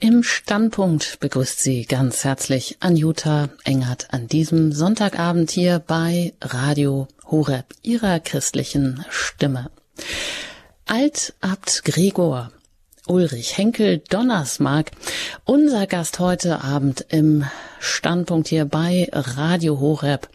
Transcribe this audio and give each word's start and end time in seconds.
Im 0.00 0.22
Standpunkt 0.22 1.18
begrüßt 1.18 1.60
Sie 1.60 1.84
ganz 1.84 2.22
herzlich 2.22 2.76
Anjuta 2.78 3.48
Engert 3.64 4.14
an 4.14 4.28
diesem 4.28 4.70
Sonntagabend 4.70 5.50
hier 5.50 5.80
bei 5.80 6.34
Radio 6.40 7.08
Horeb, 7.26 7.74
Ihrer 7.82 8.20
christlichen 8.20 9.04
Stimme. 9.10 9.72
Altabt 10.86 11.84
Gregor 11.84 12.52
Ulrich 13.08 13.58
Henkel 13.58 13.98
Donnersmark, 13.98 14.92
unser 15.44 15.88
Gast 15.88 16.20
heute 16.20 16.62
Abend 16.62 17.04
im 17.08 17.44
Standpunkt 17.80 18.46
hier 18.46 18.66
bei 18.66 19.08
Radio 19.12 19.80
Horeb. 19.80 20.28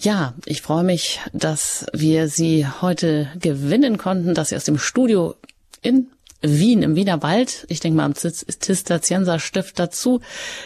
Ja, 0.00 0.34
ich 0.46 0.62
freue 0.62 0.84
mich, 0.84 1.20
dass 1.32 1.86
wir 1.92 2.26
Sie 2.26 2.66
heute 2.66 3.30
gewinnen 3.38 3.98
konnten, 3.98 4.34
dass 4.34 4.48
Sie 4.48 4.56
aus 4.56 4.64
dem 4.64 4.78
Studio 4.78 5.36
in 5.80 6.08
Wien, 6.42 6.82
im 6.82 6.96
Wiener 6.96 7.22
Wald, 7.22 7.66
ich 7.68 7.80
denke 7.80 7.96
mal 7.96 8.04
am 8.04 8.14
Zisterzienserstift 8.14 9.78
dazu 9.78 10.20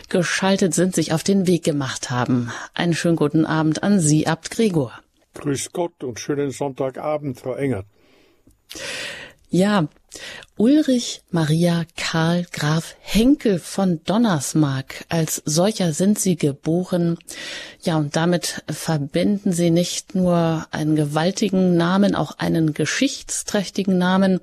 geschaltet 0.09 0.75
sind, 0.75 0.95
sich 0.95 1.13
auf 1.13 1.25
den 1.25 1.47
Weg 1.47 1.65
gemacht 1.65 2.11
haben. 2.11 2.53
Einen 2.75 2.95
schönen 2.95 3.17
guten 3.17 3.45
Abend 3.45 3.83
an 3.83 3.99
Sie, 3.99 4.27
Abt 4.27 4.51
Gregor. 4.51 4.93
Grüß 5.35 5.73
Gott 5.73 6.05
und 6.05 6.21
schönen 6.21 6.53
Sonntagabend, 6.53 7.41
Frau 7.41 7.55
Engert. 7.55 7.87
Ja, 9.51 9.89
Ulrich 10.57 11.23
Maria 11.31 11.85
Karl 11.97 12.47
Graf 12.53 12.95
Henkel 13.01 13.59
von 13.59 14.01
Donnersmarck. 14.05 15.05
Als 15.09 15.43
solcher 15.45 15.93
sind 15.93 16.19
Sie 16.19 16.37
geboren. 16.37 17.19
Ja, 17.81 17.97
und 17.97 18.15
damit 18.15 18.63
verbinden 18.69 19.53
Sie 19.53 19.71
nicht 19.71 20.15
nur 20.15 20.67
einen 20.71 20.95
gewaltigen 20.95 21.77
Namen, 21.77 22.15
auch 22.15 22.39
einen 22.39 22.75
geschichtsträchtigen 22.75 23.99
Namen. 23.99 24.41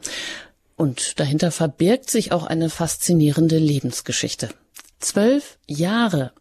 Und 0.82 1.20
dahinter 1.20 1.52
verbirgt 1.52 2.10
sich 2.10 2.32
auch 2.32 2.44
eine 2.44 2.72
faszinierende 2.72 3.60
Lebensgeschichte. 3.60 4.50
Zwölf 5.00 5.60
Jahre 5.68 6.32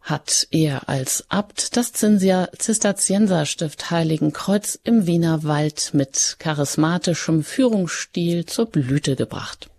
hat 0.00 0.48
er 0.50 0.88
als 0.88 1.26
Abt 1.28 1.76
das 1.76 1.92
Zisterzienserstift 1.92 3.92
Heiligenkreuz 3.92 4.76
im 4.82 5.06
Wiener 5.06 5.44
Wald 5.44 5.90
mit 5.92 6.34
charismatischem 6.40 7.44
Führungsstil 7.44 8.44
zur 8.44 8.66
Blüte 8.66 9.14
gebracht. 9.14 9.70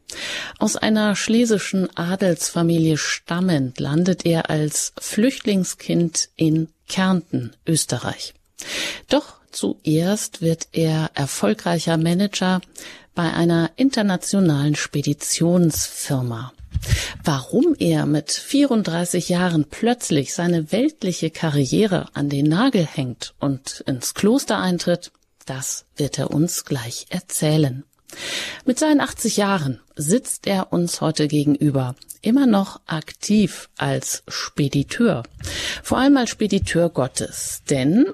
Aus 0.57 0.77
einer 0.77 1.17
schlesischen 1.17 1.89
Adelsfamilie 1.97 2.95
stammend 2.95 3.77
landet 3.81 4.25
er 4.25 4.49
als 4.49 4.93
Flüchtlingskind 5.01 6.29
in 6.37 6.69
Kärnten, 6.87 7.57
Österreich. 7.67 8.35
Doch 9.09 9.40
zuerst 9.51 10.41
wird 10.41 10.67
er 10.71 11.11
erfolgreicher 11.13 11.97
Manager 11.97 12.61
bei 13.13 13.31
einer 13.33 13.71
internationalen 13.75 14.75
Speditionsfirma. 14.75 16.53
Warum 17.23 17.75
er 17.77 18.05
mit 18.05 18.31
34 18.31 19.29
Jahren 19.29 19.65
plötzlich 19.69 20.33
seine 20.33 20.71
weltliche 20.71 21.29
Karriere 21.29 22.07
an 22.13 22.29
den 22.29 22.47
Nagel 22.47 22.85
hängt 22.85 23.33
und 23.39 23.83
ins 23.85 24.13
Kloster 24.13 24.57
eintritt, 24.57 25.11
das 25.45 25.85
wird 25.95 26.17
er 26.17 26.31
uns 26.31 26.65
gleich 26.65 27.07
erzählen. 27.09 27.83
Mit 28.65 28.79
seinen 28.79 29.01
80 29.01 29.37
Jahren 29.37 29.79
sitzt 29.95 30.47
er 30.47 30.73
uns 30.73 31.01
heute 31.01 31.27
gegenüber, 31.27 31.95
immer 32.21 32.45
noch 32.45 32.81
aktiv 32.85 33.69
als 33.77 34.23
Spediteur, 34.27 35.23
vor 35.83 35.97
allem 35.97 36.17
als 36.17 36.29
Spediteur 36.29 36.89
Gottes, 36.89 37.61
denn 37.69 38.07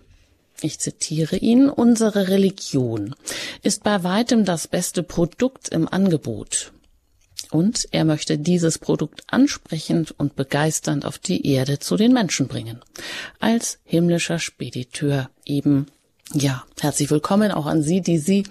ich 0.61 0.79
zitiere 0.79 1.37
ihn, 1.37 1.69
unsere 1.69 2.29
Religion 2.29 3.15
ist 3.61 3.83
bei 3.83 4.03
weitem 4.03 4.45
das 4.45 4.67
beste 4.67 5.03
Produkt 5.03 5.69
im 5.69 5.87
Angebot. 5.87 6.71
Und 7.51 7.87
er 7.91 8.03
möchte 8.03 8.37
dieses 8.37 8.77
Produkt 8.77 9.23
ansprechend 9.27 10.13
und 10.17 10.35
begeisternd 10.35 11.05
auf 11.05 11.17
die 11.17 11.47
Erde 11.47 11.79
zu 11.79 11.95
den 11.95 12.11
Menschen 12.11 12.47
bringen. 12.47 12.81
Als 13.39 13.79
himmlischer 13.85 14.39
Spediteur 14.39 15.29
eben 15.45 15.87
ja, 16.33 16.65
herzlich 16.81 17.09
willkommen 17.09 17.51
auch 17.51 17.67
an 17.67 17.81
Sie, 17.81 18.01
die 18.01 18.17
Sie 18.17 18.43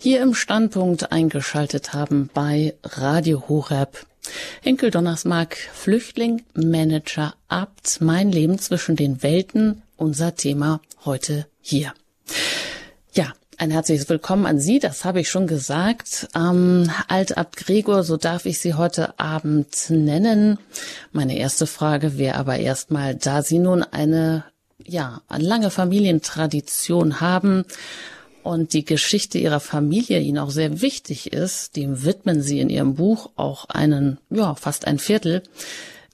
hier 0.00 0.20
im 0.20 0.34
Standpunkt 0.34 1.12
eingeschaltet 1.12 1.92
haben 1.92 2.28
bei 2.34 2.74
Radio 2.82 3.48
Horeb. 3.48 4.04
Henkel 4.62 4.90
Donnersmark, 4.90 5.56
Flüchtling, 5.56 6.42
Manager, 6.54 7.34
Abt, 7.46 8.00
mein 8.00 8.32
Leben 8.32 8.58
zwischen 8.58 8.96
den 8.96 9.22
Welten, 9.22 9.82
unser 9.96 10.34
Thema 10.34 10.80
heute 11.04 11.46
hier. 11.60 11.92
Ja, 13.12 13.32
ein 13.58 13.70
herzliches 13.70 14.08
Willkommen 14.08 14.46
an 14.46 14.58
Sie, 14.58 14.78
das 14.78 15.04
habe 15.04 15.20
ich 15.20 15.28
schon 15.28 15.46
gesagt. 15.46 16.28
Ähm, 16.34 16.90
Altabt 17.08 17.56
Gregor, 17.56 18.04
so 18.04 18.16
darf 18.16 18.46
ich 18.46 18.58
Sie 18.58 18.74
heute 18.74 19.18
Abend 19.18 19.90
nennen. 19.90 20.58
Meine 21.12 21.36
erste 21.36 21.66
Frage 21.66 22.18
wäre 22.18 22.36
aber 22.36 22.58
erstmal, 22.58 23.14
da 23.14 23.42
Sie 23.42 23.58
nun 23.58 23.82
eine, 23.82 24.44
ja, 24.84 25.22
eine 25.28 25.44
lange 25.44 25.70
Familientradition 25.70 27.20
haben 27.20 27.64
und 28.42 28.72
die 28.72 28.84
Geschichte 28.84 29.38
Ihrer 29.38 29.60
Familie 29.60 30.20
Ihnen 30.20 30.38
auch 30.38 30.50
sehr 30.50 30.80
wichtig 30.80 31.32
ist, 31.32 31.76
dem 31.76 32.04
widmen 32.04 32.42
Sie 32.42 32.60
in 32.60 32.70
Ihrem 32.70 32.94
Buch 32.94 33.30
auch 33.36 33.66
einen, 33.68 34.18
ja, 34.30 34.54
fast 34.54 34.86
ein 34.86 34.98
Viertel. 34.98 35.42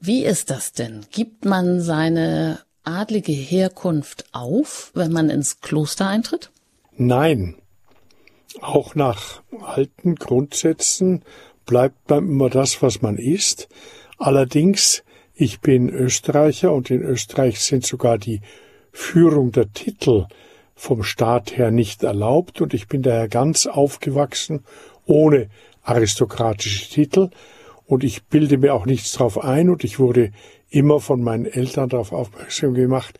Wie 0.00 0.24
ist 0.24 0.50
das 0.50 0.72
denn? 0.72 1.06
Gibt 1.10 1.44
man 1.44 1.80
seine 1.80 2.58
adlige 2.86 3.32
Herkunft 3.32 4.26
auf, 4.32 4.90
wenn 4.94 5.12
man 5.12 5.30
ins 5.30 5.60
Kloster 5.60 6.08
eintritt? 6.08 6.50
Nein. 6.96 7.56
Auch 8.60 8.94
nach 8.94 9.42
alten 9.60 10.14
Grundsätzen 10.14 11.22
bleibt 11.66 12.08
man 12.08 12.26
immer 12.28 12.48
das, 12.48 12.80
was 12.80 13.02
man 13.02 13.16
ist. 13.18 13.68
Allerdings, 14.18 15.02
ich 15.34 15.60
bin 15.60 15.90
Österreicher 15.90 16.72
und 16.72 16.90
in 16.90 17.02
Österreich 17.02 17.60
sind 17.60 17.84
sogar 17.84 18.16
die 18.16 18.40
Führung 18.92 19.52
der 19.52 19.72
Titel 19.72 20.26
vom 20.74 21.02
Staat 21.02 21.56
her 21.56 21.70
nicht 21.70 22.02
erlaubt 22.02 22.60
und 22.60 22.72
ich 22.72 22.86
bin 22.86 23.02
daher 23.02 23.28
ganz 23.28 23.66
aufgewachsen 23.66 24.64
ohne 25.04 25.48
aristokratische 25.82 26.90
Titel 26.90 27.30
und 27.86 28.04
ich 28.04 28.24
bilde 28.24 28.58
mir 28.58 28.74
auch 28.74 28.86
nichts 28.86 29.12
drauf 29.12 29.42
ein 29.42 29.70
und 29.70 29.84
ich 29.84 29.98
wurde 29.98 30.32
immer 30.70 31.00
von 31.00 31.22
meinen 31.22 31.46
Eltern 31.46 31.88
darauf 31.88 32.12
aufmerksam 32.12 32.74
gemacht, 32.74 33.18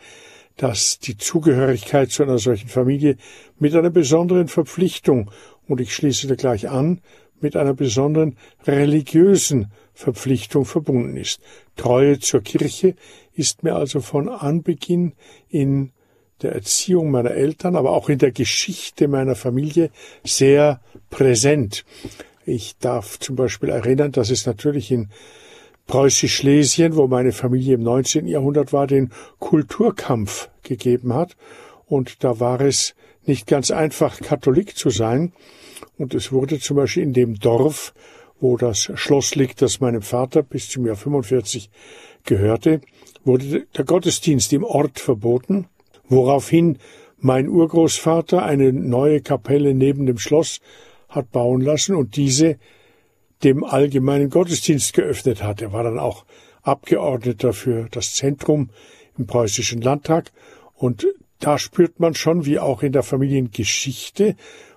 dass 0.57 0.99
die 0.99 1.17
Zugehörigkeit 1.17 2.11
zu 2.11 2.23
einer 2.23 2.39
solchen 2.39 2.69
Familie 2.69 3.17
mit 3.59 3.75
einer 3.75 3.91
besonderen 3.91 4.49
Verpflichtung, 4.49 5.31
und 5.69 5.81
ich 5.81 5.95
schließe 5.95 6.27
da 6.29 6.35
gleich 6.35 6.69
an, 6.69 7.01
mit 7.41 7.57
einer 7.57 7.75
besonderen 7.75 8.37
religiösen 8.67 9.71
Verpflichtung 9.93 10.65
verbunden 10.65 11.17
ist. 11.17 11.41
Treue 11.77 12.19
zur 12.19 12.43
Kirche 12.43 12.95
ist 13.35 13.63
mir 13.63 13.75
also 13.75 14.01
von 14.01 14.29
Anbeginn 14.29 15.13
in 15.49 15.93
der 16.43 16.53
Erziehung 16.53 17.11
meiner 17.11 17.33
Eltern, 17.33 17.77
aber 17.77 17.91
auch 17.91 18.09
in 18.09 18.19
der 18.19 18.33
Geschichte 18.33 19.09
meiner 19.09 19.35
Familie 19.35 19.91
sehr 20.25 20.81
präsent. 21.11 21.85
Ich 22.45 22.77
darf 22.79 23.19
zum 23.19 23.37
Beispiel 23.37 23.71
erinnern, 23.71 24.13
dass 24.13 24.31
es 24.31 24.47
natürlich 24.47 24.91
in 24.91 25.09
Preußisch-Schlesien, 25.87 26.97
wo 26.97 27.07
meine 27.07 27.33
Familie 27.33 27.75
im 27.75 27.83
19. 27.83 28.27
Jahrhundert 28.27 28.73
war, 28.73 28.87
den 28.87 29.11
Kulturkampf 29.39 30.51
gegeben 30.63 31.15
hat. 31.15 31.37
Und 31.87 32.25
da 32.25 32.41
war 32.41 32.61
es 32.61 32.95
nicht 33.25 33.47
ganz 33.47 33.71
einfach, 33.71 34.21
Katholik 34.21 34.77
zu 34.77 34.91
sein. 34.91 35.33
Und 35.99 36.15
es 36.15 36.33
wurde 36.33 36.59
zum 36.59 36.77
Beispiel 36.77 37.03
in 37.03 37.13
dem 37.13 37.39
Dorf, 37.39 37.95
wo 38.41 38.57
das 38.57 38.91
Schloss 38.95 39.35
liegt, 39.35 39.63
das 39.63 39.81
meinem 39.81 40.03
Vater 40.03 40.43
bis 40.43 40.69
zum 40.69 40.87
Jahr 40.87 40.97
45 40.97 41.71
gehörte, 42.25 42.81
wurde 43.25 43.67
der 43.77 43.85
Gottesdienst 43.85 44.53
im 44.53 44.65
Ort 44.65 44.99
verboten, 45.01 45.67
woraufhin 46.09 46.79
mein 47.19 47.49
Urgroßvater 47.49 48.43
eine 48.43 48.73
neue 48.73 49.21
Kapelle 49.21 49.75
neben 49.75 50.07
dem 50.07 50.19
Schloss 50.19 50.61
hat 51.09 51.31
bauen 51.33 51.61
lassen 51.61 51.95
und 51.95 52.17
diese 52.17 52.59
dem 53.45 53.65
allgemeinen 53.65 54.31
Gottesdienst 54.31 54.93
geöffnet 54.93 55.43
hat. 55.43 55.63
Er 55.63 55.73
war 55.73 55.85
dann 55.85 55.99
auch 55.99 56.25
Abgeordneter 56.63 57.53
für 57.53 57.89
das 57.91 58.15
Zentrum 58.15 58.71
im 59.19 59.27
preußischen 59.27 59.81
Landtag 59.81 60.33
und 60.75 61.07
da 61.39 61.59
spürt 61.59 62.01
man 62.01 62.15
schon, 62.15 62.47
wie 62.47 62.59
auch 62.59 62.83
in 62.83 62.93
der 62.93 63.03
Familiengeschichte, 63.03 64.37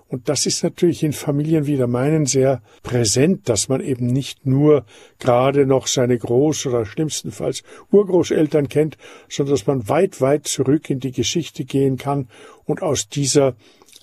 und 0.10 0.28
das 0.28 0.48
ist 0.48 0.64
natürlich 0.64 1.04
in 1.04 1.14
Familien 1.14 1.68
wie 1.68 1.78
der 1.78 1.88
meinen 1.88 2.26
sehr 2.26 2.64
präsent, 2.82 3.48
dass 3.48 3.70
man 3.70 3.80
eben 3.80 4.08
nicht 4.08 4.44
nur 4.44 4.86
gerade 5.20 5.68
noch 5.68 5.86
seine 5.86 6.16
Groß- 6.16 6.68
oder 6.68 6.88
schlimmstenfalls 6.88 7.62
Urgroßeltern 7.92 8.70
kennt, 8.70 8.98
sondern 9.30 9.54
dass 9.54 9.68
man 9.68 9.88
weit, 9.88 10.20
weit 10.20 10.48
zurück 10.48 10.90
in 10.90 11.00
die 11.00 11.12
Geschichte 11.12 11.64
gehen 11.64 11.98
kann 11.98 12.28
und 12.66 12.82
aus 12.82 13.08
dieser 13.08 13.56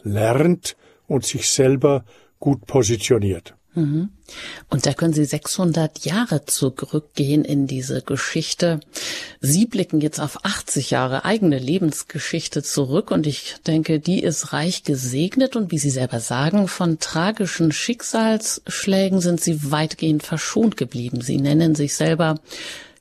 lernt 0.04 0.76
und 1.08 1.24
sich 1.24 1.50
selber 1.50 2.04
gut 2.38 2.66
positioniert. 2.66 3.56
Mhm. 3.76 4.08
Und 4.70 4.86
da 4.86 4.94
können 4.94 5.12
Sie 5.12 5.26
600 5.26 6.04
Jahre 6.06 6.46
zurückgehen 6.46 7.44
in 7.44 7.66
diese 7.66 8.00
Geschichte. 8.00 8.80
Sie 9.40 9.66
blicken 9.66 10.00
jetzt 10.00 10.18
auf 10.18 10.44
80 10.44 10.90
Jahre 10.90 11.26
eigene 11.26 11.58
Lebensgeschichte 11.58 12.62
zurück 12.62 13.10
und 13.10 13.26
ich 13.26 13.56
denke, 13.66 14.00
die 14.00 14.22
ist 14.22 14.54
reich 14.54 14.82
gesegnet 14.82 15.56
und 15.56 15.70
wie 15.70 15.78
Sie 15.78 15.90
selber 15.90 16.20
sagen, 16.20 16.68
von 16.68 16.98
tragischen 16.98 17.70
Schicksalsschlägen 17.70 19.20
sind 19.20 19.42
Sie 19.42 19.70
weitgehend 19.70 20.22
verschont 20.22 20.78
geblieben. 20.78 21.20
Sie 21.20 21.36
nennen 21.36 21.74
sich 21.74 21.94
selber, 21.94 22.40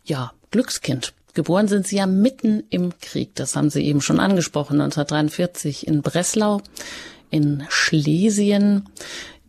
ja, 0.03 0.33
Glückskind. 0.51 1.13
Geboren 1.33 1.69
sind 1.69 1.87
Sie 1.87 1.95
ja 1.97 2.05
mitten 2.05 2.63
im 2.69 2.97
Krieg. 2.99 3.33
Das 3.35 3.55
haben 3.55 3.69
Sie 3.69 3.83
eben 3.85 4.01
schon 4.01 4.19
angesprochen, 4.19 4.81
1943 4.81 5.87
in 5.87 6.01
Breslau, 6.01 6.61
in 7.29 7.65
Schlesien 7.69 8.85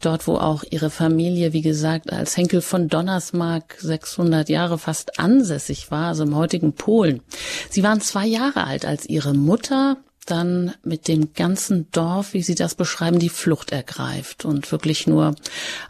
dort 0.00 0.26
wo 0.26 0.36
auch 0.36 0.64
ihre 0.70 0.90
Familie, 0.90 1.52
wie 1.52 1.62
gesagt, 1.62 2.12
als 2.12 2.36
Henkel 2.36 2.60
von 2.60 2.88
Donnersmarck 2.88 3.76
600 3.78 4.48
Jahre 4.48 4.78
fast 4.78 5.18
ansässig 5.18 5.90
war, 5.90 6.08
also 6.08 6.24
im 6.24 6.36
heutigen 6.36 6.72
Polen. 6.72 7.22
Sie 7.70 7.82
waren 7.82 8.00
zwei 8.00 8.26
Jahre 8.26 8.64
alt, 8.64 8.84
als 8.84 9.06
ihre 9.08 9.34
Mutter 9.34 9.96
dann 10.26 10.74
mit 10.82 11.08
dem 11.08 11.32
ganzen 11.34 11.90
Dorf, 11.92 12.34
wie 12.34 12.42
Sie 12.42 12.56
das 12.56 12.74
beschreiben, 12.74 13.18
die 13.18 13.28
Flucht 13.28 13.72
ergreift 13.72 14.44
und 14.44 14.70
wirklich 14.72 15.06
nur 15.06 15.36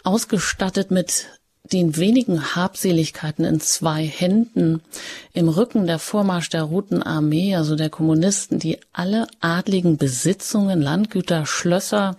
ausgestattet 0.05 0.91
mit 0.91 1.27
den 1.73 1.97
wenigen 1.97 2.55
Habseligkeiten 2.55 3.45
in 3.45 3.61
zwei 3.61 4.05
Händen 4.05 4.83
im 5.33 5.49
Rücken 5.49 5.87
der 5.87 5.99
Vormarsch 5.99 6.49
der 6.49 6.63
Roten 6.63 7.03
Armee, 7.03 7.57
also 7.57 7.75
der 7.75 7.91
Kommunisten, 7.91 8.59
die 8.59 8.79
alle 8.93 9.27
adligen 9.41 9.97
Besitzungen, 9.97 10.81
Landgüter, 10.81 11.45
Schlösser 11.45 12.17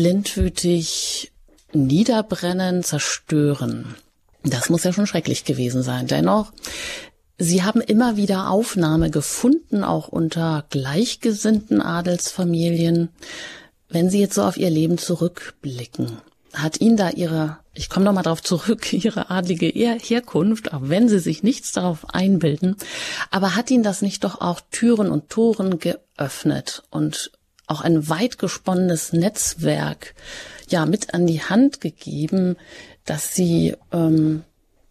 blindwütig 0.00 1.30
niederbrennen, 1.74 2.82
zerstören. 2.82 3.96
Das 4.42 4.70
muss 4.70 4.82
ja 4.82 4.94
schon 4.94 5.06
schrecklich 5.06 5.44
gewesen 5.44 5.82
sein. 5.82 6.06
Dennoch, 6.06 6.52
Sie 7.36 7.62
haben 7.64 7.82
immer 7.82 8.16
wieder 8.16 8.48
Aufnahme 8.48 9.10
gefunden, 9.10 9.84
auch 9.84 10.08
unter 10.08 10.64
gleichgesinnten 10.70 11.82
Adelsfamilien. 11.82 13.10
Wenn 13.90 14.08
Sie 14.08 14.20
jetzt 14.20 14.36
so 14.36 14.42
auf 14.42 14.56
Ihr 14.56 14.70
Leben 14.70 14.96
zurückblicken, 14.96 16.16
hat 16.54 16.80
Ihnen 16.80 16.96
da 16.96 17.10
Ihre, 17.10 17.58
ich 17.74 17.90
komme 17.90 18.06
nochmal 18.06 18.24
darauf 18.24 18.42
zurück, 18.42 18.90
Ihre 18.94 19.28
adlige 19.28 19.66
Herkunft, 19.66 20.72
auch 20.72 20.80
wenn 20.84 21.10
Sie 21.10 21.18
sich 21.18 21.42
nichts 21.42 21.72
darauf 21.72 22.08
einbilden, 22.08 22.76
aber 23.30 23.54
hat 23.54 23.70
Ihnen 23.70 23.82
das 23.82 24.00
nicht 24.00 24.24
doch 24.24 24.40
auch 24.40 24.62
Türen 24.70 25.10
und 25.10 25.28
Toren 25.28 25.78
geöffnet 25.78 26.84
und 26.88 27.32
auch 27.70 27.80
ein 27.80 28.08
weit 28.08 28.38
gesponnenes 28.38 29.12
Netzwerk 29.12 30.14
ja 30.68 30.86
mit 30.86 31.14
an 31.14 31.26
die 31.26 31.42
Hand 31.42 31.80
gegeben, 31.80 32.56
dass 33.04 33.34
sie 33.34 33.76
ähm, 33.92 34.42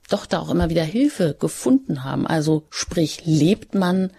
doch 0.09 0.25
da 0.25 0.39
auch 0.39 0.49
immer 0.49 0.69
wieder 0.69 0.83
Hilfe 0.83 1.35
gefunden 1.39 2.03
haben. 2.03 2.25
Also 2.25 2.63
sprich, 2.69 3.21
lebt 3.25 3.75
man 3.75 4.11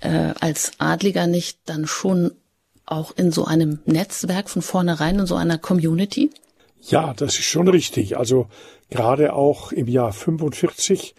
äh, 0.00 0.34
als 0.40 0.72
Adliger 0.78 1.26
nicht 1.26 1.60
dann 1.64 1.86
schon 1.86 2.32
auch 2.84 3.16
in 3.16 3.30
so 3.30 3.44
einem 3.44 3.78
Netzwerk 3.86 4.50
von 4.50 4.62
vornherein, 4.62 5.20
in 5.20 5.26
so 5.26 5.36
einer 5.36 5.58
Community? 5.58 6.30
Ja, 6.82 7.14
das 7.14 7.38
ist 7.38 7.44
schon 7.44 7.68
richtig. 7.68 8.16
Also 8.18 8.48
gerade 8.90 9.32
auch 9.32 9.72
im 9.72 9.86
Jahr 9.86 10.12
45, 10.12 11.14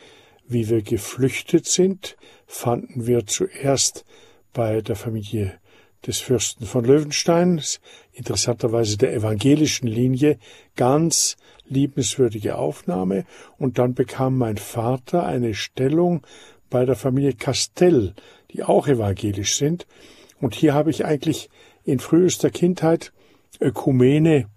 wie 0.47 0.69
wir 0.69 0.81
geflüchtet 0.81 1.65
sind, 1.65 2.17
fanden 2.45 3.07
wir 3.07 3.25
zuerst 3.25 4.05
bei 4.51 4.81
der 4.81 4.95
Familie 4.95 5.57
des 6.05 6.19
Fürsten 6.19 6.65
von 6.65 6.83
Löwenstein, 6.83 7.61
interessanterweise 8.11 8.97
der 8.97 9.13
evangelischen 9.13 9.87
Linie, 9.87 10.37
ganz 10.75 11.37
liebenswürdige 11.65 12.57
Aufnahme. 12.57 13.25
Und 13.57 13.77
dann 13.77 13.93
bekam 13.93 14.37
mein 14.37 14.57
Vater 14.57 15.25
eine 15.25 15.53
Stellung 15.53 16.25
bei 16.69 16.85
der 16.85 16.95
Familie 16.95 17.33
Castell, 17.33 18.13
die 18.51 18.63
auch 18.63 18.87
evangelisch 18.87 19.55
sind. 19.57 19.87
Und 20.39 20.55
hier 20.55 20.73
habe 20.73 20.89
ich 20.89 21.05
eigentlich 21.05 21.49
in 21.83 21.99
frühester 21.99 22.49
Kindheit 22.49 23.13
Ökumene 23.59 24.47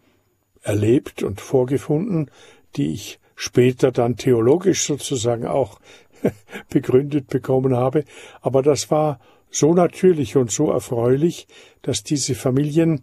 erlebt 0.62 1.22
und 1.22 1.40
vorgefunden, 1.40 2.30
die 2.76 2.92
ich 2.92 3.20
später 3.36 3.92
dann 3.92 4.16
theologisch 4.16 4.84
sozusagen 4.84 5.46
auch 5.46 5.78
begründet 6.70 7.28
bekommen 7.28 7.76
habe. 7.76 8.04
Aber 8.40 8.62
das 8.62 8.90
war 8.90 9.20
so 9.50 9.74
natürlich 9.74 10.36
und 10.36 10.50
so 10.50 10.70
erfreulich, 10.70 11.46
dass 11.82 12.02
diese 12.02 12.34
Familien, 12.34 13.02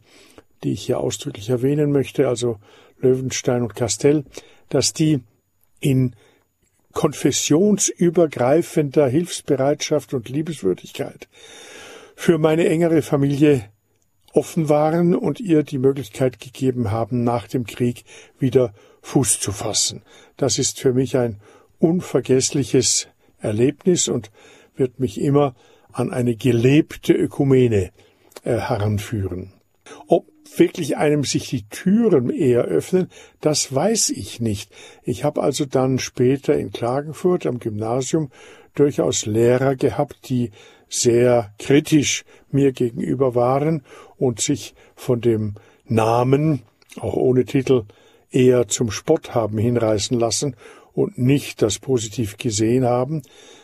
die 0.64 0.74
ich 0.74 0.86
hier 0.86 1.00
ausdrücklich 1.00 1.50
erwähnen 1.50 1.92
möchte, 1.92 2.28
also 2.28 2.58
Löwenstein 3.00 3.64
und 3.64 3.76
Castell, 3.76 4.24
dass 4.70 4.94
die 4.94 5.22
in 5.80 6.16
konfessionsübergreifender 6.94 9.08
Hilfsbereitschaft 9.08 10.14
und 10.14 10.30
Liebeswürdigkeit 10.30 11.28
für 12.16 12.38
meine 12.38 12.70
engere 12.70 13.02
Familie 13.02 13.68
offen 14.32 14.70
waren 14.70 15.16
und 15.16 15.40
ihr 15.40 15.64
die 15.64 15.80
Möglichkeit 15.80 16.40
gegeben 16.40 16.92
haben, 16.92 17.24
nach 17.24 17.48
dem 17.48 17.66
Krieg 17.66 18.04
wieder 18.40 18.76
Fuß 19.02 19.40
zu 19.40 19.52
fassen. 19.52 20.04
Das 20.38 20.60
ist 20.60 20.80
für 20.80 20.94
mich 20.94 21.18
ein 21.18 21.40
unvergessliches 21.80 23.08
Erlebnis 23.40 24.08
und 24.08 24.30
wird 24.76 25.00
mich 25.00 25.20
immer 25.20 25.56
an 25.94 26.12
eine 26.12 26.36
gelebte 26.36 27.14
Ökumene 27.14 27.92
äh, 28.44 28.58
heranführen. 28.58 29.54
Ob 30.08 30.28
wirklich 30.58 30.98
einem 30.98 31.24
sich 31.24 31.50
die 31.50 31.68
Türen 31.70 32.30
eher 32.30 32.64
öffnen, 32.64 33.08
das 33.42 33.74
weiß 33.74 34.10
ich 34.10 34.40
nicht. 34.40 34.72
Ich 35.04 35.24
habe 35.24 35.42
also 35.42 35.66
dann 35.66 36.00
später 36.00 36.58
in 36.58 36.72
Klagenfurt 36.72 37.46
am 37.46 37.60
Gymnasium 37.60 38.30
durchaus 38.76 39.26
Lehrer 39.26 39.76
gehabt, 39.76 40.30
die 40.30 40.52
sehr 40.90 41.54
kritisch 41.58 42.24
mir 42.52 42.72
gegenüber 42.72 43.36
waren 43.36 43.84
und 44.18 44.42
sich 44.42 44.76
von 44.96 45.22
dem 45.22 45.56
Namen, 45.86 46.62
auch 47.00 47.16
ohne 47.16 47.46
Titel, 47.46 47.86
eher 48.32 48.68
zum 48.68 48.92
Spott 48.92 49.34
haben 49.34 49.58
hinreißen 49.58 50.20
lassen 50.20 50.56
und 50.94 51.18
nicht 51.18 51.62
das 51.62 51.80
positiv 51.80 52.38
gesehen 52.38 52.86
haben. 52.86 53.24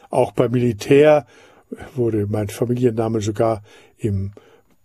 Auch 0.10 0.32
beim 0.32 0.52
Militär 0.52 1.28
wurde 1.96 2.28
mein 2.28 2.50
Familienname 2.50 3.22
sogar 3.22 3.64
im 3.98 4.32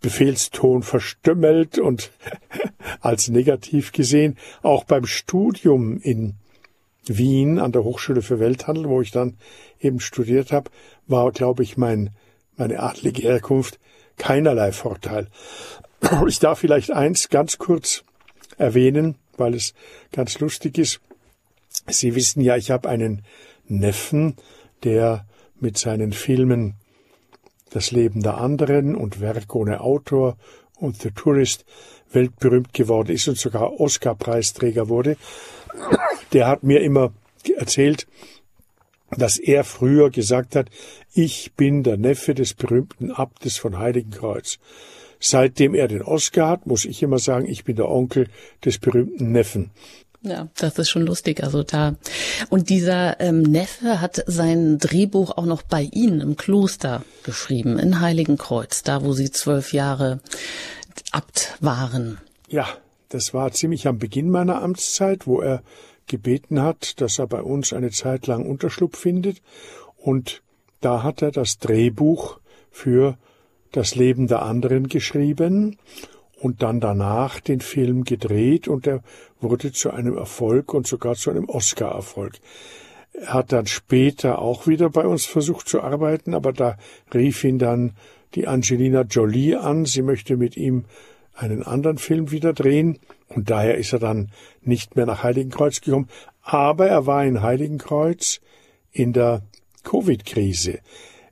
Befehlston 0.00 0.82
verstümmelt 0.82 1.78
und 1.78 2.10
als 3.00 3.28
negativ 3.28 3.92
gesehen. 3.92 4.36
Auch 4.62 4.84
beim 4.84 5.06
Studium 5.06 5.98
in 5.98 6.34
Wien 7.06 7.58
an 7.58 7.72
der 7.72 7.84
Hochschule 7.84 8.22
für 8.22 8.38
Welthandel, 8.38 8.88
wo 8.88 9.00
ich 9.00 9.10
dann 9.10 9.38
eben 9.80 10.00
studiert 10.00 10.52
habe, 10.52 10.70
war, 11.06 11.32
glaube 11.32 11.62
ich, 11.62 11.76
mein, 11.76 12.10
meine 12.56 12.80
adlige 12.80 13.22
Herkunft 13.22 13.78
keinerlei 14.16 14.72
Vorteil. 14.72 15.28
Ich 16.28 16.38
darf 16.38 16.58
vielleicht 16.58 16.90
eins 16.90 17.30
ganz 17.30 17.56
kurz 17.56 18.04
erwähnen, 18.58 19.16
weil 19.38 19.54
es 19.54 19.72
ganz 20.12 20.38
lustig 20.38 20.76
ist. 20.76 21.00
Sie 21.86 22.14
wissen 22.14 22.42
ja, 22.42 22.56
ich 22.56 22.70
habe 22.70 22.90
einen 22.90 23.22
Neffen, 23.68 24.36
der 24.82 25.24
mit 25.64 25.78
seinen 25.78 26.12
Filmen 26.12 26.74
Das 27.70 27.90
Leben 27.90 28.22
der 28.22 28.36
anderen 28.36 28.94
und 28.94 29.20
Werk 29.20 29.52
ohne 29.56 29.80
Autor 29.80 30.36
und 30.76 31.00
The 31.00 31.10
Tourist 31.10 31.64
weltberühmt 32.12 32.72
geworden 32.72 33.10
ist 33.10 33.26
und 33.26 33.38
sogar 33.38 33.80
Oscar-Preisträger 33.80 34.88
wurde, 34.88 35.16
der 36.32 36.46
hat 36.46 36.62
mir 36.62 36.82
immer 36.82 37.12
erzählt, 37.56 38.06
dass 39.10 39.38
er 39.38 39.64
früher 39.64 40.10
gesagt 40.10 40.54
hat, 40.54 40.68
ich 41.12 41.54
bin 41.54 41.82
der 41.82 41.96
Neffe 41.96 42.34
des 42.34 42.54
berühmten 42.54 43.10
Abtes 43.10 43.56
von 43.56 43.78
Heiligenkreuz. 43.78 44.58
Seitdem 45.18 45.74
er 45.74 45.88
den 45.88 46.02
Oscar 46.02 46.48
hat, 46.50 46.66
muss 46.66 46.84
ich 46.84 47.02
immer 47.02 47.18
sagen, 47.18 47.46
ich 47.46 47.64
bin 47.64 47.76
der 47.76 47.88
Onkel 47.88 48.28
des 48.64 48.78
berühmten 48.78 49.32
Neffen. 49.32 49.70
Ja, 50.24 50.48
das 50.56 50.78
ist 50.78 50.88
schon 50.88 51.02
lustig. 51.02 51.42
Also 51.42 51.62
da 51.62 51.96
und 52.48 52.70
dieser 52.70 53.20
ähm, 53.20 53.42
Neffe 53.42 54.00
hat 54.00 54.24
sein 54.26 54.78
Drehbuch 54.78 55.36
auch 55.36 55.44
noch 55.44 55.60
bei 55.62 55.82
Ihnen 55.82 56.20
im 56.22 56.36
Kloster 56.36 57.04
geschrieben 57.24 57.78
in 57.78 58.00
Heiligenkreuz, 58.00 58.82
da 58.82 59.04
wo 59.04 59.12
Sie 59.12 59.30
zwölf 59.30 59.74
Jahre 59.74 60.20
Abt 61.12 61.58
waren. 61.60 62.18
Ja, 62.48 62.66
das 63.10 63.34
war 63.34 63.52
ziemlich 63.52 63.86
am 63.86 63.98
Beginn 63.98 64.30
meiner 64.30 64.62
Amtszeit, 64.62 65.26
wo 65.26 65.40
er 65.40 65.62
gebeten 66.06 66.60
hat, 66.62 67.02
dass 67.02 67.18
er 67.18 67.26
bei 67.26 67.42
uns 67.42 67.74
eine 67.74 67.90
Zeit 67.90 68.26
lang 68.26 68.46
Unterschlupf 68.46 68.98
findet. 68.98 69.42
Und 69.96 70.42
da 70.80 71.02
hat 71.02 71.20
er 71.20 71.32
das 71.32 71.58
Drehbuch 71.58 72.40
für 72.70 73.18
das 73.72 73.94
Leben 73.94 74.26
der 74.26 74.42
anderen 74.42 74.88
geschrieben 74.88 75.76
und 76.44 76.62
dann 76.62 76.78
danach 76.78 77.40
den 77.40 77.60
Film 77.60 78.04
gedreht 78.04 78.68
und 78.68 78.86
er 78.86 79.02
wurde 79.40 79.72
zu 79.72 79.90
einem 79.90 80.18
Erfolg 80.18 80.74
und 80.74 80.86
sogar 80.86 81.14
zu 81.14 81.30
einem 81.30 81.48
Oscar-Erfolg. 81.48 82.34
Er 83.14 83.32
hat 83.32 83.52
dann 83.52 83.66
später 83.66 84.40
auch 84.40 84.66
wieder 84.66 84.90
bei 84.90 85.06
uns 85.06 85.24
versucht 85.24 85.66
zu 85.66 85.80
arbeiten, 85.80 86.34
aber 86.34 86.52
da 86.52 86.76
rief 87.14 87.44
ihn 87.44 87.58
dann 87.58 87.92
die 88.34 88.46
Angelina 88.46 89.02
Jolie 89.02 89.58
an, 89.58 89.86
sie 89.86 90.02
möchte 90.02 90.36
mit 90.36 90.58
ihm 90.58 90.84
einen 91.34 91.62
anderen 91.62 91.96
Film 91.96 92.30
wieder 92.30 92.52
drehen 92.52 92.98
Und 93.28 93.48
daher 93.48 93.78
ist 93.78 93.94
er 93.94 93.98
dann 93.98 94.30
nicht 94.60 94.96
mehr 94.96 95.06
nach 95.06 95.22
Heiligenkreuz 95.22 95.80
gekommen. 95.80 96.08
Aber 96.42 96.88
er 96.88 97.06
war 97.06 97.24
in 97.24 97.40
Heiligenkreuz 97.40 98.42
in 98.92 99.14
der 99.14 99.40
Covid-Krise. 99.82 100.80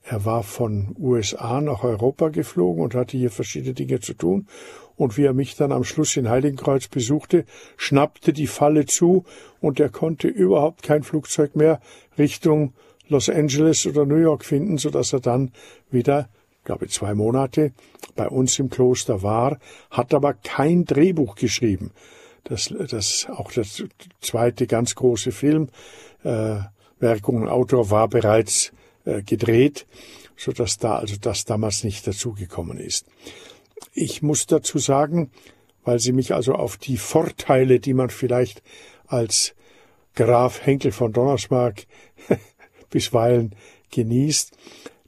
Er 0.04 0.24
war 0.24 0.42
von 0.42 0.96
USA 0.98 1.60
nach 1.60 1.84
Europa 1.84 2.28
geflogen 2.30 2.82
und 2.82 2.94
hatte 2.94 3.16
hier 3.16 3.30
verschiedene 3.30 3.74
Dinge 3.74 4.00
zu 4.00 4.14
tun. 4.14 4.48
Und 4.96 5.16
wie 5.16 5.24
er 5.24 5.32
mich 5.32 5.56
dann 5.56 5.72
am 5.72 5.84
Schluss 5.84 6.16
in 6.16 6.28
Heiligenkreuz 6.28 6.88
besuchte, 6.88 7.44
schnappte 7.76 8.32
die 8.32 8.46
Falle 8.46 8.86
zu 8.86 9.24
und 9.60 9.80
er 9.80 9.88
konnte 9.88 10.28
überhaupt 10.28 10.82
kein 10.82 11.02
Flugzeug 11.02 11.56
mehr 11.56 11.80
Richtung 12.18 12.72
Los 13.08 13.28
Angeles 13.28 13.86
oder 13.86 14.06
New 14.06 14.16
York 14.16 14.44
finden, 14.44 14.78
so 14.78 14.90
dass 14.90 15.12
er 15.12 15.20
dann 15.20 15.52
wieder, 15.90 16.28
glaube 16.64 16.88
zwei 16.88 17.14
Monate 17.14 17.72
bei 18.14 18.28
uns 18.28 18.58
im 18.58 18.70
Kloster 18.70 19.22
war, 19.22 19.58
hat 19.90 20.14
aber 20.14 20.34
kein 20.34 20.84
Drehbuch 20.84 21.34
geschrieben. 21.34 21.92
Das, 22.44 22.74
das 22.90 23.28
auch 23.30 23.52
der 23.52 23.64
zweite 24.20 24.66
ganz 24.66 24.94
große 24.94 25.30
Film, 25.30 25.68
äh, 26.24 26.56
Werkung 26.98 27.42
und 27.42 27.48
Autor 27.48 27.90
war 27.90 28.08
bereits 28.08 28.72
äh, 29.04 29.22
gedreht, 29.22 29.86
so 30.36 30.52
dass 30.52 30.78
da 30.78 30.96
also 30.96 31.16
das 31.20 31.44
damals 31.44 31.84
nicht 31.84 32.06
dazugekommen 32.06 32.78
ist. 32.78 33.06
Ich 33.92 34.22
muss 34.22 34.46
dazu 34.46 34.78
sagen, 34.78 35.30
weil 35.84 35.98
Sie 35.98 36.12
mich 36.12 36.34
also 36.34 36.54
auf 36.54 36.76
die 36.76 36.96
Vorteile, 36.96 37.80
die 37.80 37.94
man 37.94 38.10
vielleicht 38.10 38.62
als 39.06 39.54
Graf 40.14 40.64
Henkel 40.64 40.92
von 40.92 41.12
Donnersmarck 41.12 41.86
bisweilen 42.90 43.54
genießt, 43.90 44.52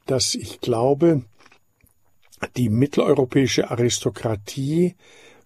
dass 0.07 0.35
ich 0.35 0.61
glaube, 0.61 1.23
die 2.57 2.69
mitteleuropäische 2.69 3.71
Aristokratie 3.71 4.97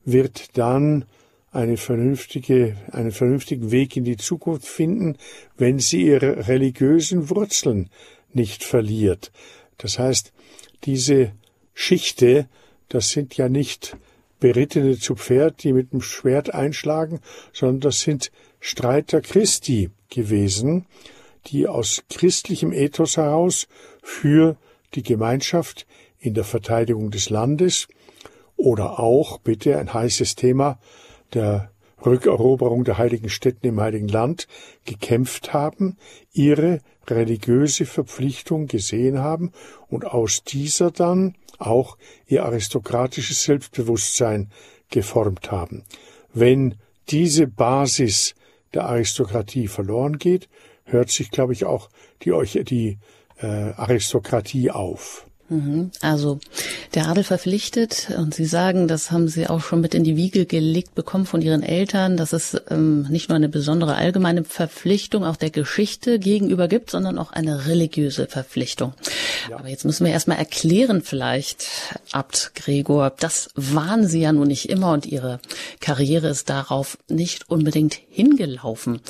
wird 0.04 0.56
dann 0.56 1.04
eine 1.50 1.76
vernünftige, 1.76 2.76
einen 2.92 3.10
vernünftigen 3.10 3.70
Weg 3.70 3.96
in 3.96 4.04
die 4.04 4.16
Zukunft 4.16 4.66
finden, 4.66 5.16
wenn 5.56 5.78
sie 5.78 6.02
ihre 6.02 6.48
religiösen 6.48 7.30
Wurzeln 7.30 7.90
nicht 8.32 8.64
verliert. 8.64 9.32
Das 9.78 9.98
heißt, 9.98 10.32
diese 10.84 11.32
Schichte, 11.74 12.48
das 12.88 13.10
sind 13.10 13.36
ja 13.36 13.48
nicht 13.48 13.96
Berittene 14.40 14.98
zu 14.98 15.16
Pferd, 15.16 15.62
die 15.64 15.72
mit 15.72 15.92
dem 15.92 16.00
Schwert 16.00 16.54
einschlagen, 16.54 17.20
sondern 17.52 17.80
das 17.80 18.00
sind 18.00 18.30
Streiter 18.60 19.20
Christi 19.20 19.90
gewesen, 20.10 20.86
die 21.46 21.66
aus 21.66 22.04
christlichem 22.08 22.72
Ethos 22.72 23.16
heraus 23.16 23.66
für 24.02 24.56
die 24.94 25.02
Gemeinschaft 25.02 25.86
in 26.18 26.34
der 26.34 26.44
Verteidigung 26.44 27.10
des 27.10 27.30
Landes 27.30 27.88
oder 28.56 28.98
auch, 28.98 29.38
bitte 29.38 29.78
ein 29.78 29.92
heißes 29.92 30.34
Thema, 30.34 30.78
der 31.32 31.70
Rückeroberung 32.04 32.84
der 32.84 32.98
heiligen 32.98 33.28
Städten 33.28 33.66
im 33.66 33.80
heiligen 33.80 34.08
Land 34.08 34.46
gekämpft 34.84 35.52
haben, 35.52 35.96
ihre 36.32 36.80
religiöse 37.08 37.86
Verpflichtung 37.86 38.66
gesehen 38.66 39.18
haben 39.18 39.52
und 39.88 40.06
aus 40.06 40.44
dieser 40.44 40.90
dann 40.90 41.34
auch 41.58 41.98
ihr 42.26 42.44
aristokratisches 42.44 43.42
Selbstbewusstsein 43.42 44.50
geformt 44.90 45.50
haben. 45.50 45.84
Wenn 46.32 46.76
diese 47.10 47.46
Basis 47.46 48.34
der 48.74 48.86
Aristokratie 48.86 49.68
verloren 49.68 50.18
geht, 50.18 50.48
hört 50.84 51.10
sich, 51.10 51.30
glaube 51.30 51.52
ich, 51.52 51.64
auch 51.64 51.90
die, 52.22 52.64
die 52.64 52.98
äh, 53.38 53.46
Aristokratie 53.46 54.70
auf. 54.70 55.27
Mhm. 55.48 55.90
Also 56.00 56.40
der 56.94 57.08
Adel 57.08 57.24
verpflichtet 57.24 58.08
und 58.16 58.34
Sie 58.34 58.44
sagen, 58.44 58.86
das 58.88 59.10
haben 59.10 59.28
Sie 59.28 59.46
auch 59.46 59.60
schon 59.60 59.80
mit 59.80 59.94
in 59.94 60.04
die 60.04 60.16
Wiege 60.16 60.46
gelegt 60.46 60.94
bekommen 60.94 61.26
von 61.26 61.40
Ihren 61.40 61.62
Eltern, 61.62 62.16
dass 62.16 62.32
es 62.32 62.60
ähm, 62.70 63.06
nicht 63.08 63.28
nur 63.28 63.36
eine 63.36 63.48
besondere 63.48 63.94
allgemeine 63.94 64.44
Verpflichtung 64.44 65.24
auch 65.24 65.36
der 65.36 65.50
Geschichte 65.50 66.18
gegenüber 66.18 66.68
gibt, 66.68 66.90
sondern 66.90 67.18
auch 67.18 67.32
eine 67.32 67.66
religiöse 67.66 68.26
Verpflichtung. 68.26 68.92
Ja. 69.48 69.58
Aber 69.58 69.68
jetzt 69.68 69.84
müssen 69.84 70.04
wir 70.04 70.12
erstmal 70.12 70.38
erklären 70.38 71.02
vielleicht, 71.02 71.66
Abt 72.12 72.52
Gregor, 72.54 73.12
das 73.18 73.50
waren 73.54 74.06
Sie 74.06 74.20
ja 74.20 74.32
nun 74.32 74.48
nicht 74.48 74.68
immer 74.68 74.92
und 74.92 75.06
Ihre 75.06 75.40
Karriere 75.80 76.28
ist 76.28 76.50
darauf 76.50 76.98
nicht 77.08 77.48
unbedingt 77.48 77.94
hingelaufen. 77.94 79.00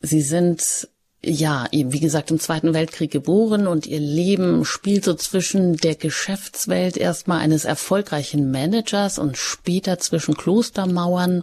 Sie 0.00 0.22
sind 0.22 0.88
ja, 1.24 1.66
wie 1.72 2.00
gesagt, 2.00 2.30
im 2.30 2.38
Zweiten 2.38 2.74
Weltkrieg 2.74 3.10
geboren 3.10 3.66
und 3.66 3.86
ihr 3.86 3.98
Leben 3.98 4.64
spielt 4.64 5.04
so 5.04 5.14
zwischen 5.14 5.76
der 5.76 5.96
Geschäftswelt 5.96 6.96
erstmal 6.96 7.40
eines 7.40 7.64
erfolgreichen 7.64 8.52
Managers 8.52 9.18
und 9.18 9.36
später 9.36 9.98
zwischen 9.98 10.36
Klostermauern 10.36 11.42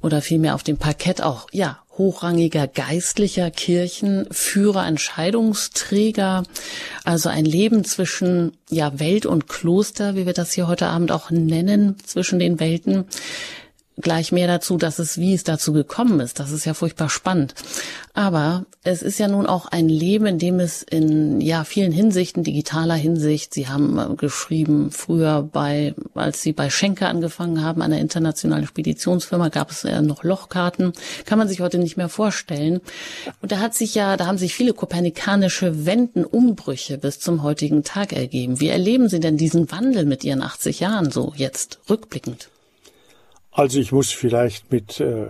oder 0.00 0.22
vielmehr 0.22 0.54
auf 0.54 0.62
dem 0.62 0.78
Parkett 0.78 1.22
auch, 1.22 1.48
ja, 1.52 1.80
hochrangiger 1.98 2.66
geistlicher 2.66 3.50
Kirchen, 3.50 4.26
Führer, 4.30 4.86
Entscheidungsträger, 4.86 6.42
also 7.04 7.28
ein 7.28 7.44
Leben 7.44 7.84
zwischen, 7.84 8.52
ja, 8.70 8.98
Welt 8.98 9.26
und 9.26 9.48
Kloster, 9.48 10.16
wie 10.16 10.26
wir 10.26 10.32
das 10.32 10.52
hier 10.52 10.66
heute 10.66 10.88
Abend 10.88 11.12
auch 11.12 11.30
nennen, 11.30 11.96
zwischen 12.04 12.38
den 12.38 12.58
Welten 12.58 13.04
gleich 14.00 14.32
mehr 14.32 14.48
dazu, 14.48 14.76
dass 14.76 14.98
es, 14.98 15.18
wie 15.18 15.34
es 15.34 15.44
dazu 15.44 15.72
gekommen 15.72 16.20
ist. 16.20 16.40
Das 16.40 16.50
ist 16.50 16.64
ja 16.64 16.74
furchtbar 16.74 17.08
spannend. 17.08 17.54
Aber 18.12 18.66
es 18.82 19.02
ist 19.02 19.18
ja 19.18 19.28
nun 19.28 19.46
auch 19.46 19.66
ein 19.66 19.88
Leben, 19.88 20.26
in 20.26 20.38
dem 20.38 20.60
es 20.60 20.82
in 20.82 21.40
ja 21.40 21.64
vielen 21.64 21.92
Hinsichten, 21.92 22.44
digitaler 22.44 22.94
Hinsicht, 22.94 23.54
Sie 23.54 23.68
haben 23.68 23.98
äh, 23.98 24.14
geschrieben, 24.14 24.90
früher 24.90 25.42
bei, 25.42 25.94
als 26.14 26.42
Sie 26.42 26.52
bei 26.52 26.70
Schenker 26.70 27.08
angefangen 27.08 27.62
haben, 27.62 27.82
einer 27.82 27.98
internationalen 27.98 28.66
Speditionsfirma, 28.66 29.48
gab 29.48 29.70
es 29.70 29.82
ja 29.84 30.02
noch 30.02 30.22
Lochkarten. 30.22 30.92
Kann 31.24 31.38
man 31.38 31.48
sich 31.48 31.60
heute 31.60 31.78
nicht 31.78 31.96
mehr 31.96 32.08
vorstellen. 32.08 32.80
Und 33.42 33.52
da 33.52 33.58
hat 33.58 33.74
sich 33.74 33.94
ja, 33.94 34.16
da 34.16 34.26
haben 34.26 34.38
sich 34.38 34.54
viele 34.54 34.74
kopernikanische 34.74 35.86
Wenden, 35.86 36.24
Umbrüche 36.24 36.98
bis 36.98 37.20
zum 37.20 37.42
heutigen 37.42 37.84
Tag 37.84 38.12
ergeben. 38.12 38.60
Wie 38.60 38.68
erleben 38.68 39.08
Sie 39.08 39.20
denn 39.20 39.36
diesen 39.36 39.70
Wandel 39.70 40.04
mit 40.04 40.24
Ihren 40.24 40.42
80 40.42 40.80
Jahren 40.80 41.10
so 41.10 41.32
jetzt 41.36 41.78
rückblickend? 41.88 42.48
Also 43.54 43.78
ich 43.78 43.92
muss 43.92 44.10
vielleicht 44.10 44.72
mit 44.72 44.98
äh, 44.98 45.28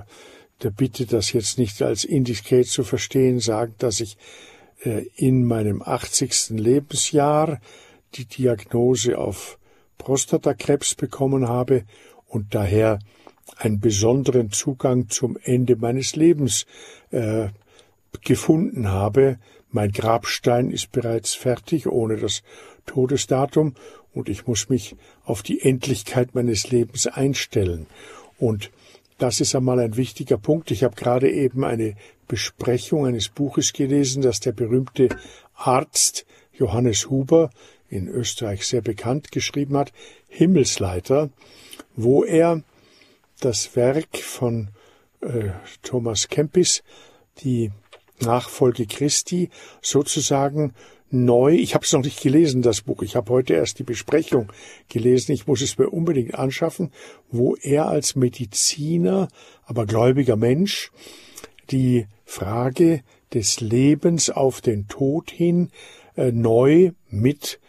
der 0.62 0.70
Bitte, 0.70 1.04
das 1.04 1.34
jetzt 1.34 1.58
nicht 1.58 1.82
als 1.82 2.04
indiskret 2.04 2.66
zu 2.66 2.82
verstehen, 2.82 3.38
sagen, 3.38 3.74
dass 3.76 4.00
ich 4.00 4.16
äh, 4.82 5.04
in 5.14 5.44
meinem 5.44 5.82
80. 5.82 6.58
Lebensjahr 6.58 7.60
die 8.14 8.24
Diagnose 8.24 9.18
auf 9.18 9.58
Prostatakrebs 9.98 10.94
bekommen 10.94 11.48
habe 11.48 11.84
und 12.26 12.54
daher 12.54 12.98
einen 13.58 13.78
besonderen 13.78 14.50
Zugang 14.50 15.10
zum 15.10 15.36
Ende 15.42 15.76
meines 15.76 16.16
Lebens 16.16 16.64
äh, 17.10 17.48
gefunden 18.22 18.88
habe. 18.88 19.38
Mein 19.70 19.92
Grabstein 19.92 20.70
ist 20.70 20.92
bereits 20.92 21.34
fertig, 21.34 21.86
ohne 21.86 22.16
das 22.16 22.42
Todesdatum, 22.86 23.74
und 24.12 24.28
ich 24.28 24.46
muss 24.46 24.68
mich 24.68 24.96
auf 25.24 25.42
die 25.42 25.60
Endlichkeit 25.60 26.34
meines 26.34 26.70
Lebens 26.70 27.06
einstellen. 27.06 27.86
Und 28.38 28.70
das 29.18 29.40
ist 29.40 29.54
einmal 29.54 29.80
ein 29.80 29.96
wichtiger 29.96 30.38
Punkt. 30.38 30.70
Ich 30.70 30.84
habe 30.84 30.94
gerade 30.94 31.30
eben 31.30 31.64
eine 31.64 31.96
Besprechung 32.28 33.06
eines 33.06 33.28
Buches 33.28 33.72
gelesen, 33.72 34.22
das 34.22 34.40
der 34.40 34.52
berühmte 34.52 35.08
Arzt 35.54 36.26
Johannes 36.52 37.10
Huber 37.10 37.50
in 37.88 38.08
Österreich 38.08 38.66
sehr 38.66 38.80
bekannt 38.80 39.30
geschrieben 39.30 39.76
hat, 39.76 39.92
Himmelsleiter, 40.28 41.30
wo 41.96 42.24
er 42.24 42.62
das 43.40 43.76
Werk 43.76 44.16
von 44.18 44.68
äh, 45.20 45.50
Thomas 45.82 46.28
Kempis, 46.28 46.82
die 47.38 47.70
Nachfolge 48.20 48.86
Christi, 48.86 49.50
sozusagen 49.80 50.72
neu. 51.14 51.54
Ich 51.54 51.74
habe 51.74 51.84
es 51.84 51.92
noch 51.92 52.02
nicht 52.02 52.20
gelesen, 52.20 52.60
das 52.60 52.82
Buch. 52.82 53.02
Ich 53.02 53.16
habe 53.16 53.32
heute 53.32 53.54
erst 53.54 53.78
die 53.78 53.84
Besprechung 53.84 54.52
gelesen. 54.88 55.32
Ich 55.32 55.46
muss 55.46 55.62
es 55.62 55.78
mir 55.78 55.88
unbedingt 55.88 56.34
anschaffen, 56.34 56.90
wo 57.30 57.56
er 57.56 57.86
als 57.86 58.16
Mediziner, 58.16 59.28
aber 59.64 59.86
gläubiger 59.86 60.36
Mensch 60.36 60.90
die 61.70 62.06
Frage 62.24 63.02
des 63.32 63.60
Lebens 63.60 64.28
auf 64.28 64.60
den 64.60 64.88
Tod 64.88 65.30
hin 65.30 65.70
äh, 66.16 66.32
neu 66.32 66.92
mit 67.08 67.60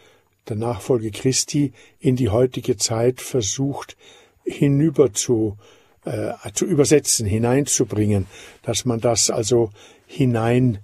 der 0.49 0.55
Nachfolge 0.55 1.11
Christi 1.11 1.73
in 1.99 2.15
die 2.15 2.29
heutige 2.29 2.77
Zeit 2.77 3.21
versucht 3.21 3.97
hinüber 4.43 5.13
zu, 5.13 5.57
äh, 6.05 6.33
zu 6.53 6.65
übersetzen, 6.65 7.25
hineinzubringen, 7.25 8.27
dass 8.61 8.85
man 8.85 8.99
das 8.99 9.29
also 9.29 9.71
hinein 10.05 10.79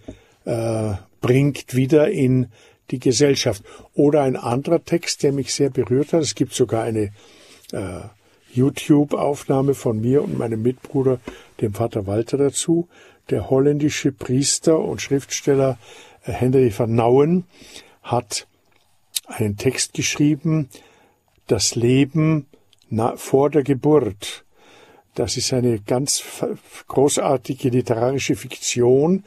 äh, 0.46 0.94
bringt 1.22 1.76
wieder 1.76 2.10
in 2.10 2.48
die 2.90 3.00
Gesellschaft. 3.00 3.64
Oder 3.94 4.24
ein 4.24 4.36
anderer 4.36 4.84
Text, 4.84 5.24
der 5.24 5.32
mich 5.32 5.54
sehr 5.54 5.70
berührt 5.70 6.14
hat, 6.14 6.22
es 6.22 6.36
gibt 6.36 6.54
sogar 6.54 6.84
eine 6.84 7.12
äh, 7.72 8.02
YouTube-Aufnahme 8.54 9.74
von 9.74 10.02
mir 10.02 10.24
und 10.24 10.38
meinem 10.38 10.62
Mitbruder, 10.62 11.20
dem 11.62 11.74
Vater 11.74 12.06
Walter 12.06 12.38
dazu, 12.38 12.90
der 13.30 13.50
holländische 13.50 14.12
Priester 14.12 14.80
und 14.80 15.02
Schriftsteller 15.02 15.78
äh, 16.26 16.32
Henry 16.34 16.74
van 16.78 16.94
Nouwen 16.94 17.46
hat 18.04 18.48
einen 19.28 19.58
Text 19.58 19.94
geschrieben, 19.94 20.70
das 21.48 21.76
Leben 21.76 22.48
vor 23.16 23.50
der 23.50 23.64
Geburt. 23.64 24.44
Das 25.16 25.36
ist 25.36 25.52
eine 25.52 25.80
ganz 25.80 26.24
großartige 26.88 27.70
literarische 27.70 28.36
Fiktion. 28.36 29.24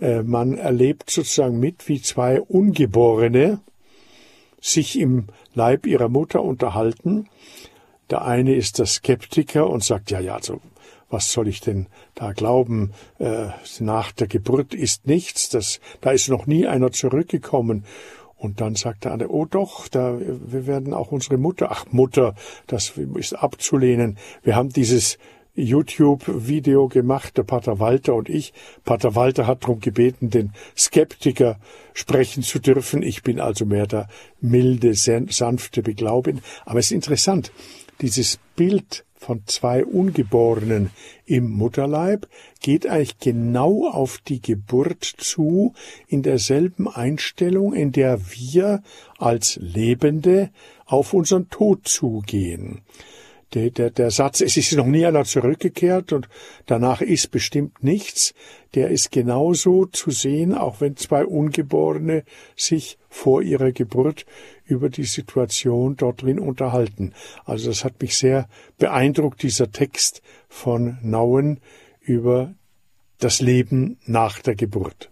Äh, 0.00 0.22
man 0.22 0.56
erlebt 0.56 1.10
sozusagen 1.10 1.60
mit, 1.60 1.88
wie 1.88 2.00
zwei 2.00 2.40
Ungeborene 2.40 3.60
sich 4.60 4.98
im 4.98 5.26
Leib 5.54 5.86
ihrer 5.86 6.08
Mutter 6.08 6.42
unterhalten. 6.42 7.28
Der 8.10 8.24
eine 8.24 8.54
ist 8.54 8.78
der 8.78 8.86
Skeptiker 8.86 9.68
und 9.68 9.84
sagt, 9.84 10.10
ja, 10.10 10.20
ja, 10.20 10.34
also 10.34 10.60
was 11.08 11.32
soll 11.32 11.48
ich 11.48 11.60
denn 11.60 11.86
da 12.14 12.32
glauben? 12.32 12.92
Äh, 13.18 13.48
nach 13.78 14.12
der 14.12 14.26
Geburt 14.26 14.74
ist 14.74 15.06
nichts, 15.06 15.48
das, 15.48 15.80
da 16.00 16.10
ist 16.10 16.28
noch 16.28 16.46
nie 16.46 16.66
einer 16.66 16.90
zurückgekommen. 16.92 17.84
Und 18.36 18.60
dann 18.60 18.74
sagt 18.74 19.04
der 19.04 19.12
andere, 19.12 19.32
oh 19.32 19.46
doch, 19.46 19.88
da, 19.88 20.18
wir 20.20 20.66
werden 20.66 20.92
auch 20.92 21.10
unsere 21.10 21.38
Mutter, 21.38 21.70
ach 21.70 21.86
Mutter, 21.90 22.34
das 22.66 22.92
ist 23.14 23.32
abzulehnen. 23.32 24.18
Wir 24.42 24.56
haben 24.56 24.68
dieses 24.68 25.18
YouTube-Video 25.56 26.88
gemacht, 26.88 27.38
der 27.38 27.44
Pater 27.44 27.78
Walter 27.78 28.14
und 28.14 28.28
ich. 28.28 28.52
Pater 28.84 29.14
Walter 29.14 29.46
hat 29.46 29.62
darum 29.62 29.80
gebeten, 29.80 30.28
den 30.28 30.52
Skeptiker 30.76 31.58
sprechen 31.94 32.42
zu 32.42 32.58
dürfen. 32.58 33.02
Ich 33.02 33.22
bin 33.22 33.40
also 33.40 33.64
mehr 33.64 33.86
der 33.86 34.08
milde, 34.40 34.94
sanfte 34.94 35.82
Beglaubin. 35.82 36.42
Aber 36.66 36.78
es 36.78 36.86
ist 36.86 36.92
interessant, 36.92 37.52
dieses 38.02 38.38
Bild 38.54 39.05
von 39.26 39.42
zwei 39.46 39.84
Ungeborenen 39.84 40.90
im 41.24 41.50
Mutterleib 41.50 42.28
geht 42.60 42.86
eigentlich 42.86 43.18
genau 43.18 43.88
auf 43.88 44.18
die 44.18 44.40
Geburt 44.40 45.02
zu, 45.02 45.74
in 46.06 46.22
derselben 46.22 46.86
Einstellung, 46.86 47.74
in 47.74 47.90
der 47.90 48.20
wir 48.30 48.84
als 49.18 49.58
Lebende 49.60 50.50
auf 50.84 51.12
unseren 51.12 51.50
Tod 51.50 51.88
zugehen. 51.88 52.82
Der, 53.52 53.70
der, 53.70 53.90
der 53.90 54.12
Satz, 54.12 54.40
es 54.40 54.56
ist 54.56 54.72
noch 54.72 54.86
nie 54.86 55.04
einer 55.04 55.24
zurückgekehrt 55.24 56.12
und 56.12 56.28
danach 56.66 57.00
ist 57.00 57.32
bestimmt 57.32 57.82
nichts, 57.82 58.32
der 58.74 58.90
ist 58.90 59.10
genauso 59.10 59.86
zu 59.86 60.10
sehen, 60.10 60.54
auch 60.54 60.80
wenn 60.80 60.96
zwei 60.96 61.24
Ungeborene 61.24 62.22
sich 62.54 62.98
vor 63.08 63.42
ihrer 63.42 63.72
Geburt 63.72 64.24
über 64.66 64.90
die 64.90 65.04
Situation 65.04 65.96
dort 65.96 66.22
drin 66.22 66.38
unterhalten. 66.38 67.12
Also 67.44 67.68
das 67.68 67.84
hat 67.84 68.00
mich 68.00 68.16
sehr 68.16 68.48
beeindruckt, 68.78 69.42
dieser 69.42 69.70
Text 69.70 70.22
von 70.48 70.98
Nauen 71.02 71.60
über 72.00 72.54
das 73.18 73.40
Leben 73.40 73.98
nach 74.04 74.40
der 74.40 74.54
Geburt. 74.54 75.10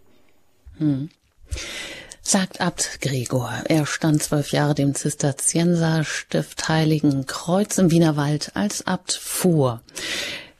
Hm 0.78 1.08
sagt 2.24 2.60
Abt 2.60 3.00
Gregor. 3.02 3.52
Er 3.66 3.84
stand 3.84 4.22
zwölf 4.22 4.50
Jahre 4.50 4.74
dem 4.74 4.94
Zisterzienserstift 4.94 6.68
Heiligen 6.68 7.26
Kreuz 7.26 7.76
im 7.76 7.90
Wienerwald 7.90 8.52
als 8.54 8.86
Abt 8.86 9.12
vor. 9.12 9.82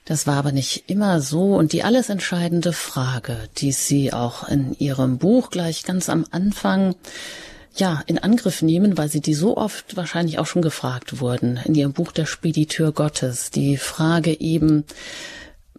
Das 0.05 0.27
war 0.27 0.37
aber 0.37 0.53
nicht 0.53 0.91
immer 0.91 1.23
so 1.23 1.57
und 1.57 1.73
die 1.73 1.83
alles 1.83 2.11
entscheidende 2.11 2.75
Frage, 2.75 3.49
die 3.57 3.73
Sie 3.73 4.13
auch 4.13 4.47
in 4.47 4.77
Ihrem 4.79 5.17
Buch 5.17 5.51
gleich 5.51 5.85
ganz 5.85 6.11
am 6.11 6.27
Anfang 6.31 6.95
ja, 7.77 8.03
in 8.07 8.19
Angriff 8.19 8.63
nehmen, 8.63 8.97
weil 8.97 9.09
sie 9.09 9.21
die 9.21 9.35
so 9.35 9.57
oft 9.57 9.97
wahrscheinlich 9.97 10.39
auch 10.39 10.47
schon 10.47 10.63
gefragt 10.63 11.21
wurden 11.21 11.61
in 11.65 11.75
ihrem 11.75 11.93
Buch 11.93 12.13
Der 12.13 12.27
Spediteur 12.27 12.93
Gottes. 12.93 13.51
Die 13.51 13.77
Frage 13.77 14.41
eben, 14.41 14.85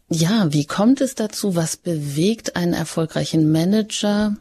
ja, 0.09 0.51
wie 0.53 0.65
kommt 0.65 1.01
es 1.01 1.15
dazu? 1.15 1.55
Was 1.55 1.77
bewegt 1.77 2.55
einen 2.55 2.73
erfolgreichen 2.73 3.51
Manager? 3.51 4.35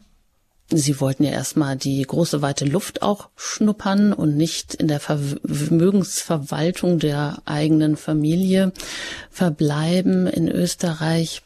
Sie 0.69 0.99
wollten 0.99 1.23
ja 1.23 1.31
erstmal 1.31 1.75
die 1.75 2.01
große 2.01 2.41
weite 2.41 2.65
Luft 2.65 3.03
auch 3.03 3.29
schnuppern 3.35 4.13
und 4.13 4.35
nicht 4.35 4.73
in 4.73 4.87
der 4.87 4.99
Vermögensverwaltung 4.99 6.97
der 6.97 7.37
eigenen 7.45 7.97
Familie 7.97 8.73
verbleiben 9.29 10.25
in 10.27 10.49
Österreich. 10.49 11.43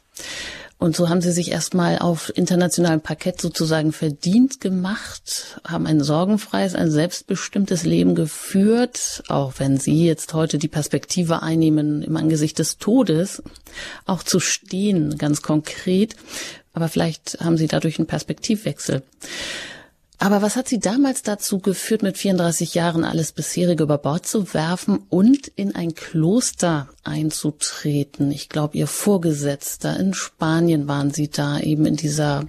Und 0.79 0.95
so 0.95 1.09
haben 1.09 1.19
sie 1.19 1.33
sich 1.33 1.51
erstmal 1.51 1.99
auf 1.99 2.31
internationalem 2.35 3.01
Parkett 3.01 3.41
sozusagen 3.41 3.91
verdient 3.91 4.61
gemacht, 4.61 5.59
haben 5.67 5.85
ein 5.85 6.01
sorgenfreies, 6.01 6.73
ein 6.73 6.89
selbstbestimmtes 6.89 7.83
Leben 7.83 8.15
geführt, 8.15 9.21
auch 9.27 9.55
wenn 9.57 9.77
sie 9.77 10.05
jetzt 10.05 10.33
heute 10.33 10.57
die 10.57 10.69
Perspektive 10.69 11.43
einnehmen, 11.43 12.01
im 12.01 12.15
Angesicht 12.15 12.59
des 12.59 12.77
Todes 12.77 13.43
auch 14.05 14.23
zu 14.23 14.39
stehen, 14.39 15.17
ganz 15.17 15.41
konkret. 15.41 16.15
Aber 16.71 16.87
vielleicht 16.87 17.41
haben 17.41 17.57
Sie 17.57 17.67
dadurch 17.67 17.99
einen 17.99 18.07
Perspektivwechsel. 18.07 19.03
Aber 20.21 20.41
was 20.41 20.57
hat 20.57 20.67
Sie 20.67 20.79
damals 20.79 21.23
dazu 21.23 21.59
geführt, 21.59 22.03
mit 22.03 22.17
34 22.17 22.73
Jahren 22.73 23.05
alles 23.05 23.31
bisherige 23.31 23.83
über 23.83 23.97
Bord 23.97 24.25
zu 24.25 24.53
werfen 24.53 24.99
und 25.09 25.47
in 25.47 25.75
ein 25.75 25.95
Kloster 25.95 26.89
einzutreten? 27.05 28.29
Ich 28.29 28.49
glaube, 28.49 28.77
Ihr 28.77 28.87
Vorgesetzter 28.87 29.97
in 29.97 30.13
Spanien 30.13 30.89
waren 30.89 31.11
Sie 31.11 31.29
da, 31.29 31.57
eben 31.59 31.85
in 31.85 31.95
dieser 31.95 32.43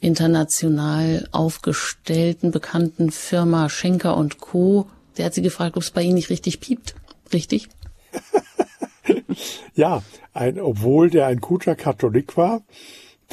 international 0.00 1.28
aufgestellten, 1.30 2.50
bekannten 2.50 3.12
Firma 3.12 3.68
Schenker 3.68 4.16
und 4.16 4.40
Co. 4.40 4.88
Der 5.16 5.26
hat 5.26 5.34
Sie 5.34 5.42
gefragt, 5.42 5.76
ob 5.76 5.84
es 5.84 5.92
bei 5.92 6.02
Ihnen 6.02 6.14
nicht 6.14 6.30
richtig 6.30 6.58
piept. 6.58 6.96
Richtig? 7.32 7.68
ja, 9.76 10.02
ein, 10.32 10.58
obwohl 10.58 11.10
der 11.10 11.28
ein 11.28 11.38
guter 11.38 11.76
Katholik 11.76 12.36
war, 12.36 12.62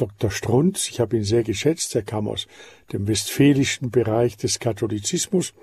Dr. 0.02 0.32
Strunz, 0.32 0.88
ich 0.88 0.98
habe 0.98 1.16
ihn 1.16 1.22
sehr 1.22 1.44
geschätzt, 1.44 1.94
er 1.94 2.02
kam 2.02 2.26
aus 2.26 2.48
dem 2.92 3.06
westfälischen 3.06 3.92
Bereich 3.92 4.36
des 4.36 4.58
Katholizismus 4.58 5.54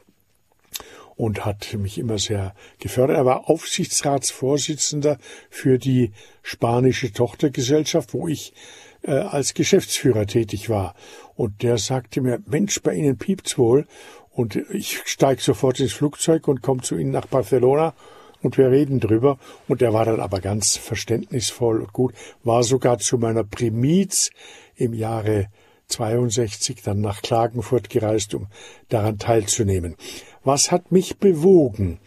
und 1.17 1.43
hat 1.45 1.73
mich 1.73 1.97
immer 1.97 2.17
sehr 2.19 2.55
gefördert. 2.79 3.17
Er 3.17 3.25
war 3.25 3.49
Aufsichtsratsvorsitzender 3.49 5.17
für 5.49 5.77
die 5.77 6.13
spanische 6.41 7.11
Tochtergesellschaft, 7.11 8.13
wo 8.13 8.29
ich 8.29 8.53
äh, 9.01 9.11
als 9.11 9.53
Geschäftsführer 9.53 10.25
tätig 10.25 10.69
war. 10.69 10.95
Und 11.35 11.61
der 11.61 11.77
sagte 11.77 12.21
mir, 12.21 12.41
Mensch, 12.45 12.81
bei 12.81 12.93
Ihnen 12.93 13.17
piept's 13.17 13.57
wohl. 13.57 13.87
Und 14.31 14.55
ich 14.55 15.01
steige 15.03 15.41
sofort 15.41 15.81
ins 15.81 15.91
Flugzeug 15.91 16.47
und 16.47 16.61
komme 16.61 16.81
zu 16.81 16.97
Ihnen 16.97 17.11
nach 17.11 17.25
Barcelona 17.25 17.93
und 18.41 18.57
wir 18.57 18.71
reden 18.71 18.99
drüber. 18.99 19.37
Und 19.67 19.81
er 19.81 19.93
war 19.93 20.05
dann 20.05 20.19
aber 20.19 20.39
ganz 20.39 20.77
verständnisvoll 20.77 21.81
und 21.81 21.93
gut, 21.93 22.13
war 22.43 22.63
sogar 22.63 22.99
zu 22.99 23.17
meiner 23.17 23.43
Primiz 23.43 24.31
im 24.75 24.93
Jahre 24.93 25.47
62 25.87 26.81
dann 26.83 27.01
nach 27.01 27.21
Klagenfurt 27.21 27.89
gereist, 27.89 28.33
um 28.35 28.47
daran 28.89 29.17
teilzunehmen. 29.17 29.95
Was 30.43 30.71
hat 30.71 30.91
mich 30.91 31.17
bewogen? 31.17 31.99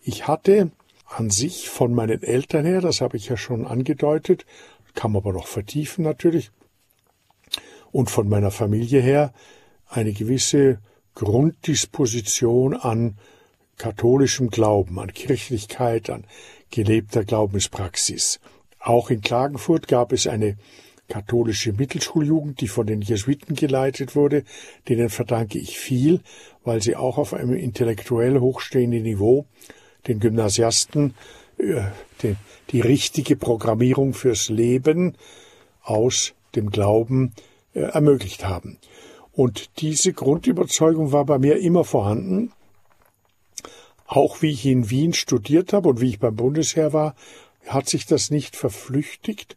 Ich 0.00 0.26
hatte 0.26 0.70
an 1.06 1.30
sich 1.30 1.68
von 1.68 1.94
meinen 1.94 2.22
Eltern 2.22 2.64
her, 2.64 2.80
das 2.80 3.00
habe 3.00 3.16
ich 3.16 3.28
ja 3.28 3.36
schon 3.36 3.66
angedeutet, 3.66 4.46
kann 4.94 5.12
man 5.12 5.22
aber 5.22 5.32
noch 5.32 5.46
vertiefen 5.46 6.04
natürlich, 6.04 6.50
und 7.92 8.10
von 8.10 8.28
meiner 8.28 8.50
Familie 8.50 9.00
her 9.00 9.32
eine 9.88 10.12
gewisse 10.12 10.80
Grunddisposition 11.14 12.74
an 12.74 13.16
katholischem 13.78 14.50
Glauben, 14.50 14.98
an 14.98 15.12
Kirchlichkeit, 15.12 16.10
an 16.10 16.24
gelebter 16.70 17.24
Glaubenspraxis. 17.24 18.40
Auch 18.80 19.10
in 19.10 19.20
Klagenfurt 19.20 19.88
gab 19.88 20.12
es 20.12 20.26
eine 20.26 20.56
katholische 21.08 21.72
Mittelschuljugend, 21.72 22.60
die 22.60 22.68
von 22.68 22.86
den 22.86 23.00
Jesuiten 23.00 23.54
geleitet 23.54 24.16
wurde. 24.16 24.44
Denen 24.88 25.10
verdanke 25.10 25.58
ich 25.58 25.78
viel, 25.78 26.20
weil 26.64 26.82
sie 26.82 26.96
auch 26.96 27.18
auf 27.18 27.34
einem 27.34 27.54
intellektuell 27.54 28.40
hochstehenden 28.40 29.02
Niveau 29.02 29.46
den 30.06 30.20
Gymnasiasten 30.20 31.14
äh, 31.58 31.82
die, 32.22 32.36
die 32.70 32.80
richtige 32.80 33.36
Programmierung 33.36 34.14
fürs 34.14 34.48
Leben 34.48 35.14
aus 35.82 36.34
dem 36.56 36.70
Glauben 36.70 37.32
äh, 37.74 37.80
ermöglicht 37.80 38.44
haben. 38.44 38.78
Und 39.32 39.80
diese 39.80 40.12
Grundüberzeugung 40.12 41.12
war 41.12 41.24
bei 41.24 41.38
mir 41.38 41.58
immer 41.58 41.84
vorhanden 41.84 42.52
auch 44.14 44.42
wie 44.42 44.50
ich 44.50 44.64
in 44.64 44.90
Wien 44.90 45.12
studiert 45.12 45.72
habe 45.72 45.88
und 45.88 46.00
wie 46.00 46.10
ich 46.10 46.20
beim 46.20 46.36
Bundesheer 46.36 46.92
war, 46.92 47.16
hat 47.66 47.88
sich 47.88 48.06
das 48.06 48.30
nicht 48.30 48.54
verflüchtigt. 48.54 49.56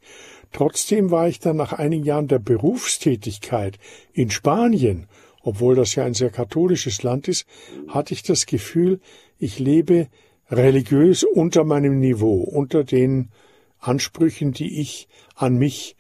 Trotzdem 0.52 1.12
war 1.12 1.28
ich 1.28 1.40
dann 1.40 1.58
nach 1.58 1.74
einigen 1.74 2.06
Jahren 2.06 2.28
der 2.28 2.40
Berufstätigkeit 2.40 3.78
in 4.14 4.32
Spanien, 4.32 5.08
obwohl 5.44 5.76
das 5.76 5.94
ja 5.94 6.06
ein 6.06 6.16
sehr 6.16 6.32
katholisches 6.32 7.04
Land 7.04 7.28
ist, 7.28 7.46
hatte 7.88 8.14
ich 8.14 8.24
das 8.24 8.48
Gefühl, 8.48 9.00
ich 9.38 9.60
lebe 9.60 10.08
religiös 10.50 11.24
unter 11.24 11.64
meinem 11.64 12.00
Niveau, 12.00 12.42
unter 12.42 12.84
den 12.84 13.30
Ansprüchen, 13.80 14.54
die 14.54 14.82
ich 14.82 15.08
an 15.36 15.58
mich 15.58 15.96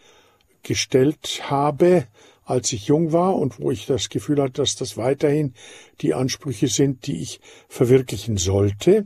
gestellt 0.63 1.43
habe, 1.43 2.07
als 2.47 2.71
ich 2.71 2.87
jung 2.87 3.11
war 3.11 3.35
und 3.35 3.59
wo 3.59 3.71
ich 3.71 3.85
das 3.85 4.07
Gefühl 4.07 4.41
hatte, 4.41 4.53
dass 4.53 4.75
das 4.75 4.95
weiterhin 4.95 5.53
die 5.99 6.13
Ansprüche 6.13 6.67
sind, 6.67 7.05
die 7.05 7.21
ich 7.21 7.41
verwirklichen 7.67 8.37
sollte. 8.37 9.05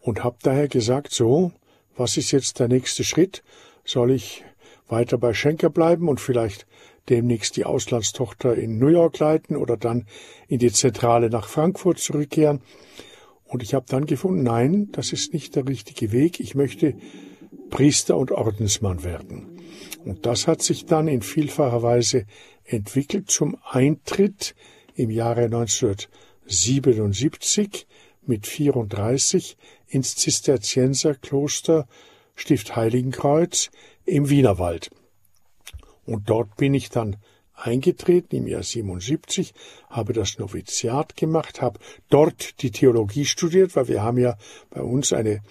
Und 0.00 0.24
habe 0.24 0.38
daher 0.42 0.66
gesagt, 0.66 1.12
so, 1.12 1.52
was 1.96 2.16
ist 2.16 2.30
jetzt 2.30 2.58
der 2.58 2.68
nächste 2.68 3.04
Schritt? 3.04 3.42
Soll 3.84 4.10
ich 4.10 4.42
weiter 4.88 5.18
bei 5.18 5.34
Schenker 5.34 5.68
bleiben 5.68 6.08
und 6.08 6.18
vielleicht 6.18 6.66
demnächst 7.10 7.56
die 7.56 7.66
Auslandstochter 7.66 8.54
in 8.54 8.78
New 8.78 8.88
York 8.88 9.18
leiten 9.18 9.56
oder 9.56 9.76
dann 9.76 10.06
in 10.48 10.58
die 10.58 10.72
Zentrale 10.72 11.28
nach 11.28 11.48
Frankfurt 11.48 11.98
zurückkehren? 11.98 12.62
Und 13.44 13.62
ich 13.62 13.74
habe 13.74 13.84
dann 13.86 14.06
gefunden, 14.06 14.42
nein, 14.42 14.88
das 14.92 15.12
ist 15.12 15.34
nicht 15.34 15.56
der 15.56 15.68
richtige 15.68 16.10
Weg. 16.10 16.40
Ich 16.40 16.54
möchte 16.54 16.94
Priester 17.68 18.16
und 18.16 18.32
Ordensmann 18.32 19.04
werden. 19.04 19.55
Und 20.04 20.26
das 20.26 20.46
hat 20.46 20.62
sich 20.62 20.86
dann 20.86 21.08
in 21.08 21.22
vielfacher 21.22 21.82
Weise 21.82 22.26
entwickelt 22.64 23.30
zum 23.30 23.56
Eintritt 23.64 24.54
im 24.94 25.10
Jahre 25.10 25.44
1977 25.44 27.86
mit 28.26 28.46
34 28.46 29.56
ins 29.88 30.16
Zisterzienserkloster 30.16 31.86
Stift 32.34 32.76
Heiligenkreuz 32.76 33.70
im 34.04 34.28
Wienerwald. 34.28 34.90
Und 36.04 36.28
dort 36.28 36.56
bin 36.56 36.74
ich 36.74 36.90
dann 36.90 37.16
eingetreten 37.54 38.36
im 38.36 38.46
Jahr 38.46 38.62
77, 38.62 39.54
habe 39.88 40.12
das 40.12 40.38
Noviziat 40.38 41.16
gemacht, 41.16 41.62
habe 41.62 41.80
dort 42.10 42.62
die 42.62 42.70
Theologie 42.70 43.24
studiert, 43.24 43.74
weil 43.76 43.88
wir 43.88 44.02
haben 44.02 44.18
ja 44.18 44.36
bei 44.70 44.82
uns 44.82 45.12
eine 45.12 45.42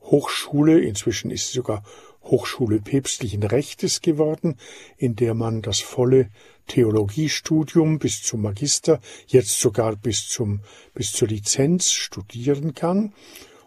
Hochschule, 0.00 0.80
inzwischen 0.80 1.30
ist 1.30 1.48
sie 1.48 1.56
sogar 1.56 1.82
Hochschule 2.30 2.80
päpstlichen 2.80 3.42
Rechtes 3.42 4.00
geworden, 4.00 4.56
in 4.96 5.16
der 5.16 5.34
man 5.34 5.62
das 5.62 5.80
volle 5.80 6.30
Theologiestudium 6.68 7.98
bis 7.98 8.22
zum 8.22 8.42
Magister, 8.42 9.00
jetzt 9.26 9.60
sogar 9.60 9.96
bis 9.96 10.28
zum, 10.28 10.60
bis 10.94 11.12
zur 11.12 11.28
Lizenz 11.28 11.92
studieren 11.92 12.74
kann. 12.74 13.14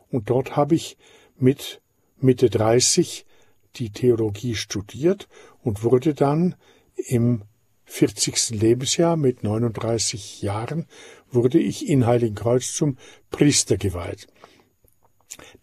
Und 0.10 0.30
dort 0.30 0.56
habe 0.56 0.76
ich 0.76 0.98
mit 1.38 1.82
Mitte 2.20 2.50
30 2.50 3.26
die 3.78 3.90
Theologie 3.90 4.56
studiert 4.56 5.28
und 5.64 5.84
wurde 5.84 6.14
dann 6.14 6.56
im 6.96 7.44
40. 7.86 8.52
Lebensjahr 8.52 9.18
mit 9.18 9.44
39 9.44 10.42
Jahren 10.42 10.88
wurde 11.30 11.60
ich 11.60 11.90
in 11.90 12.06
Heiligenkreuz 12.06 12.74
zum 12.74 12.98
Priester 13.32 13.78
geweiht. 13.78 14.28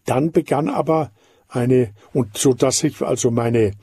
Dann 0.05 0.31
begann 0.31 0.69
aber 0.69 1.11
eine, 1.49 1.93
und 2.13 2.37
so 2.37 2.53
dass 2.53 2.83
ich 2.83 3.01
also 3.01 3.31
meine 3.31 3.73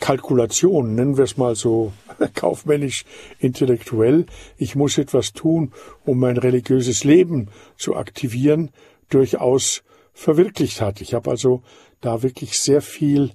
Kalkulation, 0.00 0.94
nennen 0.94 1.16
wir 1.16 1.24
es 1.24 1.36
mal 1.36 1.54
so 1.54 1.92
kaufmännisch 2.34 3.04
intellektuell, 3.38 4.26
ich 4.56 4.76
muss 4.76 4.98
etwas 4.98 5.32
tun, 5.32 5.72
um 6.04 6.18
mein 6.18 6.36
religiöses 6.36 7.04
Leben 7.04 7.48
zu 7.76 7.96
aktivieren, 7.96 8.70
durchaus 9.08 9.82
verwirklicht 10.12 10.80
hat. 10.80 11.00
Ich 11.00 11.14
habe 11.14 11.30
also 11.30 11.62
da 12.00 12.22
wirklich 12.22 12.58
sehr 12.58 12.82
viel 12.82 13.32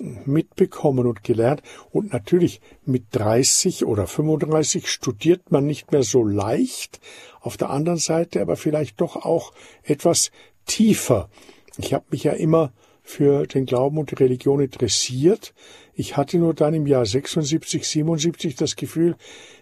mitbekommen 0.00 1.06
und 1.06 1.22
gelernt. 1.24 1.62
Und 1.90 2.12
natürlich 2.12 2.60
mit 2.84 3.04
30 3.12 3.84
oder 3.84 4.06
35 4.06 4.88
studiert 4.88 5.50
man 5.50 5.66
nicht 5.66 5.92
mehr 5.92 6.02
so 6.02 6.24
leicht, 6.24 7.00
auf 7.40 7.56
der 7.56 7.70
anderen 7.70 7.98
Seite 7.98 8.40
aber 8.40 8.56
vielleicht 8.56 9.00
doch 9.00 9.16
auch 9.16 9.52
etwas 9.82 10.30
tiefer. 10.66 11.28
Ich 11.78 11.94
habe 11.94 12.04
mich 12.10 12.24
ja 12.24 12.32
immer 12.32 12.72
für 13.10 13.46
den 13.46 13.66
Glauben 13.66 13.98
und 13.98 14.10
die 14.10 14.14
Religion 14.14 14.60
interessiert. 14.60 15.52
Ich 15.94 16.16
hatte 16.16 16.38
nur 16.38 16.54
dann 16.54 16.74
im 16.74 16.86
Jahr 16.86 17.04
76, 17.04 17.86
77 17.86 18.54
das 18.54 18.76
Gefühl, 18.76 19.16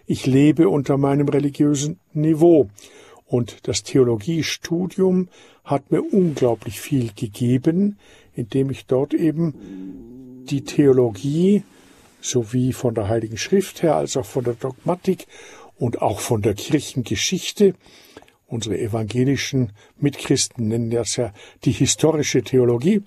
ich 0.05 0.25
lebe 0.25 0.69
unter 0.69 0.97
meinem 0.97 1.27
religiösen 1.27 1.99
Niveau. 2.13 2.69
Und 3.25 3.67
das 3.67 3.83
Theologiestudium 3.83 5.29
hat 5.63 5.91
mir 5.91 6.01
unglaublich 6.01 6.79
viel 6.79 7.11
gegeben, 7.15 7.97
indem 8.33 8.69
ich 8.69 8.85
dort 8.85 9.13
eben 9.13 10.45
die 10.49 10.63
Theologie 10.63 11.63
sowie 12.21 12.73
von 12.73 12.95
der 12.95 13.07
Heiligen 13.07 13.37
Schrift 13.37 13.83
her 13.83 13.95
als 13.95 14.15
auch 14.15 14.25
von 14.25 14.43
der 14.43 14.53
Dogmatik 14.53 15.27
und 15.77 16.01
auch 16.01 16.19
von 16.19 16.41
der 16.41 16.53
Kirchengeschichte 16.53 17.73
unsere 18.49 18.79
evangelischen 18.79 19.71
Mitchristen 19.99 20.67
nennen 20.67 20.89
das 20.89 21.15
ja 21.15 21.31
die 21.65 21.71
historische 21.71 22.41
Theologie. 22.41 23.03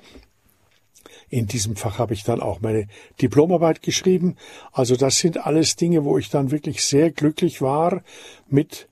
In 1.32 1.46
diesem 1.46 1.76
Fach 1.76 1.98
habe 1.98 2.12
ich 2.12 2.24
dann 2.24 2.42
auch 2.42 2.60
meine 2.60 2.88
Diplomarbeit 3.22 3.80
geschrieben. 3.80 4.36
Also 4.70 4.96
das 4.96 5.18
sind 5.18 5.46
alles 5.46 5.76
Dinge, 5.76 6.04
wo 6.04 6.18
ich 6.18 6.28
dann 6.28 6.50
wirklich 6.50 6.84
sehr 6.84 7.10
glücklich 7.10 7.62
war, 7.62 8.02
mit 8.50 8.86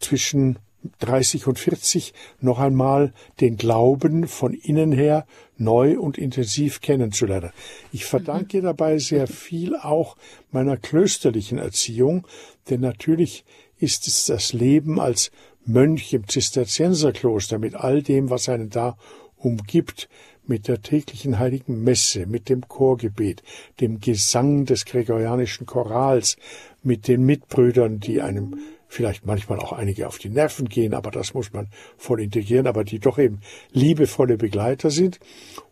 zwischen 0.00 0.58
30 1.00 1.46
und 1.46 1.58
40 1.58 2.14
noch 2.40 2.58
einmal 2.58 3.12
den 3.42 3.58
Glauben 3.58 4.26
von 4.26 4.54
innen 4.54 4.90
her 4.90 5.26
neu 5.58 5.98
und 5.98 6.16
intensiv 6.16 6.80
kennenzulernen. 6.80 7.50
Ich 7.92 8.06
verdanke 8.06 8.58
mhm. 8.58 8.62
dabei 8.62 8.96
sehr 8.98 9.26
viel 9.26 9.76
auch 9.76 10.16
meiner 10.50 10.78
klösterlichen 10.78 11.58
Erziehung, 11.58 12.26
denn 12.70 12.80
natürlich 12.80 13.44
ist 13.78 14.08
es 14.08 14.24
das 14.24 14.54
Leben 14.54 14.98
als 14.98 15.30
Mönch 15.66 16.14
im 16.14 16.26
Zisterzienserkloster 16.26 17.58
mit 17.58 17.74
all 17.74 18.02
dem, 18.02 18.30
was 18.30 18.48
einen 18.48 18.70
da 18.70 18.96
umgibt, 19.36 20.08
mit 20.46 20.68
der 20.68 20.82
täglichen 20.82 21.38
heiligen 21.38 21.82
Messe, 21.82 22.26
mit 22.26 22.48
dem 22.48 22.68
Chorgebet, 22.68 23.42
dem 23.80 24.00
Gesang 24.00 24.64
des 24.66 24.84
gregorianischen 24.84 25.66
Chorals, 25.66 26.36
mit 26.82 27.08
den 27.08 27.24
Mitbrüdern, 27.24 28.00
die 28.00 28.20
einem 28.20 28.58
vielleicht 28.94 29.26
manchmal 29.26 29.58
auch 29.58 29.72
einige 29.72 30.06
auf 30.06 30.18
die 30.18 30.28
Nerven 30.28 30.68
gehen, 30.68 30.94
aber 30.94 31.10
das 31.10 31.34
muss 31.34 31.52
man 31.52 31.68
voll 31.96 32.20
integrieren, 32.20 32.66
aber 32.66 32.84
die 32.84 33.00
doch 33.00 33.18
eben 33.18 33.40
liebevolle 33.72 34.36
Begleiter 34.36 34.90
sind. 34.90 35.18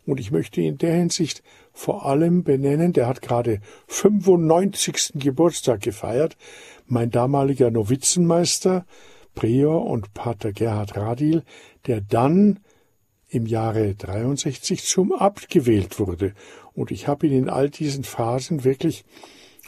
Und 0.04 0.18
ich 0.18 0.32
möchte 0.32 0.60
in 0.60 0.78
der 0.78 0.94
Hinsicht 0.94 1.42
vor 1.72 2.04
allem 2.06 2.42
benennen, 2.42 2.92
der 2.92 3.06
hat 3.06 3.22
gerade 3.22 3.60
95. 3.86 5.12
Geburtstag 5.14 5.80
gefeiert, 5.82 6.36
mein 6.86 7.10
damaliger 7.10 7.70
Novizenmeister, 7.70 8.84
Prior 9.34 9.86
und 9.86 10.12
Pater 10.14 10.52
Gerhard 10.52 10.96
Radil, 10.96 11.42
der 11.86 12.00
dann 12.00 12.58
im 13.32 13.46
Jahre 13.46 13.94
63 13.94 14.84
zum 14.84 15.12
Abt 15.12 15.48
gewählt 15.48 15.98
wurde. 15.98 16.34
Und 16.74 16.90
ich 16.90 17.08
habe 17.08 17.26
ihn 17.26 17.32
in 17.32 17.48
all 17.48 17.70
diesen 17.70 18.04
Phasen 18.04 18.64
wirklich, 18.64 19.04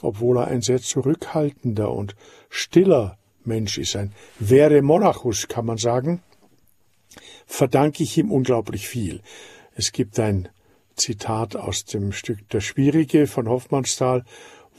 obwohl 0.02 0.38
er 0.38 0.48
ein 0.48 0.60
sehr 0.60 0.80
zurückhaltender 0.80 1.90
und 1.90 2.14
stiller 2.50 3.18
Mensch 3.44 3.78
ist, 3.78 3.96
ein 3.96 4.12
Vere 4.38 4.82
Monachus, 4.82 5.48
kann 5.48 5.66
man 5.66 5.78
sagen, 5.78 6.22
verdanke 7.46 8.02
ich 8.02 8.16
ihm 8.18 8.30
unglaublich 8.30 8.86
viel. 8.86 9.20
Es 9.74 9.92
gibt 9.92 10.18
ein 10.20 10.48
Zitat 10.96 11.56
aus 11.56 11.84
dem 11.84 12.12
Stück 12.12 12.48
Der 12.50 12.60
Schwierige 12.60 13.26
von 13.26 13.48
Hoffmannsthal, 13.48 14.24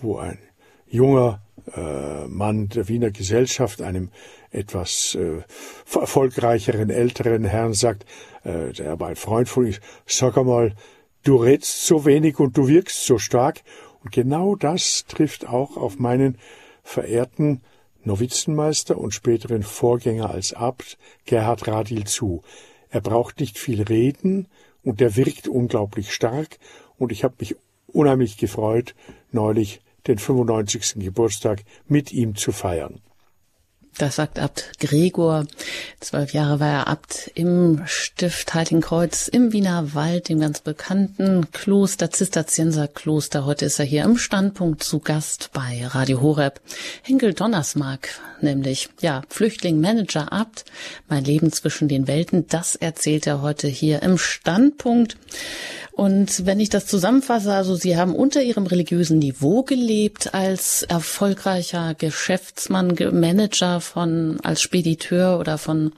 wo 0.01 0.17
ein 0.17 0.39
junger 0.87 1.41
äh, 1.73 2.27
Mann 2.27 2.69
der 2.69 2.87
Wiener 2.87 3.11
Gesellschaft 3.11 3.81
einem 3.81 4.11
etwas 4.55 5.15
äh, 5.15 5.41
erfolgreicheren 5.93 6.89
älteren 6.89 7.45
Herrn 7.45 7.73
sagt, 7.73 8.05
äh, 8.43 8.71
der 8.73 8.91
aber 8.91 9.07
ein 9.07 9.15
Freund 9.15 9.49
von 9.49 9.67
ihm, 9.67 9.75
sag 10.05 10.37
einmal, 10.37 10.73
du 11.23 11.35
redst 11.35 11.85
so 11.85 12.05
wenig 12.05 12.39
und 12.39 12.57
du 12.57 12.67
wirkst 12.67 13.05
so 13.05 13.17
stark. 13.17 13.61
Und 14.03 14.11
genau 14.11 14.55
das 14.55 15.05
trifft 15.07 15.47
auch 15.47 15.77
auf 15.77 15.99
meinen 15.99 16.37
verehrten 16.83 17.61
Novizenmeister 18.03 18.97
und 18.97 19.13
späteren 19.13 19.63
Vorgänger 19.63 20.29
als 20.29 20.53
Abt 20.53 20.97
Gerhard 21.25 21.67
Radil 21.67 22.05
zu. 22.05 22.43
Er 22.89 23.01
braucht 23.01 23.39
nicht 23.39 23.57
viel 23.57 23.81
reden 23.81 24.47
und 24.83 25.01
er 25.01 25.15
wirkt 25.15 25.47
unglaublich 25.47 26.13
stark 26.13 26.59
und 26.97 27.11
ich 27.11 27.23
habe 27.23 27.35
mich 27.39 27.55
unheimlich 27.87 28.37
gefreut, 28.37 28.93
neulich 29.31 29.81
den 30.07 30.19
95. 30.19 31.03
Geburtstag 31.03 31.63
mit 31.87 32.11
ihm 32.11 32.35
zu 32.35 32.51
feiern. 32.51 33.01
Das 33.97 34.17
sagt 34.17 34.39
Abt 34.39 34.71
Gregor. 34.81 35.45
Zwölf 36.01 36.33
Jahre 36.33 36.59
war 36.59 36.67
er 36.67 36.87
Abt 36.87 37.31
im 37.33 37.81
Stift 37.85 38.53
Heiligenkreuz 38.53 39.29
im 39.29 39.53
Wiener 39.53 39.93
Wald, 39.93 40.27
dem 40.27 40.41
ganz 40.41 40.59
bekannten 40.59 41.49
Kloster, 41.53 42.11
Zisterzienserkloster. 42.11 43.45
Heute 43.45 43.63
ist 43.63 43.79
er 43.79 43.85
hier 43.85 44.03
im 44.03 44.17
Standpunkt 44.17 44.83
zu 44.83 44.99
Gast 44.99 45.49
bei 45.53 45.87
Radio 45.87 46.19
Horeb. 46.19 46.59
Henkel 47.03 47.33
Donnersmark, 47.33 48.09
nämlich, 48.41 48.89
ja, 49.01 49.21
Flüchtling, 49.29 49.79
Manager, 49.79 50.31
Abt, 50.31 50.65
mein 51.07 51.23
Leben 51.23 51.51
zwischen 51.51 51.87
den 51.87 52.07
Welten. 52.07 52.47
Das 52.47 52.75
erzählt 52.75 53.27
er 53.27 53.41
heute 53.41 53.67
hier 53.67 54.01
im 54.03 54.17
Standpunkt. 54.17 55.17
Und 55.95 56.45
wenn 56.45 56.59
ich 56.59 56.67
das 56.67 56.87
zusammenfasse, 56.87 57.53
also 57.53 57.75
Sie 57.75 57.95
haben 57.95 58.15
unter 58.15 58.41
Ihrem 58.41 58.65
religiösen 58.65 59.17
Niveau 59.17 59.63
gelebt 59.63 60.33
als 60.33 60.83
erfolgreicher 60.83 61.95
Geschäftsmann, 61.97 62.95
Manager 63.13 63.79
von, 63.79 64.37
als 64.43 64.61
Spediteur 64.61 65.39
oder 65.39 65.57
von 65.57 65.93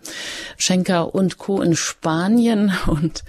Schenker 0.56 1.15
und 1.15 1.39
Co. 1.39 1.62
in 1.62 1.76
Spanien. 1.76 2.71
Und 2.86 3.23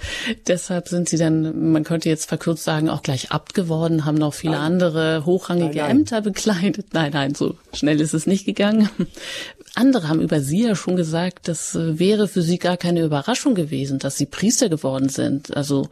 deshalb 0.46 0.88
sind 0.88 1.08
Sie 1.08 1.16
dann, 1.16 1.72
man 1.72 1.84
könnte 1.84 2.10
jetzt 2.10 2.28
verkürzt 2.28 2.64
sagen, 2.64 2.90
auch 2.90 3.02
gleich 3.02 3.32
Abt 3.32 3.54
geworden, 3.54 4.04
haben 4.04 4.18
noch 4.18 4.34
viele 4.34 4.52
nein. 4.52 4.72
andere 4.74 5.24
hochrangige 5.24 5.78
nein, 5.78 5.86
nein. 5.86 5.96
Ämter 6.00 6.20
bekleidet. 6.20 6.88
Nein, 6.92 7.12
nein, 7.14 7.34
so 7.34 7.56
schnell 7.72 7.98
ist 7.98 8.12
es 8.12 8.26
nicht 8.26 8.44
gegangen. 8.44 8.90
Andere 9.74 10.08
haben 10.08 10.20
über 10.20 10.40
Sie 10.40 10.64
ja 10.64 10.74
schon 10.74 10.96
gesagt, 10.96 11.48
das 11.48 11.74
wäre 11.74 12.28
für 12.28 12.42
Sie 12.42 12.58
gar 12.58 12.76
keine 12.76 13.02
Überraschung 13.02 13.54
gewesen, 13.54 13.98
dass 13.98 14.16
Sie 14.16 14.26
Priester 14.26 14.68
geworden 14.68 15.08
sind. 15.08 15.56
Also 15.56 15.88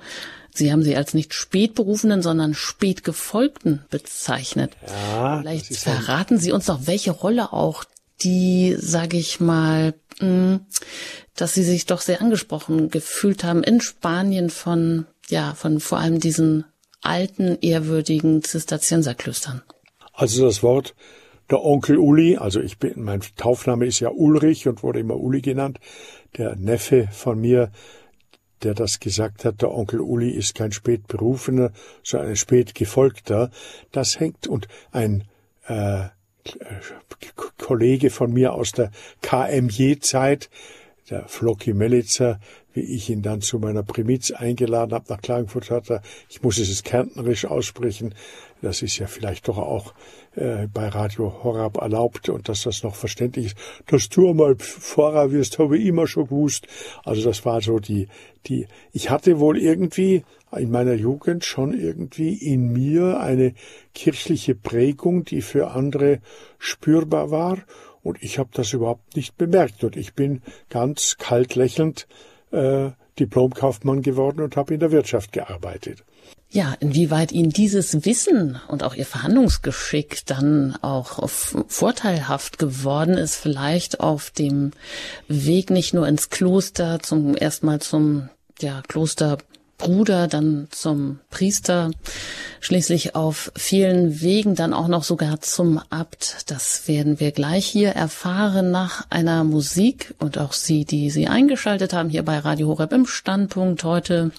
Sie 0.53 0.73
haben 0.73 0.83
sie 0.83 0.97
als 0.97 1.13
nicht 1.13 1.35
Spätberufenen, 1.35 2.23
sondern 2.23 2.55
Spätgefolgten 2.55 3.85
bezeichnet. 3.91 4.73
Ja, 4.87 5.41
Vielleicht 5.41 5.77
verraten 5.77 6.39
Sie 6.39 6.51
uns 6.51 6.67
noch, 6.67 6.87
welche 6.87 7.11
Rolle 7.11 7.53
auch 7.53 7.85
die, 8.23 8.75
sage 8.79 9.19
ich 9.19 9.39
mal, 9.39 9.93
hm, 10.19 10.61
dass 11.35 11.53
Sie 11.53 11.63
sich 11.63 11.85
doch 11.85 12.01
sehr 12.01 12.23
angesprochen 12.23 12.89
gefühlt 12.89 13.45
haben 13.45 13.63
in 13.63 13.83
Spanien 13.83 14.49
von 14.49 15.07
ja, 15.29 15.55
von 15.55 15.81
vor 15.81 15.99
allem 15.99 16.21
diesen 16.21 16.65
alten, 17.03 17.59
ehrwürdigen 17.61 18.43
Zisterzienserklöstern? 18.43 19.63
Also 20.13 20.47
das 20.47 20.63
Wort 20.63 20.95
der 21.51 21.65
Onkel 21.65 21.99
Uli, 21.99 22.37
also 22.37 22.61
ich 22.61 22.79
bin, 22.79 23.03
mein 23.03 23.21
Taufname 23.37 23.87
ist 23.87 24.01
ja 24.01 24.11
Ulrich 24.11 24.67
und 24.67 24.83
wurde 24.83 25.01
immer 25.01 25.17
Uli 25.17 25.41
genannt. 25.41 25.79
Der 26.37 26.57
Neffe 26.57 27.09
von 27.13 27.41
mir, 27.41 27.71
der 28.63 28.75
das 28.75 29.01
gesagt 29.01 29.45
hat, 29.45 29.63
der 29.63 29.73
Onkel 29.73 30.01
Uli 30.01 30.31
ist 30.31 30.55
kein 30.55 30.73
Spätberufener, 30.73 31.73
sondern 32.03 32.31
ein 32.31 32.37
Spätgefolgter. 32.37 33.51
Das 33.93 34.19
hängt 34.19 34.47
und 34.47 34.67
ein 34.91 35.25
äh, 35.67 36.07
Kollege 37.59 38.11
von 38.11 38.33
mir 38.33 38.53
aus 38.53 38.73
der 38.73 38.91
KMJ-Zeit, 39.23 40.51
der 41.11 41.29
Floki 41.29 41.73
Melitzer, 41.73 42.41
wie 42.73 42.81
ich 42.81 43.09
ihn 43.11 43.23
dann 43.23 43.41
zu 43.41 43.59
meiner 43.59 43.83
Primiz 43.83 44.31
eingeladen 44.33 44.93
habe 44.93 45.07
nach 45.09 45.21
Klagenfurt, 45.21 45.71
hat 45.71 45.91
er, 45.91 46.03
ich 46.29 46.43
muss 46.43 46.59
es 46.59 46.83
kärntnerisch 46.83 47.45
aussprechen, 47.45 48.15
das 48.63 48.83
ist 48.83 48.99
ja 48.99 49.07
vielleicht 49.07 49.49
doch 49.49 49.59
auch 49.59 49.95
äh, 50.37 50.69
bei 50.73 50.89
Radio 50.89 51.43
Horab 51.43 51.79
erlaubt 51.79 52.29
und 52.29 52.49
dass 52.49 52.63
das 52.63 52.83
noch 52.83 52.95
verständlich 52.95 53.47
ist. 53.47 53.57
Dass 53.87 54.09
du 54.09 54.31
einmal 54.31 54.57
Pfarrer 54.57 55.33
wirst, 55.33 55.59
habe 55.59 55.79
ich 55.79 55.87
immer 55.87 56.07
schon 56.07 56.29
gewusst. 56.29 56.67
Also 57.05 57.23
das 57.25 57.45
war 57.45 57.61
so 57.61 57.79
die, 57.79 58.09
die, 58.47 58.67
ich 58.93 59.11
hatte 59.11 59.41
wohl 59.41 59.59
irgendwie 59.59 60.25
in 60.57 60.71
meiner 60.71 60.95
Jugend 60.95 61.45
schon 61.45 61.79
irgendwie 61.79 62.35
in 62.35 62.73
mir 62.73 63.21
eine 63.21 63.55
kirchliche 63.95 64.55
Prägung, 64.55 65.25
die 65.25 65.43
für 65.43 65.73
andere 65.73 66.21
spürbar 66.59 67.31
war 67.31 67.59
und 68.07 68.23
ich 68.23 68.39
habe 68.39 68.51
das 68.53 68.73
überhaupt 68.73 69.17
nicht 69.17 69.37
bemerkt 69.37 69.83
und 69.83 69.97
ich 69.97 70.15
bin 70.15 70.41
ganz 70.71 71.17
kalt 71.19 71.57
lächelnd 71.57 72.07
äh, 72.53 72.91
Diplomkaufmann 73.19 74.03
geworden 74.03 74.43
und 74.43 74.57
habe 74.57 74.75
in 74.75 74.81
der 74.81 74.93
Wirtschaft 74.93 75.33
gearbeitet. 75.33 76.05
Ja, 76.57 76.73
inwieweit 76.81 77.33
Ihnen 77.33 77.51
dieses 77.51 78.07
Wissen 78.07 78.59
und 78.69 78.83
auch 78.83 78.95
Ihr 78.95 79.05
Verhandlungsgeschick 79.05 80.25
dann 80.25 80.75
auch 80.81 81.29
vorteilhaft 81.29 82.59
geworden 82.59 83.19
ist, 83.19 83.35
vielleicht 83.37 84.01
auf 84.01 84.31
dem 84.31 84.71
Weg 85.29 85.69
nicht 85.69 85.93
nur 85.93 86.09
ins 86.09 86.31
Kloster, 86.31 87.01
zum 87.01 87.37
erstmal 87.37 87.83
zum 87.83 88.31
ja, 88.59 88.81
Klosterbruder, 88.89 90.29
dann 90.29 90.69
zum 90.71 91.21
Priester, 91.29 91.91
schließlich 92.61 93.15
auf 93.15 93.53
vielen 93.55 94.23
Wegen 94.23 94.55
dann 94.55 94.73
auch 94.73 94.89
noch 94.89 95.05
sogar 95.05 95.43
zum 95.43 95.79
Abt. 95.91 96.39
Das 96.47 96.89
werden 96.89 97.21
wir 97.21 97.33
gleich 97.33 97.67
hier 97.67 97.91
erfahren 97.91 98.71
nach 98.71 99.05
einer 99.11 99.45
Musik 99.45 100.15
und 100.21 100.39
auch 100.39 100.55
Sie, 100.55 100.87
die 100.87 101.11
Sie 101.11 101.29
eingeschaltet 101.29 101.93
haben 101.93 102.09
hier 102.09 102.23
bei 102.23 102.39
Radio 102.39 102.69
Horeb 102.69 102.95
im 102.95 103.05
Standpunkt 103.05 103.85
heute 103.85 104.31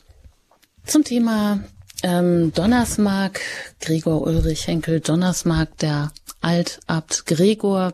zum 0.84 1.04
Thema 1.04 1.60
ähm, 2.04 2.52
Donnersmark, 2.54 3.42
Gregor 3.80 4.22
Ulrich 4.22 4.68
Henkel, 4.68 5.00
Donnersmark, 5.00 5.78
der 5.78 6.12
Altabt 6.42 7.26
Gregor, 7.26 7.94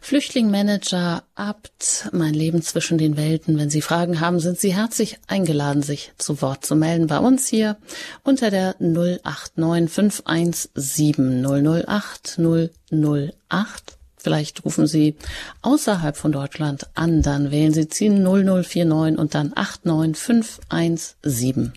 Flüchtlingmanager, 0.00 1.22
Abt, 1.34 2.08
mein 2.12 2.34
Leben 2.34 2.62
zwischen 2.62 2.98
den 2.98 3.16
Welten. 3.16 3.58
Wenn 3.58 3.70
Sie 3.70 3.82
Fragen 3.82 4.20
haben, 4.20 4.38
sind 4.38 4.58
Sie 4.58 4.74
herzlich 4.74 5.18
eingeladen, 5.26 5.82
sich 5.82 6.12
zu 6.18 6.42
Wort 6.42 6.64
zu 6.64 6.76
melden 6.76 7.06
bei 7.06 7.18
uns 7.18 7.48
hier 7.48 7.78
unter 8.22 8.50
der 8.50 8.76
089 8.78 9.90
517 9.90 11.44
008 11.44 12.38
008 12.38 13.99
Vielleicht 14.22 14.66
rufen 14.66 14.86
Sie 14.86 15.16
außerhalb 15.62 16.14
von 16.14 16.30
Deutschland 16.30 16.88
an, 16.94 17.22
dann 17.22 17.50
wählen 17.50 17.72
Sie 17.72 17.88
10 17.88 18.22
0049 18.22 19.18
und 19.18 19.34
dann 19.34 19.54
89517 19.54 21.72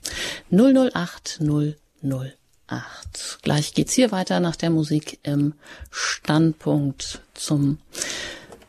008 0.51 1.39
008. 1.41 1.77
Gleich 3.43 3.73
geht's 3.73 3.93
hier 3.93 4.11
weiter 4.11 4.41
nach 4.41 4.57
der 4.57 4.71
Musik 4.71 5.19
im 5.23 5.53
Standpunkt 5.89 7.21
zum 7.33 7.77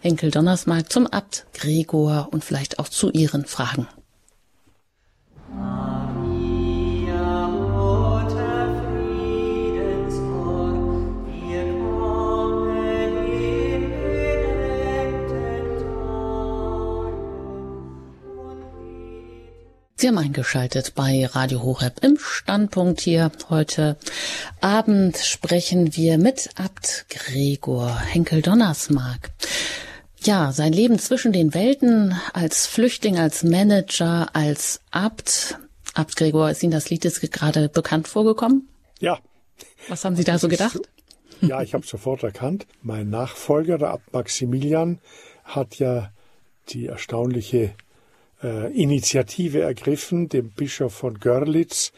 Enkel 0.02 0.30
Donnersmarkt, 0.30 0.92
zum 0.92 1.08
Abt 1.08 1.46
Gregor 1.54 2.28
und 2.30 2.44
vielleicht 2.44 2.78
auch 2.78 2.88
zu 2.88 3.10
Ihren 3.10 3.44
Fragen. 3.44 3.88
Sie 20.04 20.08
haben 20.08 20.18
eingeschaltet 20.18 20.94
bei 20.94 21.24
Radio 21.24 21.62
Horeb 21.62 22.04
im 22.04 22.18
Standpunkt 22.18 23.00
hier. 23.00 23.32
Heute 23.48 23.96
Abend 24.60 25.16
sprechen 25.16 25.96
wir 25.96 26.18
mit 26.18 26.50
Abt 26.56 27.06
Gregor 27.08 27.98
Henkel 28.00 28.42
Donnersmark. 28.42 29.30
Ja, 30.20 30.52
sein 30.52 30.74
Leben 30.74 30.98
zwischen 30.98 31.32
den 31.32 31.54
Welten 31.54 32.14
als 32.34 32.66
Flüchtling, 32.66 33.18
als 33.18 33.44
Manager, 33.44 34.28
als 34.34 34.82
Abt. 34.90 35.58
Abt 35.94 36.16
Gregor, 36.16 36.50
ist 36.50 36.62
Ihnen 36.62 36.72
das 36.72 36.90
Lied 36.90 37.02
jetzt 37.04 37.22
gerade 37.32 37.70
bekannt 37.70 38.06
vorgekommen? 38.06 38.68
Ja. 39.00 39.20
Was 39.88 40.04
haben 40.04 40.16
Sie 40.16 40.24
da 40.24 40.36
so 40.36 40.48
gedacht? 40.48 40.80
Ja, 41.40 41.62
ich 41.62 41.72
habe 41.72 41.86
sofort 41.86 42.24
erkannt. 42.24 42.66
Mein 42.82 43.08
Nachfolger, 43.08 43.78
der 43.78 43.92
Abt 43.92 44.12
Maximilian, 44.12 44.98
hat 45.44 45.76
ja 45.76 46.12
die 46.68 46.88
erstaunliche 46.88 47.72
äh, 48.44 48.70
Initiative 48.72 49.62
ergriffen, 49.62 50.28
dem 50.28 50.50
Bischof 50.50 50.94
von 50.94 51.18
Görlitz 51.18 51.92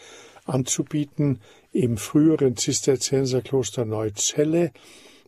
anzubieten, 0.45 1.41
im 1.73 1.99
früheren 1.99 2.57
Zisterzienserkloster 2.57 3.85
Neuzelle 3.85 4.73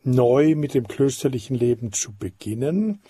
neu 0.04 0.54
mit 0.54 0.74
dem 0.74 0.88
klösterlichen 0.88 1.56
Leben 1.56 1.92
zu 1.92 2.12
beginnen. 2.12 3.00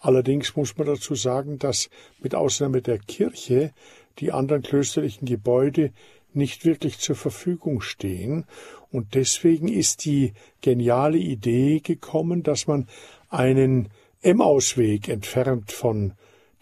Allerdings 0.00 0.56
muss 0.56 0.78
man 0.78 0.86
dazu 0.86 1.14
sagen, 1.14 1.58
dass 1.58 1.90
mit 2.20 2.34
Ausnahme 2.34 2.80
der 2.80 2.98
Kirche 2.98 3.72
die 4.20 4.32
anderen 4.32 4.62
klösterlichen 4.62 5.26
Gebäude 5.26 5.92
nicht 6.32 6.64
wirklich 6.64 6.98
zur 6.98 7.16
Verfügung 7.16 7.80
stehen. 7.80 8.44
Und 8.90 9.14
deswegen 9.14 9.68
ist 9.68 10.04
die 10.04 10.32
geniale 10.60 11.18
Idee 11.18 11.80
gekommen, 11.80 12.42
dass 12.42 12.66
man 12.66 12.86
einen 13.28 13.88
Emmausweg 14.22 15.08
entfernt 15.08 15.72
von 15.72 16.14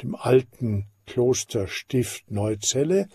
dem 0.03 0.15
alten 0.15 0.87
Klosterstift 1.07 2.31
Neuzelle 2.31 3.09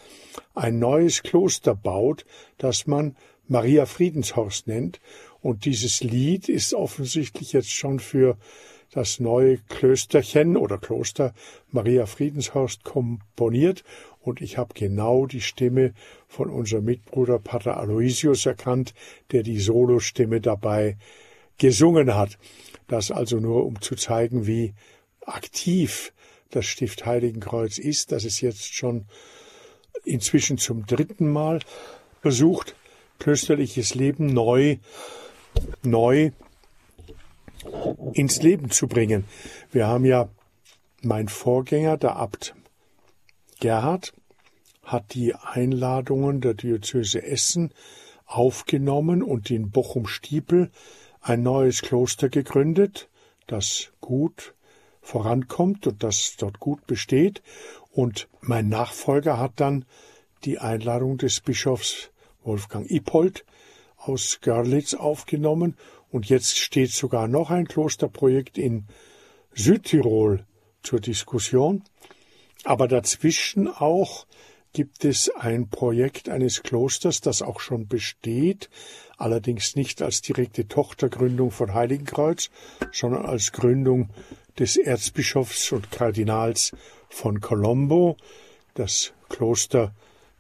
ein 0.55 0.79
neues 0.79 1.23
Kloster 1.23 1.75
baut, 1.75 2.25
das 2.57 2.87
man 2.87 3.15
Maria 3.47 3.85
Friedenshorst 3.85 4.67
nennt. 4.67 5.01
Und 5.41 5.65
dieses 5.65 6.01
Lied 6.01 6.47
ist 6.47 6.73
offensichtlich 6.73 7.53
jetzt 7.53 7.71
schon 7.71 7.99
für 7.99 8.37
das 8.91 9.19
neue 9.19 9.57
Klösterchen 9.57 10.57
oder 10.57 10.77
Kloster 10.77 11.33
Maria 11.69 12.05
Friedenshorst 12.05 12.83
komponiert. 12.83 13.83
Und 14.19 14.41
ich 14.41 14.57
habe 14.57 14.73
genau 14.73 15.25
die 15.25 15.41
Stimme 15.41 15.93
von 16.27 16.49
unserem 16.49 16.85
Mitbruder 16.85 17.39
Pater 17.39 17.77
Aloysius 17.77 18.45
erkannt, 18.45 18.93
der 19.31 19.43
die 19.43 19.59
Solostimme 19.59 20.41
dabei 20.41 20.97
gesungen 21.57 22.15
hat. 22.15 22.37
Das 22.87 23.11
also 23.11 23.37
nur, 23.37 23.65
um 23.65 23.81
zu 23.81 23.95
zeigen, 23.95 24.45
wie 24.45 24.73
aktiv 25.25 26.13
das 26.51 26.65
Stift 26.65 27.05
Heiligenkreuz 27.05 27.77
ist, 27.77 28.11
dass 28.11 28.23
es 28.23 28.41
jetzt 28.41 28.73
schon 28.73 29.05
inzwischen 30.03 30.57
zum 30.57 30.85
dritten 30.85 31.29
Mal 31.29 31.59
versucht, 32.21 32.75
klösterliches 33.19 33.95
Leben 33.95 34.27
neu, 34.27 34.77
neu 35.83 36.31
ins 38.13 38.41
Leben 38.41 38.71
zu 38.71 38.87
bringen. 38.87 39.25
Wir 39.71 39.87
haben 39.87 40.05
ja 40.05 40.29
mein 41.01 41.27
Vorgänger, 41.27 41.97
der 41.97 42.15
Abt 42.15 42.55
Gerhard, 43.59 44.13
hat 44.83 45.13
die 45.13 45.35
Einladungen 45.35 46.41
der 46.41 46.55
Diözese 46.55 47.21
Essen 47.23 47.73
aufgenommen 48.25 49.21
und 49.21 49.51
in 49.51 49.69
Bochum-Stiepel 49.69 50.71
ein 51.21 51.43
neues 51.43 51.81
Kloster 51.81 52.29
gegründet, 52.29 53.09
das 53.47 53.91
gut 54.01 54.55
vorankommt 55.01 55.87
und 55.87 56.03
das 56.03 56.35
dort 56.37 56.59
gut 56.59 56.85
besteht. 56.87 57.41
Und 57.91 58.29
mein 58.41 58.69
Nachfolger 58.69 59.37
hat 59.37 59.53
dann 59.57 59.85
die 60.45 60.59
Einladung 60.59 61.17
des 61.17 61.41
Bischofs 61.41 62.11
Wolfgang 62.43 62.89
Ippold 62.89 63.45
aus 63.97 64.39
Görlitz 64.41 64.93
aufgenommen 64.93 65.77
und 66.09 66.27
jetzt 66.27 66.57
steht 66.57 66.91
sogar 66.91 67.27
noch 67.27 67.51
ein 67.51 67.67
Klosterprojekt 67.67 68.57
in 68.57 68.85
Südtirol 69.53 70.45
zur 70.83 70.99
Diskussion. 70.99 71.83
Aber 72.63 72.87
dazwischen 72.87 73.67
auch 73.67 74.25
gibt 74.73 75.05
es 75.05 75.29
ein 75.29 75.69
Projekt 75.69 76.29
eines 76.29 76.63
Klosters, 76.63 77.21
das 77.21 77.41
auch 77.41 77.59
schon 77.59 77.87
besteht, 77.87 78.69
allerdings 79.17 79.75
nicht 79.75 80.01
als 80.01 80.21
direkte 80.21 80.67
Tochtergründung 80.67 81.51
von 81.51 81.73
Heiligenkreuz, 81.73 82.49
sondern 82.91 83.25
als 83.25 83.51
Gründung 83.51 84.09
des 84.57 84.77
Erzbischofs 84.77 85.71
und 85.71 85.91
Kardinals 85.91 86.71
von 87.09 87.41
Colombo. 87.41 88.17
Das 88.73 89.13
Kloster 89.29 89.93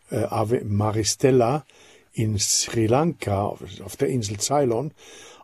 äh, 0.09 0.23
Ave 0.23 0.63
Maristella 0.63 1.65
in 2.13 2.37
Sri 2.39 2.87
Lanka 2.87 3.45
auf 3.83 3.97
der 3.97 4.09
Insel 4.09 4.39
Ceylon. 4.39 4.93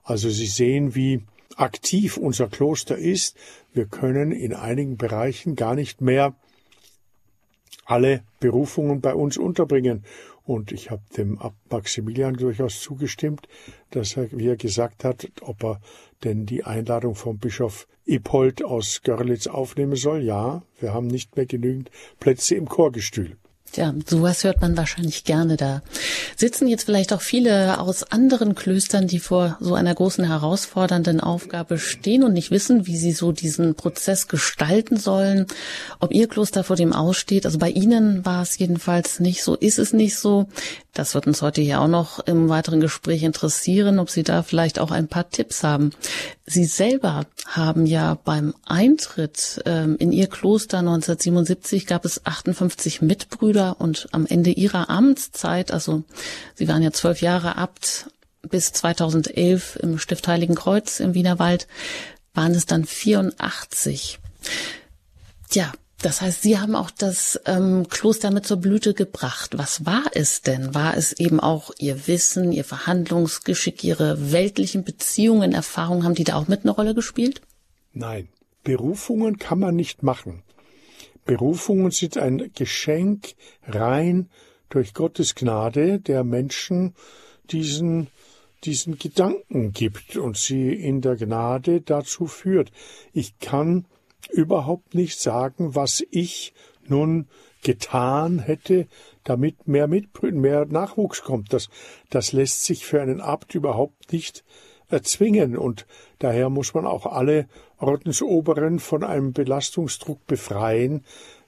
Also 0.04 0.30
Sie 0.30 0.48
sehen, 0.48 0.96
wie 0.96 1.24
aktiv 1.56 2.18
unser 2.18 2.48
Kloster 2.48 2.98
ist. 2.98 3.36
Wir 3.74 3.86
können 3.86 4.32
in 4.32 4.54
einigen 4.54 4.98
Bereichen 4.98 5.56
gar 5.56 5.76
nicht 5.76 6.02
mehr 6.02 6.36
alle 7.88 8.24
Berufungen 8.40 9.02
bei 9.02 9.16
uns 9.16 9.38
unterbringen. 9.38 10.04
Und 10.44 10.72
ich 10.72 10.92
habe 10.92 11.02
dem 11.18 11.40
Maximilian 11.70 12.36
durchaus 12.36 12.80
zugestimmt, 12.80 13.48
dass 13.92 14.16
er, 14.16 14.32
wie 14.32 14.48
er 14.48 14.56
gesagt 14.56 15.04
hat, 15.04 15.28
ob 15.42 15.64
er 15.64 15.82
denn 16.24 16.46
die 16.46 16.64
Einladung 16.64 17.16
vom 17.16 17.38
Bischof 17.38 17.88
Ippold 18.06 18.64
aus 18.64 19.02
Görlitz 19.04 19.48
aufnehmen 19.48 19.96
soll. 19.96 20.22
Ja, 20.22 20.64
wir 20.80 20.94
haben 20.94 21.08
nicht 21.08 21.36
mehr 21.36 21.46
genügend 21.46 21.90
Plätze 22.20 22.56
im 22.56 22.70
Chorgestühl. 22.70 23.36
Ja, 23.76 23.94
sowas 24.08 24.44
hört 24.44 24.62
man 24.62 24.76
wahrscheinlich 24.76 25.24
gerne 25.24 25.56
da. 25.56 25.82
Sitzen 26.36 26.68
jetzt 26.68 26.86
vielleicht 26.86 27.14
auch 27.14 27.22
viele 27.22 27.80
aus 27.80 28.04
anderen 28.04 28.56
Klöstern, 28.56 29.08
die 29.08 29.20
vor 29.20 29.58
so 29.60 29.76
einer 29.76 29.94
großen 29.94 30.26
herausfordernden 30.26 31.20
Aufgabe 31.20 31.78
stehen 31.78 32.24
und 32.24 32.34
nicht 32.34 32.50
wissen, 32.50 32.88
wie 32.88 32.98
sie 32.98 33.12
so 33.12 33.32
diesen 33.32 33.76
Prozess 33.76 34.28
gestalten 34.28 34.98
sollen, 34.98 35.46
ob 36.00 36.12
ihr 36.12 36.28
Kloster 36.28 36.64
vor 36.64 36.76
dem 36.76 36.94
aussteht. 36.94 37.46
Also 37.46 37.60
bei 37.60 37.70
Ihnen 37.70 38.26
war 38.26 38.42
es 38.42 38.58
jedenfalls 38.58 39.20
nicht 39.20 39.44
so, 39.44 39.56
ist 39.56 39.78
es 39.78 39.94
nicht 39.94 40.18
so. 40.18 40.48
Das 40.94 41.14
wird 41.14 41.28
uns 41.28 41.44
heute 41.44 41.62
hier 41.62 41.80
auch 41.80 41.88
noch 41.88 42.20
im 42.26 42.50
weiteren 42.50 42.80
Gespräch 42.80 43.22
interessieren, 43.22 44.00
ob 44.00 44.10
Sie 44.10 44.24
da 44.24 44.42
vielleicht 44.42 44.80
auch 44.80 44.90
ein 44.90 45.08
paar 45.08 45.30
Tipps 45.30 45.64
haben. 45.64 45.92
Sie 46.48 46.66
selber 46.66 47.28
haben 47.46 47.86
ja 47.86 48.18
beim 48.26 48.56
Eintritt 48.66 49.62
ähm, 49.66 49.98
in 50.00 50.12
Ihr 50.12 50.28
Kloster 50.28 50.80
1977 50.80 51.86
gab 51.86 52.06
es 52.06 52.26
58 52.26 53.04
Mitbrüder 53.04 53.57
und 53.66 54.08
am 54.12 54.26
Ende 54.26 54.52
Ihrer 54.52 54.90
Amtszeit, 54.90 55.72
also 55.72 56.04
Sie 56.56 56.68
waren 56.68 56.84
ja 56.84 56.92
zwölf 56.92 57.22
Jahre 57.22 57.58
Abt 57.58 58.10
bis 58.42 58.72
2011 58.72 59.78
im 59.82 60.00
Stift 60.00 60.28
Heiligen 60.28 60.56
Kreuz 60.56 61.00
im 61.00 61.14
Wienerwald, 61.14 61.68
waren 62.34 62.54
es 62.54 62.66
dann 62.66 62.86
84. 62.86 64.20
Tja, 65.50 65.72
das 66.02 66.22
heißt, 66.22 66.44
Sie 66.44 66.60
haben 66.60 66.76
auch 66.76 66.92
das 66.92 67.40
ähm, 67.46 67.88
Kloster 67.90 68.30
mit 68.32 68.46
zur 68.46 68.58
Blüte 68.58 68.94
gebracht. 68.94 69.58
Was 69.58 69.86
war 69.86 70.04
es 70.14 70.42
denn? 70.42 70.76
War 70.76 70.96
es 70.96 71.14
eben 71.14 71.40
auch 71.40 71.72
Ihr 71.80 72.08
Wissen, 72.08 72.52
Ihr 72.52 72.64
Verhandlungsgeschick, 72.64 73.84
Ihre 73.84 74.32
weltlichen 74.32 74.84
Beziehungen, 74.84 75.54
Erfahrungen, 75.54 76.04
haben 76.04 76.14
die 76.14 76.24
da 76.24 76.36
auch 76.36 76.48
mit 76.48 76.62
eine 76.62 76.72
Rolle 76.72 76.94
gespielt? 76.94 77.42
Nein, 77.94 78.28
Berufungen 78.64 79.40
kann 79.40 79.60
man 79.60 79.76
nicht 79.76 80.04
machen. 80.04 80.44
Berufungen 81.28 81.92
sind 81.92 82.18
ein 82.18 82.52
Geschenk 82.56 83.36
rein 83.68 84.30
durch 84.70 84.94
Gottes 84.94 85.36
Gnade, 85.36 86.00
der 86.00 86.24
Menschen 86.24 86.96
diesen 87.52 88.08
diesen 88.64 88.98
Gedanken 88.98 89.72
gibt 89.72 90.18
und 90.18 90.38
sie 90.38 90.74
in 90.74 91.02
der 91.02 91.16
Gnade 91.16 91.82
dazu 91.82 92.26
führt. 92.26 92.72
Ich 93.14 93.38
kann 93.40 93.86
überhaupt 94.32 94.96
nicht 94.96 95.20
sagen, 95.20 95.76
was 95.76 96.04
ich 96.10 96.54
nun 96.88 97.28
getan 97.64 98.40
hätte, 98.40 98.88
damit 99.24 99.68
mehr 99.68 99.88
Mitbrüder, 99.88 100.38
mehr 100.38 100.66
Nachwuchs 100.66 101.22
kommt. 101.22 101.54
Das, 101.54 101.70
das 102.10 102.32
lässt 102.32 102.66
sich 102.66 102.86
für 102.86 103.02
einen 103.02 103.22
Abt 103.22 103.56
überhaupt 103.56 104.12
nicht 104.12 104.44
erzwingen 104.90 105.58
und 105.58 105.86
daher 106.20 106.50
muss 106.50 106.74
man 106.74 106.86
auch 106.86 107.06
alle 107.06 107.48
Ordensoberen 107.80 108.80
von 108.80 109.04
einem 109.04 109.34
Belastungsdruck 109.34 110.26
befreien, 110.28 111.04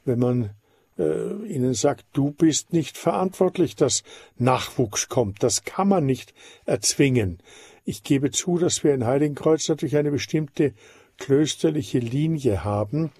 wenn 0.05 0.19
man 0.19 0.49
äh, 0.97 1.31
ihnen 1.47 1.73
sagt, 1.73 2.05
du 2.13 2.31
bist 2.31 2.73
nicht 2.73 2.97
verantwortlich, 2.97 3.75
dass 3.75 4.03
Nachwuchs 4.37 5.09
kommt. 5.09 5.41
Das 5.43 5.63
kann 5.63 5.87
man 5.87 6.05
nicht 6.05 6.33
erzwingen. 6.65 7.39
Ich 7.85 8.03
gebe 8.03 8.31
zu, 8.31 8.57
dass 8.57 8.83
wir 8.83 8.93
in 8.93 9.05
Heiligenkreuz 9.05 9.67
natürlich 9.69 9.97
eine 9.97 10.11
bestimmte 10.11 10.73
klösterliche 11.17 11.99
Linie 11.99 12.63
haben. 12.63 13.11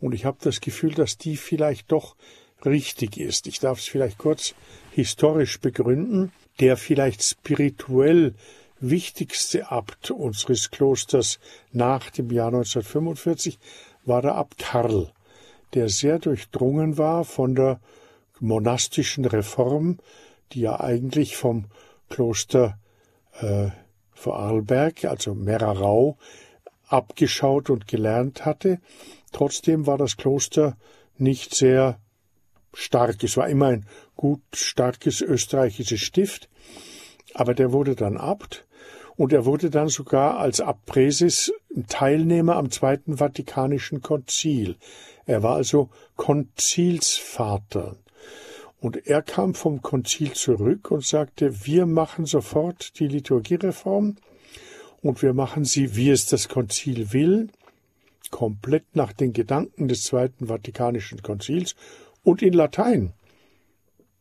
Und 0.00 0.14
ich 0.14 0.24
habe 0.24 0.38
das 0.40 0.60
Gefühl, 0.60 0.94
dass 0.94 1.18
die 1.18 1.36
vielleicht 1.36 1.90
doch 1.90 2.14
richtig 2.64 3.16
ist. 3.16 3.46
Ich 3.46 3.58
darf 3.58 3.78
es 3.78 3.86
vielleicht 3.86 4.18
kurz 4.18 4.54
historisch 4.92 5.60
begründen. 5.60 6.32
Der 6.60 6.76
vielleicht 6.76 7.22
spirituell 7.22 8.34
wichtigste 8.90 9.70
Abt 9.70 10.10
unseres 10.10 10.70
Klosters 10.70 11.38
nach 11.72 12.10
dem 12.10 12.30
Jahr 12.30 12.48
1945 12.48 13.58
war 14.04 14.22
der 14.22 14.34
Abt 14.34 14.58
Karl, 14.58 15.10
der 15.74 15.88
sehr 15.88 16.18
durchdrungen 16.18 16.98
war 16.98 17.24
von 17.24 17.54
der 17.54 17.80
monastischen 18.40 19.24
Reform, 19.24 19.98
die 20.52 20.60
ja 20.60 20.80
eigentlich 20.80 21.36
vom 21.36 21.66
Kloster 22.10 22.78
äh, 23.40 23.70
Vorarlberg, 24.12 25.04
also 25.04 25.34
Merarau, 25.34 26.16
abgeschaut 26.86 27.70
und 27.70 27.88
gelernt 27.88 28.44
hatte. 28.44 28.78
Trotzdem 29.32 29.86
war 29.86 29.98
das 29.98 30.16
Kloster 30.16 30.76
nicht 31.16 31.54
sehr 31.54 31.98
stark. 32.72 33.22
Es 33.24 33.36
war 33.36 33.48
immer 33.48 33.66
ein 33.66 33.86
gut 34.16 34.42
starkes 34.52 35.20
österreichisches 35.20 36.00
Stift, 36.00 36.48
aber 37.32 37.54
der 37.54 37.72
wurde 37.72 37.96
dann 37.96 38.16
Abt 38.16 38.66
und 39.16 39.32
er 39.32 39.44
wurde 39.44 39.70
dann 39.70 39.88
sogar 39.88 40.38
als 40.38 40.60
Abpräses 40.60 41.52
Teilnehmer 41.88 42.56
am 42.56 42.70
Zweiten 42.70 43.18
Vatikanischen 43.18 44.02
Konzil. 44.02 44.76
Er 45.26 45.42
war 45.42 45.56
also 45.56 45.90
Konzilsvater. 46.16 47.96
Und 48.80 49.06
er 49.06 49.22
kam 49.22 49.54
vom 49.54 49.80
Konzil 49.80 50.32
zurück 50.32 50.90
und 50.90 51.04
sagte, 51.04 51.64
wir 51.64 51.86
machen 51.86 52.26
sofort 52.26 52.98
die 52.98 53.08
Liturgiereform 53.08 54.16
und 55.00 55.22
wir 55.22 55.32
machen 55.32 55.64
sie, 55.64 55.96
wie 55.96 56.10
es 56.10 56.26
das 56.26 56.48
Konzil 56.48 57.12
will, 57.12 57.48
komplett 58.30 58.84
nach 58.94 59.12
den 59.12 59.32
Gedanken 59.32 59.88
des 59.88 60.02
Zweiten 60.02 60.48
Vatikanischen 60.48 61.22
Konzils 61.22 61.76
und 62.22 62.42
in 62.42 62.52
Latein. 62.52 63.14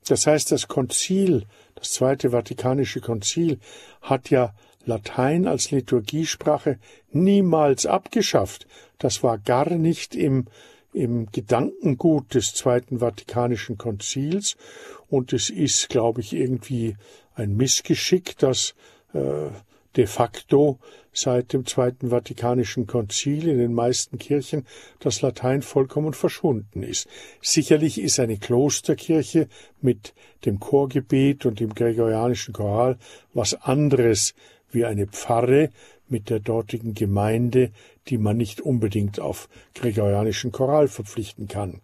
Das 0.07 0.27
heißt, 0.27 0.51
das 0.51 0.67
Konzil, 0.67 1.45
das 1.75 1.91
Zweite 1.91 2.31
Vatikanische 2.31 3.01
Konzil, 3.01 3.59
hat 4.01 4.29
ja 4.29 4.53
Latein 4.85 5.47
als 5.47 5.71
Liturgiesprache 5.71 6.77
niemals 7.11 7.85
abgeschafft. 7.85 8.67
Das 8.97 9.23
war 9.23 9.37
gar 9.37 9.69
nicht 9.69 10.15
im, 10.15 10.47
im 10.93 11.27
Gedankengut 11.31 12.33
des 12.33 12.53
Zweiten 12.53 12.99
Vatikanischen 12.99 13.77
Konzils 13.77 14.57
und 15.09 15.33
es 15.33 15.49
ist, 15.49 15.89
glaube 15.89 16.21
ich, 16.21 16.33
irgendwie 16.33 16.95
ein 17.35 17.55
Missgeschick, 17.55 18.37
dass 18.37 18.75
äh, 19.13 19.49
de 19.95 20.07
facto 20.07 20.79
seit 21.13 21.53
dem 21.53 21.65
Zweiten 21.65 22.09
Vatikanischen 22.09 22.87
Konzil 22.87 23.47
in 23.47 23.59
den 23.59 23.73
meisten 23.73 24.17
Kirchen 24.17 24.65
das 24.99 25.21
Latein 25.21 25.61
vollkommen 25.61 26.13
verschwunden 26.13 26.81
ist. 26.81 27.07
Sicherlich 27.41 28.01
ist 28.01 28.19
eine 28.19 28.37
Klosterkirche 28.37 29.47
mit 29.81 30.13
dem 30.45 30.59
Chorgebet 30.59 31.45
und 31.45 31.59
dem 31.59 31.75
gregorianischen 31.75 32.53
Choral 32.53 32.97
was 33.33 33.53
anderes 33.53 34.33
wie 34.73 34.85
eine 34.85 35.07
Pfarre 35.07 35.69
mit 36.09 36.29
der 36.29 36.39
dortigen 36.39 36.93
Gemeinde, 36.93 37.71
die 38.07 38.17
man 38.17 38.37
nicht 38.37 38.61
unbedingt 38.61 39.19
auf 39.19 39.49
gregorianischen 39.75 40.51
Choral 40.51 40.87
verpflichten 40.87 41.47
kann. 41.47 41.81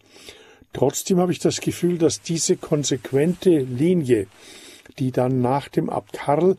Trotzdem 0.73 1.19
habe 1.19 1.32
ich 1.32 1.39
das 1.39 1.62
Gefühl, 1.62 1.97
dass 1.97 2.21
diese 2.21 2.58
konsequente 2.58 3.49
Linie, 3.60 4.28
die 4.99 5.12
dann 5.12 5.41
nach 5.41 5.67
dem 5.67 5.89
Abt 5.89 6.13
Karl 6.13 6.58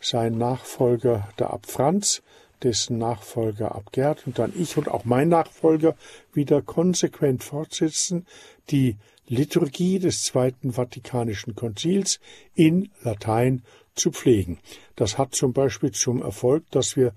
sein 0.00 0.36
Nachfolger 0.38 1.28
der 1.38 1.50
Abt 1.50 1.70
Franz, 1.70 2.22
dessen 2.62 2.98
Nachfolger 2.98 3.74
Abt 3.74 3.92
Gerd 3.92 4.26
und 4.26 4.38
dann 4.38 4.52
ich 4.56 4.76
und 4.76 4.88
auch 4.88 5.04
mein 5.04 5.28
Nachfolger 5.28 5.96
wieder 6.32 6.60
konsequent 6.60 7.44
fortsetzen, 7.44 8.26
die 8.70 8.96
Liturgie 9.28 9.98
des 9.98 10.22
Zweiten 10.22 10.72
Vatikanischen 10.72 11.54
Konzils 11.54 12.18
in 12.54 12.90
Latein 13.02 13.62
zu 13.98 14.10
pflegen. 14.10 14.58
Das 14.96 15.18
hat 15.18 15.34
zum 15.34 15.52
Beispiel 15.52 15.92
zum 15.92 16.22
Erfolg, 16.22 16.64
dass 16.70 16.96
wir 16.96 17.12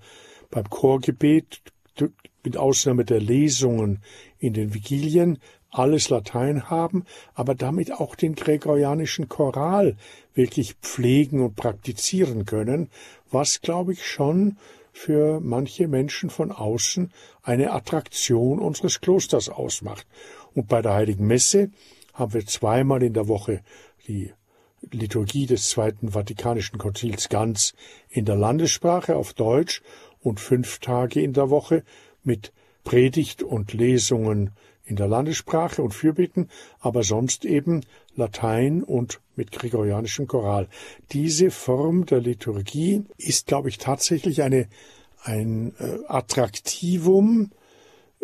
beim 0.50 0.68
Chorgebet 0.68 1.62
mit 2.44 2.56
Ausnahme 2.56 3.04
der 3.04 3.20
Lesungen 3.20 4.02
in 4.38 4.52
den 4.52 4.74
Vigilien 4.74 5.38
alles 5.70 6.10
Latein 6.10 6.68
haben, 6.68 7.04
aber 7.34 7.54
damit 7.54 7.92
auch 7.92 8.14
den 8.14 8.34
gregorianischen 8.34 9.28
Choral 9.28 9.96
wirklich 10.34 10.74
pflegen 10.74 11.40
und 11.40 11.56
praktizieren 11.56 12.44
können, 12.44 12.90
was, 13.30 13.62
glaube 13.62 13.94
ich, 13.94 14.06
schon 14.06 14.58
für 14.92 15.40
manche 15.40 15.88
Menschen 15.88 16.28
von 16.28 16.52
außen 16.52 17.10
eine 17.42 17.72
Attraktion 17.72 18.58
unseres 18.58 19.00
Klosters 19.00 19.48
ausmacht. 19.48 20.06
Und 20.54 20.68
bei 20.68 20.82
der 20.82 20.92
Heiligen 20.92 21.26
Messe 21.26 21.70
haben 22.12 22.34
wir 22.34 22.44
zweimal 22.44 23.02
in 23.02 23.14
der 23.14 23.26
Woche 23.28 23.62
die 24.06 24.32
Liturgie 24.90 25.46
des 25.46 25.70
Zweiten 25.70 26.10
Vatikanischen 26.10 26.78
Konzils 26.78 27.28
ganz 27.28 27.74
in 28.08 28.24
der 28.24 28.36
Landessprache 28.36 29.16
auf 29.16 29.32
Deutsch 29.32 29.82
und 30.20 30.40
fünf 30.40 30.78
Tage 30.78 31.20
in 31.20 31.32
der 31.32 31.50
Woche 31.50 31.84
mit 32.24 32.52
Predigt 32.84 33.42
und 33.42 33.72
Lesungen 33.72 34.50
in 34.84 34.96
der 34.96 35.08
Landessprache 35.08 35.82
und 35.82 35.94
Fürbitten, 35.94 36.48
aber 36.80 37.02
sonst 37.02 37.44
eben 37.44 37.82
Latein 38.16 38.82
und 38.82 39.20
mit 39.36 39.52
gregorianischem 39.52 40.26
Choral. 40.26 40.68
Diese 41.12 41.50
Form 41.50 42.04
der 42.06 42.20
Liturgie 42.20 43.04
ist, 43.16 43.46
glaube 43.46 43.68
ich, 43.68 43.78
tatsächlich 43.78 44.42
eine, 44.42 44.68
ein 45.22 45.74
äh, 45.78 45.98
Attraktivum. 46.08 47.50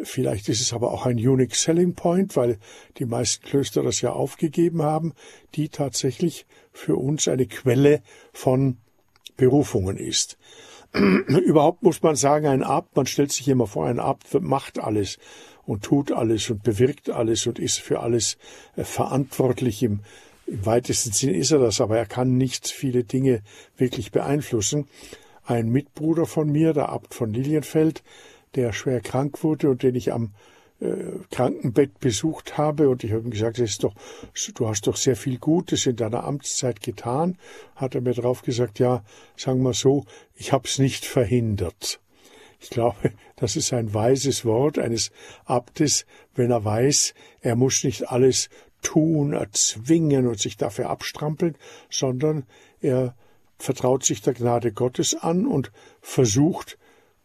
Vielleicht 0.02 0.48
ist 0.48 0.60
es 0.60 0.72
aber 0.72 0.92
auch 0.92 1.06
ein 1.06 1.16
Unique 1.16 1.56
Selling 1.56 1.94
Point, 1.94 2.36
weil 2.36 2.58
die 2.98 3.04
meisten 3.04 3.44
Klöster 3.44 3.82
das 3.82 4.00
ja 4.00 4.12
aufgegeben 4.12 4.82
haben, 4.82 5.12
die 5.54 5.68
tatsächlich 5.68 6.46
für 6.72 6.96
uns 6.96 7.26
eine 7.26 7.46
Quelle 7.46 8.02
von 8.32 8.76
Berufungen 9.36 9.96
ist. 9.96 10.38
Überhaupt 10.92 11.82
muss 11.82 12.02
man 12.02 12.16
sagen, 12.16 12.46
ein 12.46 12.62
Abt, 12.62 12.96
man 12.96 13.06
stellt 13.06 13.32
sich 13.32 13.48
immer 13.48 13.66
vor, 13.66 13.86
ein 13.86 13.98
Abt 13.98 14.40
macht 14.40 14.78
alles 14.78 15.18
und 15.66 15.84
tut 15.84 16.12
alles 16.12 16.48
und 16.48 16.62
bewirkt 16.62 17.10
alles 17.10 17.46
und 17.46 17.58
ist 17.58 17.78
für 17.78 18.00
alles 18.00 18.38
äh, 18.76 18.84
verantwortlich. 18.84 19.82
Im, 19.82 20.00
Im 20.46 20.64
weitesten 20.64 21.12
Sinne 21.12 21.36
ist 21.36 21.50
er 21.50 21.58
das, 21.58 21.80
aber 21.80 21.98
er 21.98 22.06
kann 22.06 22.36
nicht 22.36 22.68
viele 22.68 23.04
Dinge 23.04 23.42
wirklich 23.76 24.12
beeinflussen. 24.12 24.88
Ein 25.44 25.70
Mitbruder 25.70 26.26
von 26.26 26.50
mir, 26.50 26.72
der 26.72 26.88
Abt 26.88 27.14
von 27.14 27.32
Lilienfeld, 27.32 28.02
der 28.54 28.72
schwer 28.72 29.00
krank 29.00 29.42
wurde 29.42 29.70
und 29.70 29.82
den 29.82 29.94
ich 29.94 30.12
am 30.12 30.34
äh, 30.80 31.18
Krankenbett 31.30 31.98
besucht 31.98 32.56
habe 32.56 32.88
und 32.88 33.02
ich 33.04 33.12
habe 33.12 33.22
ihm 33.22 33.30
gesagt, 33.30 33.58
ist 33.58 33.82
doch, 33.82 33.94
du 34.54 34.68
hast 34.68 34.86
doch 34.86 34.96
sehr 34.96 35.16
viel 35.16 35.38
Gutes 35.38 35.86
in 35.86 35.96
deiner 35.96 36.24
Amtszeit 36.24 36.80
getan, 36.80 37.36
hat 37.74 37.94
er 37.94 38.00
mir 38.00 38.14
darauf 38.14 38.42
gesagt, 38.42 38.78
ja, 38.78 39.02
sagen 39.36 39.62
wir 39.62 39.74
so, 39.74 40.04
ich 40.34 40.52
habe 40.52 40.68
es 40.68 40.78
nicht 40.78 41.04
verhindert. 41.04 42.00
Ich 42.60 42.70
glaube, 42.70 43.12
das 43.36 43.56
ist 43.56 43.72
ein 43.72 43.92
weises 43.92 44.44
Wort 44.44 44.78
eines 44.78 45.10
Abtes, 45.44 46.06
wenn 46.34 46.50
er 46.50 46.64
weiß, 46.64 47.14
er 47.40 47.56
muss 47.56 47.82
nicht 47.82 48.10
alles 48.10 48.48
tun, 48.82 49.32
erzwingen 49.32 50.26
und 50.26 50.38
sich 50.38 50.56
dafür 50.56 50.90
abstrampeln, 50.90 51.56
sondern 51.90 52.46
er 52.80 53.16
vertraut 53.58 54.04
sich 54.04 54.22
der 54.22 54.34
Gnade 54.34 54.72
Gottes 54.72 55.16
an 55.16 55.46
und 55.46 55.72
versucht, 56.00 56.77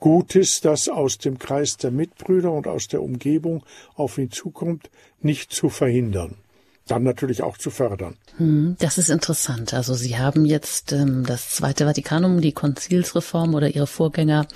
Gutes, 0.03 0.59
das 0.59 0.89
aus 0.89 1.17
dem 1.17 1.39
Kreis 1.39 1.77
der 1.77 1.89
Mitbrüder 1.89 2.51
und 2.51 2.67
aus 2.67 2.89
der 2.89 3.01
Umgebung 3.01 3.63
auf 3.95 4.17
ihn 4.17 4.31
zukommt, 4.31 4.89
nicht 5.21 5.53
zu 5.53 5.69
verhindern 5.69 6.35
dann 6.85 7.03
natürlich 7.03 7.41
auch 7.41 7.57
zu 7.57 7.69
fördern. 7.69 8.17
Hm, 8.35 8.75
das 8.79 8.97
ist 8.97 9.09
interessant. 9.09 9.73
Also 9.73 9.93
Sie 9.93 10.17
haben 10.17 10.43
jetzt 10.43 10.91
ähm, 10.91 11.23
das 11.25 11.51
Zweite 11.51 11.85
Vatikanum, 11.85 12.41
die 12.41 12.51
Konzilsreform 12.51 13.55
oder 13.55 13.73
Ihre 13.73 13.87
Vorgänger 13.87 14.47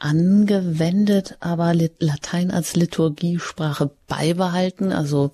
angewendet, 0.00 1.36
aber 1.40 1.74
Latein 1.74 2.50
als 2.50 2.74
Liturgiesprache 2.74 3.90
beibehalten. 4.08 4.92
Also 4.92 5.30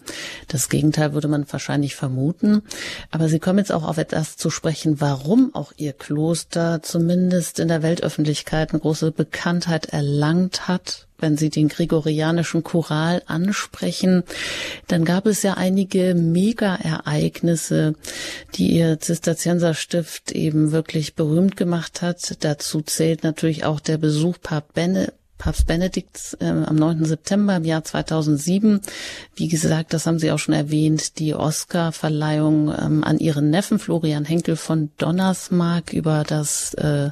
das 0.48 0.68
Gegenteil 0.68 1.14
würde 1.14 1.28
man 1.28 1.46
wahrscheinlich 1.50 1.94
vermuten. 1.94 2.62
Aber 3.10 3.28
Sie 3.28 3.38
kommen 3.38 3.58
jetzt 3.58 3.72
auch 3.72 3.84
auf 3.84 3.96
etwas 3.96 4.36
zu 4.36 4.50
sprechen, 4.50 5.00
warum 5.00 5.54
auch 5.54 5.72
Ihr 5.76 5.92
Kloster 5.92 6.82
zumindest 6.82 7.58
in 7.58 7.68
der 7.68 7.82
Weltöffentlichkeit 7.82 8.70
eine 8.70 8.80
große 8.80 9.12
Bekanntheit 9.12 9.86
erlangt 9.86 10.68
hat 10.68 11.05
wenn 11.18 11.36
Sie 11.36 11.50
den 11.50 11.68
gregorianischen 11.68 12.62
Choral 12.62 13.22
ansprechen, 13.26 14.24
dann 14.88 15.04
gab 15.04 15.26
es 15.26 15.42
ja 15.42 15.54
einige 15.54 16.14
Mega-Ereignisse, 16.14 17.94
die 18.54 18.72
Ihr 18.72 19.00
Zisterzienserstift 19.00 20.32
eben 20.32 20.72
wirklich 20.72 21.14
berühmt 21.14 21.56
gemacht 21.56 22.02
hat. 22.02 22.44
Dazu 22.44 22.82
zählt 22.82 23.22
natürlich 23.24 23.64
auch 23.64 23.80
der 23.80 23.98
Besuch 23.98 24.36
Papst 24.40 24.74
Benne 24.74 25.12
Papst 25.38 25.66
Benedikt 25.66 26.36
äh, 26.40 26.46
am 26.46 26.76
9. 26.76 27.04
September 27.04 27.56
im 27.56 27.64
Jahr 27.64 27.84
2007. 27.84 28.80
Wie 29.34 29.48
gesagt, 29.48 29.92
das 29.92 30.06
haben 30.06 30.18
Sie 30.18 30.30
auch 30.32 30.38
schon 30.38 30.54
erwähnt, 30.54 31.18
die 31.18 31.34
Oscar-Verleihung 31.34 32.68
ähm, 32.68 33.04
an 33.04 33.18
Ihren 33.18 33.50
Neffen 33.50 33.78
Florian 33.78 34.24
Henkel 34.24 34.56
von 34.56 34.90
Donnersmark 34.98 35.92
über 35.92 36.24
das 36.26 36.74
äh, 36.74 37.10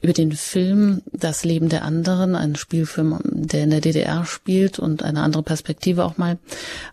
über 0.00 0.12
den 0.12 0.32
Film 0.32 1.02
Das 1.12 1.44
Leben 1.44 1.68
der 1.68 1.84
anderen, 1.84 2.34
ein 2.34 2.56
Spielfilm, 2.56 3.18
der 3.24 3.64
in 3.64 3.70
der 3.70 3.80
DDR 3.80 4.24
spielt 4.24 4.78
und 4.78 5.02
eine 5.02 5.22
andere 5.22 5.42
Perspektive 5.42 6.04
auch 6.04 6.18
mal 6.18 6.38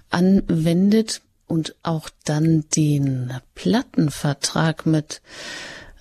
anwendet 0.10 1.22
und 1.48 1.76
auch 1.82 2.10
dann 2.26 2.66
den 2.76 3.34
Plattenvertrag 3.56 4.86
mit 4.86 5.22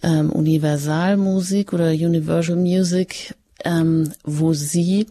ähm, 0.02 0.30
Universalmusik 0.30 1.72
oder 1.72 1.90
Universal 1.90 2.56
Music 2.56 3.34
ähm, 3.64 4.12
wo 4.24 4.52
sie 4.52 5.06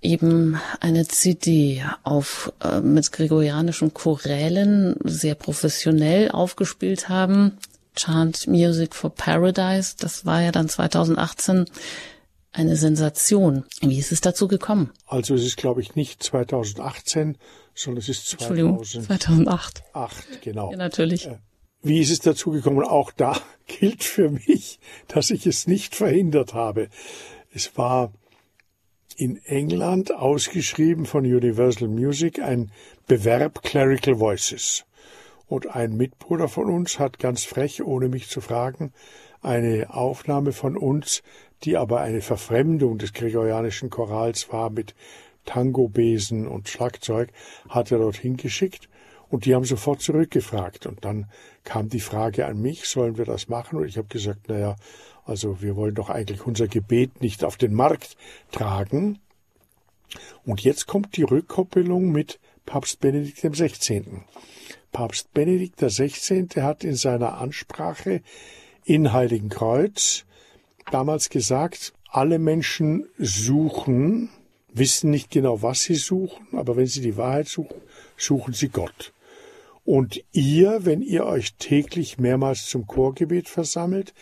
eben 0.00 0.60
eine 0.80 1.06
CD 1.06 1.82
auf 2.04 2.52
äh, 2.62 2.80
mit 2.80 3.10
gregorianischen 3.10 3.94
Chorälen 3.94 4.96
sehr 5.04 5.34
professionell 5.34 6.30
aufgespielt 6.30 7.08
haben. 7.08 7.58
Chant 7.96 8.46
Music 8.46 8.94
for 8.94 9.10
Paradise, 9.10 9.96
das 9.98 10.24
war 10.24 10.40
ja 10.40 10.52
dann 10.52 10.68
2018 10.68 11.66
eine 12.52 12.76
Sensation. 12.76 13.64
Wie 13.80 13.98
ist 13.98 14.12
es 14.12 14.20
dazu 14.20 14.46
gekommen? 14.46 14.90
Also 15.06 15.34
es 15.34 15.44
ist, 15.44 15.56
glaube 15.56 15.80
ich, 15.80 15.96
nicht 15.96 16.22
2018, 16.22 17.36
sondern 17.74 18.00
es 18.00 18.08
ist 18.08 18.26
2000, 18.28 19.06
2008. 19.06 19.82
8, 19.92 20.42
genau. 20.42 20.70
Ja, 20.70 20.76
natürlich. 20.76 21.26
Äh, 21.26 21.38
wie 21.82 22.00
ist 22.00 22.10
es 22.10 22.20
dazu 22.20 22.50
gekommen? 22.50 22.82
Auch 22.82 23.12
da 23.12 23.36
gilt 23.66 24.04
für 24.04 24.30
mich, 24.30 24.78
dass 25.08 25.30
ich 25.30 25.46
es 25.46 25.66
nicht 25.66 25.94
verhindert 25.94 26.54
habe. 26.54 26.88
Es 27.52 27.78
war 27.78 28.12
in 29.16 29.42
England 29.44 30.14
ausgeschrieben 30.14 31.06
von 31.06 31.24
Universal 31.24 31.88
Music 31.88 32.40
ein 32.40 32.70
Bewerb 33.06 33.62
Clerical 33.62 34.20
Voices. 34.20 34.84
Und 35.46 35.74
ein 35.74 35.96
Mitbruder 35.96 36.48
von 36.48 36.66
uns 36.66 36.98
hat 36.98 37.18
ganz 37.18 37.44
frech, 37.44 37.82
ohne 37.82 38.08
mich 38.10 38.28
zu 38.28 38.42
fragen, 38.42 38.92
eine 39.40 39.94
Aufnahme 39.94 40.52
von 40.52 40.76
uns, 40.76 41.22
die 41.64 41.78
aber 41.78 42.00
eine 42.00 42.20
Verfremdung 42.20 42.98
des 42.98 43.14
gregorianischen 43.14 43.88
Chorals 43.88 44.52
war 44.52 44.68
mit 44.68 44.94
Tango-Besen 45.46 46.46
und 46.46 46.68
Schlagzeug, 46.68 47.30
hat 47.70 47.90
er 47.90 47.98
dorthin 47.98 48.36
geschickt 48.36 48.90
und 49.30 49.46
die 49.46 49.54
haben 49.54 49.64
sofort 49.64 50.02
zurückgefragt. 50.02 50.86
Und 50.86 51.04
dann 51.04 51.30
kam 51.64 51.88
die 51.88 52.00
Frage 52.00 52.46
an 52.46 52.60
mich, 52.60 52.86
sollen 52.86 53.16
wir 53.16 53.24
das 53.24 53.48
machen? 53.48 53.78
Und 53.78 53.86
ich 53.86 53.96
habe 53.96 54.08
gesagt, 54.08 54.48
naja, 54.48 54.76
also 55.28 55.60
wir 55.60 55.76
wollen 55.76 55.94
doch 55.94 56.10
eigentlich 56.10 56.46
unser 56.46 56.68
Gebet 56.68 57.20
nicht 57.20 57.44
auf 57.44 57.56
den 57.56 57.74
Markt 57.74 58.16
tragen. 58.50 59.18
Und 60.44 60.62
jetzt 60.62 60.86
kommt 60.86 61.16
die 61.16 61.22
Rückkoppelung 61.22 62.10
mit 62.10 62.40
Papst 62.64 63.00
Benedikt 63.00 63.40
XVI. 63.42 64.04
Papst 64.90 65.32
Benedikt 65.34 65.76
XVI. 65.76 66.46
hat 66.56 66.82
in 66.82 66.94
seiner 66.94 67.38
Ansprache 67.38 68.22
in 68.84 69.12
Heiligen 69.12 69.50
Kreuz 69.50 70.24
damals 70.90 71.28
gesagt, 71.28 71.92
alle 72.10 72.38
Menschen 72.38 73.06
suchen, 73.18 74.30
wissen 74.72 75.10
nicht 75.10 75.30
genau, 75.30 75.60
was 75.60 75.82
sie 75.82 75.96
suchen, 75.96 76.46
aber 76.52 76.76
wenn 76.76 76.86
sie 76.86 77.02
die 77.02 77.18
Wahrheit 77.18 77.48
suchen, 77.48 77.76
suchen 78.16 78.54
sie 78.54 78.68
Gott. 78.68 79.12
Und 79.84 80.22
ihr, 80.32 80.84
wenn 80.84 81.00
ihr 81.00 81.24
euch 81.24 81.54
täglich 81.54 82.18
mehrmals 82.18 82.66
zum 82.66 82.86
Chorgebet 82.86 83.48
versammelt, 83.48 84.12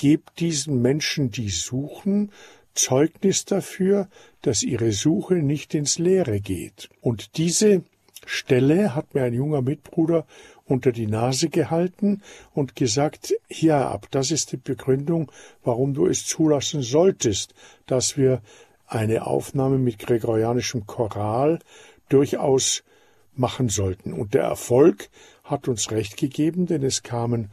gebt 0.00 0.40
diesen 0.40 0.80
Menschen, 0.80 1.30
die 1.30 1.50
suchen, 1.50 2.32
Zeugnis 2.72 3.44
dafür, 3.44 4.08
dass 4.40 4.62
ihre 4.62 4.92
Suche 4.92 5.34
nicht 5.34 5.74
ins 5.74 5.98
Leere 5.98 6.40
geht. 6.40 6.88
Und 7.02 7.36
diese 7.36 7.82
Stelle 8.24 8.94
hat 8.94 9.14
mir 9.14 9.24
ein 9.24 9.34
junger 9.34 9.60
Mitbruder 9.60 10.26
unter 10.64 10.90
die 10.90 11.06
Nase 11.06 11.50
gehalten 11.50 12.22
und 12.54 12.76
gesagt, 12.76 13.34
hier 13.46 13.76
ab, 13.76 14.06
das 14.10 14.30
ist 14.30 14.52
die 14.52 14.56
Begründung, 14.56 15.30
warum 15.64 15.92
du 15.92 16.06
es 16.06 16.24
zulassen 16.24 16.80
solltest, 16.80 17.52
dass 17.84 18.16
wir 18.16 18.40
eine 18.86 19.26
Aufnahme 19.26 19.76
mit 19.76 19.98
gregorianischem 19.98 20.86
Choral 20.86 21.58
durchaus 22.08 22.84
machen 23.34 23.68
sollten. 23.68 24.14
Und 24.14 24.32
der 24.32 24.44
Erfolg 24.44 25.10
hat 25.44 25.68
uns 25.68 25.90
recht 25.90 26.16
gegeben, 26.16 26.64
denn 26.64 26.82
es 26.82 27.02
kamen 27.02 27.50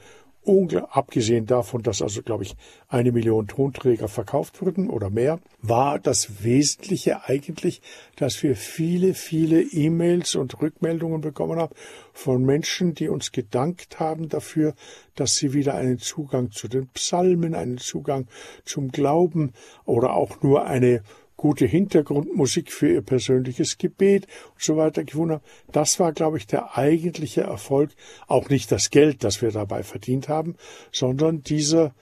abgesehen 0.89 1.45
davon, 1.45 1.83
dass 1.83 2.01
also, 2.01 2.21
glaube 2.21 2.43
ich, 2.43 2.55
eine 2.87 3.11
Million 3.11 3.47
Tonträger 3.47 4.07
verkauft 4.07 4.61
wurden 4.61 4.89
oder 4.89 5.09
mehr, 5.09 5.39
war 5.61 5.99
das 5.99 6.43
Wesentliche 6.43 7.25
eigentlich, 7.25 7.81
dass 8.15 8.41
wir 8.43 8.55
viele, 8.55 9.13
viele 9.13 9.61
E-Mails 9.61 10.35
und 10.35 10.61
Rückmeldungen 10.61 11.21
bekommen 11.21 11.59
haben 11.59 11.75
von 12.13 12.43
Menschen, 12.43 12.93
die 12.93 13.09
uns 13.09 13.31
gedankt 13.31 13.99
haben 13.99 14.29
dafür, 14.29 14.73
dass 15.15 15.35
sie 15.35 15.53
wieder 15.53 15.75
einen 15.75 15.99
Zugang 15.99 16.51
zu 16.51 16.67
den 16.67 16.87
Psalmen, 16.87 17.53
einen 17.53 17.77
Zugang 17.77 18.27
zum 18.63 18.89
Glauben 18.89 19.53
oder 19.85 20.13
auch 20.13 20.41
nur 20.41 20.65
eine 20.65 21.03
gute 21.38 21.65
Hintergrundmusik 21.65 22.71
für 22.71 22.91
ihr 22.91 23.01
persönliches 23.01 23.77
Gebet 23.77 24.27
und 24.53 24.61
so 24.61 24.75
weiter 24.75 25.03
gefunden 25.03 25.35
haben. 25.35 25.43
Das 25.71 25.99
war, 25.99 26.11
glaube 26.11 26.38
ich, 26.38 26.47
der 26.47 26.77
eigentliche 26.77 27.41
Erfolg. 27.41 27.91
Auch 28.27 28.49
nicht 28.49 28.71
das 28.71 28.89
Geld, 28.89 29.23
das 29.23 29.41
wir 29.41 29.51
dabei 29.51 29.83
verdient 29.83 30.27
haben, 30.27 30.55
sondern 30.91 31.43
dieser 31.43 31.93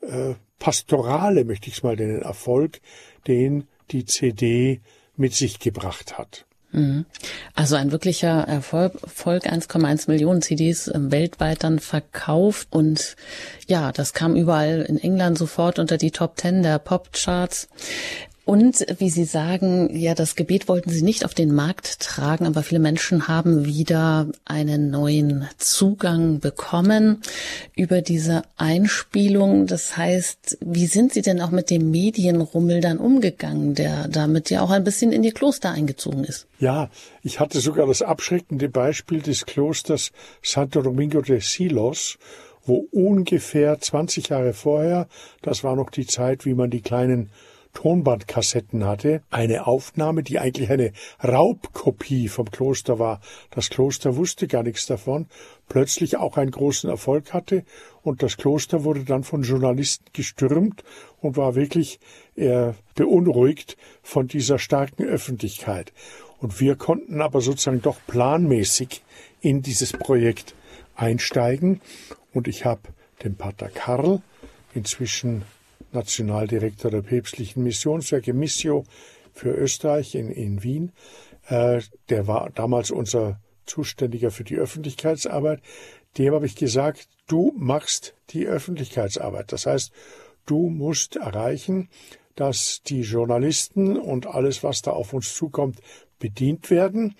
äh, 0.00 0.34
pastorale, 0.58 1.44
möchte 1.44 1.68
ich 1.68 1.76
es 1.76 1.82
mal 1.82 1.96
nennen, 1.96 2.22
Erfolg, 2.22 2.80
den 3.26 3.64
die 3.90 4.04
CD 4.04 4.80
mit 5.16 5.34
sich 5.34 5.58
gebracht 5.58 6.16
hat. 6.16 6.46
Mhm. 6.72 7.06
Also 7.54 7.76
ein 7.76 7.92
wirklicher 7.92 8.42
Erfolg, 8.42 8.94
1,1 9.02 10.10
Millionen 10.10 10.42
CDs 10.42 10.88
äh, 10.88 11.10
weltweit 11.10 11.64
dann 11.64 11.78
verkauft 11.78 12.68
und 12.70 13.16
ja, 13.66 13.92
das 13.92 14.12
kam 14.12 14.36
überall 14.36 14.82
in 14.82 14.98
England 14.98 15.38
sofort 15.38 15.78
unter 15.78 15.96
die 15.96 16.10
Top 16.10 16.36
Ten 16.36 16.62
der 16.62 16.78
Popcharts. 16.78 17.68
Und 18.46 18.86
wie 18.98 19.10
Sie 19.10 19.24
sagen, 19.24 19.90
ja, 19.92 20.14
das 20.14 20.36
Gebet 20.36 20.68
wollten 20.68 20.88
Sie 20.88 21.02
nicht 21.02 21.24
auf 21.24 21.34
den 21.34 21.52
Markt 21.52 21.98
tragen, 21.98 22.46
aber 22.46 22.62
viele 22.62 22.78
Menschen 22.78 23.26
haben 23.26 23.64
wieder 23.64 24.28
einen 24.44 24.88
neuen 24.88 25.48
Zugang 25.58 26.38
bekommen 26.38 27.22
über 27.74 28.02
diese 28.02 28.42
Einspielung. 28.56 29.66
Das 29.66 29.96
heißt, 29.96 30.58
wie 30.60 30.86
sind 30.86 31.12
Sie 31.12 31.22
denn 31.22 31.40
auch 31.40 31.50
mit 31.50 31.70
dem 31.70 31.90
Medienrummel 31.90 32.80
dann 32.80 32.98
umgegangen, 32.98 33.74
der 33.74 34.06
damit 34.06 34.48
ja 34.48 34.60
auch 34.60 34.70
ein 34.70 34.84
bisschen 34.84 35.10
in 35.10 35.24
Ihr 35.24 35.34
Kloster 35.34 35.72
eingezogen 35.72 36.22
ist? 36.22 36.46
Ja, 36.60 36.88
ich 37.24 37.40
hatte 37.40 37.58
sogar 37.58 37.88
das 37.88 38.00
abschreckende 38.00 38.68
Beispiel 38.68 39.22
des 39.22 39.44
Klosters 39.44 40.12
Santo 40.40 40.82
Domingo 40.82 41.20
de 41.20 41.40
Silos, 41.40 42.16
wo 42.64 42.86
ungefähr 42.92 43.80
20 43.80 44.28
Jahre 44.28 44.52
vorher, 44.52 45.08
das 45.42 45.64
war 45.64 45.74
noch 45.74 45.90
die 45.90 46.06
Zeit, 46.06 46.44
wie 46.44 46.54
man 46.54 46.70
die 46.70 46.80
kleinen 46.80 47.30
Tonbandkassetten 47.76 48.86
hatte, 48.86 49.20
eine 49.28 49.66
Aufnahme, 49.66 50.22
die 50.22 50.38
eigentlich 50.38 50.70
eine 50.70 50.92
Raubkopie 51.22 52.28
vom 52.28 52.50
Kloster 52.50 52.98
war. 52.98 53.20
Das 53.50 53.68
Kloster 53.68 54.16
wusste 54.16 54.48
gar 54.48 54.62
nichts 54.62 54.86
davon, 54.86 55.26
plötzlich 55.68 56.16
auch 56.16 56.38
einen 56.38 56.52
großen 56.52 56.88
Erfolg 56.88 57.34
hatte 57.34 57.64
und 58.02 58.22
das 58.22 58.38
Kloster 58.38 58.82
wurde 58.84 59.04
dann 59.04 59.24
von 59.24 59.42
Journalisten 59.42 60.06
gestürmt 60.14 60.84
und 61.20 61.36
war 61.36 61.54
wirklich 61.54 62.00
äh, 62.34 62.72
beunruhigt 62.94 63.76
von 64.02 64.26
dieser 64.26 64.58
starken 64.58 65.04
Öffentlichkeit. 65.04 65.92
Und 66.38 66.60
wir 66.60 66.76
konnten 66.76 67.20
aber 67.20 67.42
sozusagen 67.42 67.82
doch 67.82 67.98
planmäßig 68.06 69.02
in 69.42 69.60
dieses 69.60 69.92
Projekt 69.92 70.54
einsteigen 70.94 71.82
und 72.32 72.48
ich 72.48 72.64
habe 72.64 72.80
den 73.22 73.36
Pater 73.36 73.68
Karl, 73.68 74.22
inzwischen 74.72 75.44
Nationaldirektor 75.96 76.90
der 76.90 77.02
päpstlichen 77.02 77.62
Missionswerke 77.62 78.32
Missio 78.32 78.84
für 79.32 79.50
Österreich 79.50 80.14
in, 80.14 80.30
in 80.30 80.62
Wien. 80.62 80.92
Äh, 81.48 81.80
der 82.08 82.26
war 82.26 82.50
damals 82.50 82.90
unser 82.90 83.40
Zuständiger 83.66 84.30
für 84.30 84.44
die 84.44 84.56
Öffentlichkeitsarbeit. 84.56 85.60
Dem 86.18 86.34
habe 86.34 86.46
ich 86.46 86.56
gesagt, 86.56 87.08
du 87.26 87.52
machst 87.56 88.14
die 88.30 88.46
Öffentlichkeitsarbeit. 88.46 89.52
Das 89.52 89.66
heißt, 89.66 89.92
du 90.46 90.68
musst 90.70 91.16
erreichen, 91.16 91.88
dass 92.36 92.82
die 92.86 93.00
Journalisten 93.00 93.96
und 93.96 94.26
alles, 94.26 94.62
was 94.62 94.82
da 94.82 94.92
auf 94.92 95.12
uns 95.12 95.34
zukommt, 95.34 95.80
bedient 96.18 96.70
werden, 96.70 97.16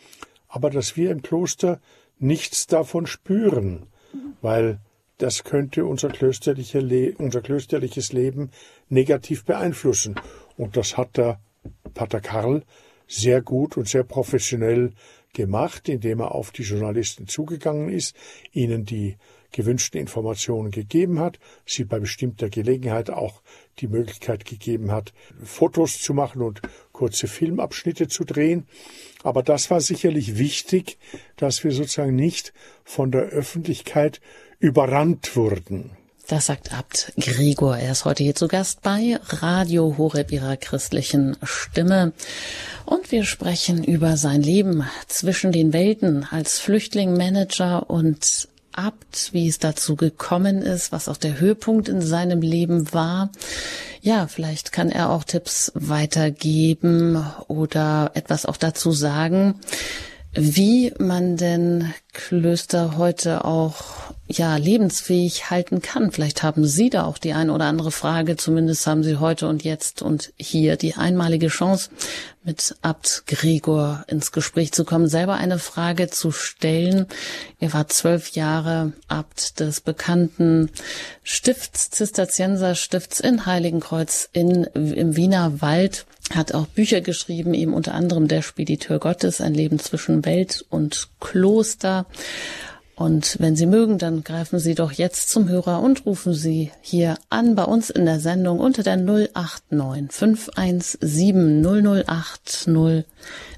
aber 0.48 0.70
dass 0.70 0.96
wir 0.96 1.10
im 1.10 1.22
Kloster 1.22 1.80
nichts 2.18 2.66
davon 2.66 3.06
spüren, 3.06 3.86
weil 4.40 4.80
das 5.18 5.44
könnte 5.44 5.84
unser, 5.84 6.08
klösterliche 6.08 6.80
Le 6.80 7.14
unser 7.16 7.40
klösterliches 7.40 8.12
Leben 8.12 8.50
negativ 8.88 9.44
beeinflussen. 9.44 10.16
Und 10.56 10.76
das 10.76 10.96
hat 10.96 11.16
der 11.16 11.40
Pater 11.94 12.20
Karl 12.20 12.62
sehr 13.08 13.40
gut 13.40 13.76
und 13.76 13.88
sehr 13.88 14.04
professionell 14.04 14.92
gemacht, 15.32 15.88
indem 15.88 16.20
er 16.20 16.34
auf 16.34 16.50
die 16.50 16.62
Journalisten 16.62 17.28
zugegangen 17.28 17.88
ist, 17.90 18.16
ihnen 18.52 18.84
die 18.84 19.16
gewünschten 19.52 20.00
Informationen 20.00 20.70
gegeben 20.70 21.18
hat, 21.20 21.38
sie 21.64 21.84
bei 21.84 21.98
bestimmter 21.98 22.50
Gelegenheit 22.50 23.10
auch 23.10 23.42
die 23.78 23.86
Möglichkeit 23.86 24.44
gegeben 24.44 24.90
hat, 24.90 25.12
Fotos 25.42 26.00
zu 26.00 26.14
machen 26.14 26.42
und 26.42 26.60
kurze 26.92 27.26
Filmabschnitte 27.26 28.08
zu 28.08 28.24
drehen. 28.24 28.66
Aber 29.22 29.42
das 29.42 29.70
war 29.70 29.80
sicherlich 29.80 30.38
wichtig, 30.38 30.98
dass 31.36 31.64
wir 31.64 31.70
sozusagen 31.70 32.16
nicht 32.16 32.52
von 32.84 33.10
der 33.12 33.22
Öffentlichkeit 33.22 34.20
überrannt 34.58 35.36
wurden. 35.36 35.90
Das 36.28 36.46
sagt 36.46 36.72
Abt 36.72 37.12
Gregor. 37.18 37.76
Er 37.76 37.92
ist 37.92 38.04
heute 38.04 38.24
hier 38.24 38.34
zu 38.34 38.48
Gast 38.48 38.82
bei 38.82 39.20
Radio 39.28 39.94
Horeb 39.96 40.32
ihrer 40.32 40.56
christlichen 40.56 41.36
Stimme. 41.44 42.12
Und 42.84 43.12
wir 43.12 43.24
sprechen 43.24 43.84
über 43.84 44.16
sein 44.16 44.42
Leben 44.42 44.84
zwischen 45.06 45.52
den 45.52 45.72
Welten 45.72 46.26
als 46.28 46.58
Flüchtling, 46.58 47.16
Manager 47.16 47.88
und 47.88 48.48
Abt, 48.72 49.30
wie 49.32 49.46
es 49.46 49.60
dazu 49.60 49.94
gekommen 49.94 50.62
ist, 50.62 50.90
was 50.90 51.08
auch 51.08 51.16
der 51.16 51.38
Höhepunkt 51.38 51.88
in 51.88 52.02
seinem 52.02 52.42
Leben 52.42 52.92
war. 52.92 53.30
Ja, 54.02 54.26
vielleicht 54.26 54.72
kann 54.72 54.90
er 54.90 55.10
auch 55.10 55.22
Tipps 55.22 55.70
weitergeben 55.74 57.24
oder 57.46 58.10
etwas 58.14 58.46
auch 58.46 58.56
dazu 58.56 58.90
sagen, 58.90 59.60
wie 60.32 60.92
man 60.98 61.36
denn 61.36 61.94
Klöster 62.12 62.98
heute 62.98 63.44
auch 63.44 64.14
ja 64.28 64.56
lebensfähig 64.56 65.50
halten 65.50 65.82
kann. 65.82 66.10
Vielleicht 66.10 66.42
haben 66.42 66.64
Sie 66.64 66.90
da 66.90 67.04
auch 67.04 67.18
die 67.18 67.32
ein 67.32 67.50
oder 67.50 67.66
andere 67.66 67.92
Frage. 67.92 68.36
Zumindest 68.36 68.86
haben 68.86 69.02
Sie 69.02 69.16
heute 69.16 69.48
und 69.48 69.64
jetzt 69.64 70.02
und 70.02 70.32
hier 70.36 70.76
die 70.76 70.94
einmalige 70.94 71.48
Chance, 71.48 71.90
mit 72.42 72.76
Abt 72.80 73.24
Gregor 73.26 74.04
ins 74.06 74.30
Gespräch 74.30 74.72
zu 74.72 74.84
kommen, 74.84 75.08
selber 75.08 75.34
eine 75.34 75.58
Frage 75.58 76.08
zu 76.08 76.30
stellen. 76.30 77.06
Er 77.58 77.72
war 77.72 77.88
zwölf 77.88 78.30
Jahre 78.30 78.92
Abt 79.08 79.58
des 79.58 79.80
bekannten 79.80 80.70
Stifts, 81.24 81.90
Zisterzienser 81.90 82.76
Stifts 82.76 83.18
in 83.18 83.46
Heiligenkreuz 83.46 84.28
in, 84.32 84.64
im 84.64 85.16
Wiener 85.16 85.60
Wald 85.60 86.06
hat 86.34 86.54
auch 86.54 86.66
Bücher 86.66 87.00
geschrieben, 87.00 87.54
eben 87.54 87.72
unter 87.72 87.94
anderem 87.94 88.28
Der 88.28 88.42
Spediteur 88.42 88.98
Gottes, 88.98 89.40
ein 89.40 89.54
Leben 89.54 89.78
zwischen 89.78 90.24
Welt 90.24 90.64
und 90.70 91.08
Kloster. 91.20 92.06
Und 92.98 93.36
wenn 93.40 93.56
Sie 93.56 93.66
mögen, 93.66 93.98
dann 93.98 94.24
greifen 94.24 94.58
Sie 94.58 94.74
doch 94.74 94.90
jetzt 94.90 95.28
zum 95.28 95.50
Hörer 95.50 95.82
und 95.82 96.06
rufen 96.06 96.32
Sie 96.32 96.72
hier 96.80 97.18
an 97.28 97.54
bei 97.54 97.64
uns 97.64 97.90
in 97.90 98.06
der 98.06 98.20
Sendung 98.20 98.58
unter 98.58 98.82
der 98.82 98.96
089 98.96 100.10
517 100.10 101.62
008 101.62 102.66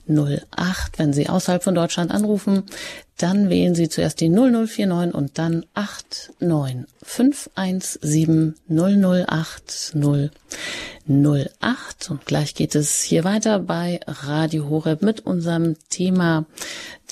008. 0.09 0.99
Wenn 0.99 1.13
Sie 1.13 1.29
außerhalb 1.29 1.63
von 1.63 1.77
Deutschland 1.77 2.11
anrufen, 2.11 2.65
dann 3.19 3.51
wählen 3.51 3.75
Sie 3.75 3.89
zuerst 3.89 4.21
die 4.21 4.29
0049 4.29 5.15
und 5.15 5.39
dann 5.39 5.65
89 5.75 6.87
517 7.03 8.55
008 8.69 9.95
008. 9.95 12.11
Und 12.11 12.27
gleich 12.27 12.55
geht 12.55 12.75
es 12.75 13.03
hier 13.03 13.25
weiter 13.25 13.59
bei 13.59 14.01
Radio 14.07 14.69
Horeb 14.69 15.03
mit 15.03 15.27
unserem 15.27 15.77
Thema 15.89 16.47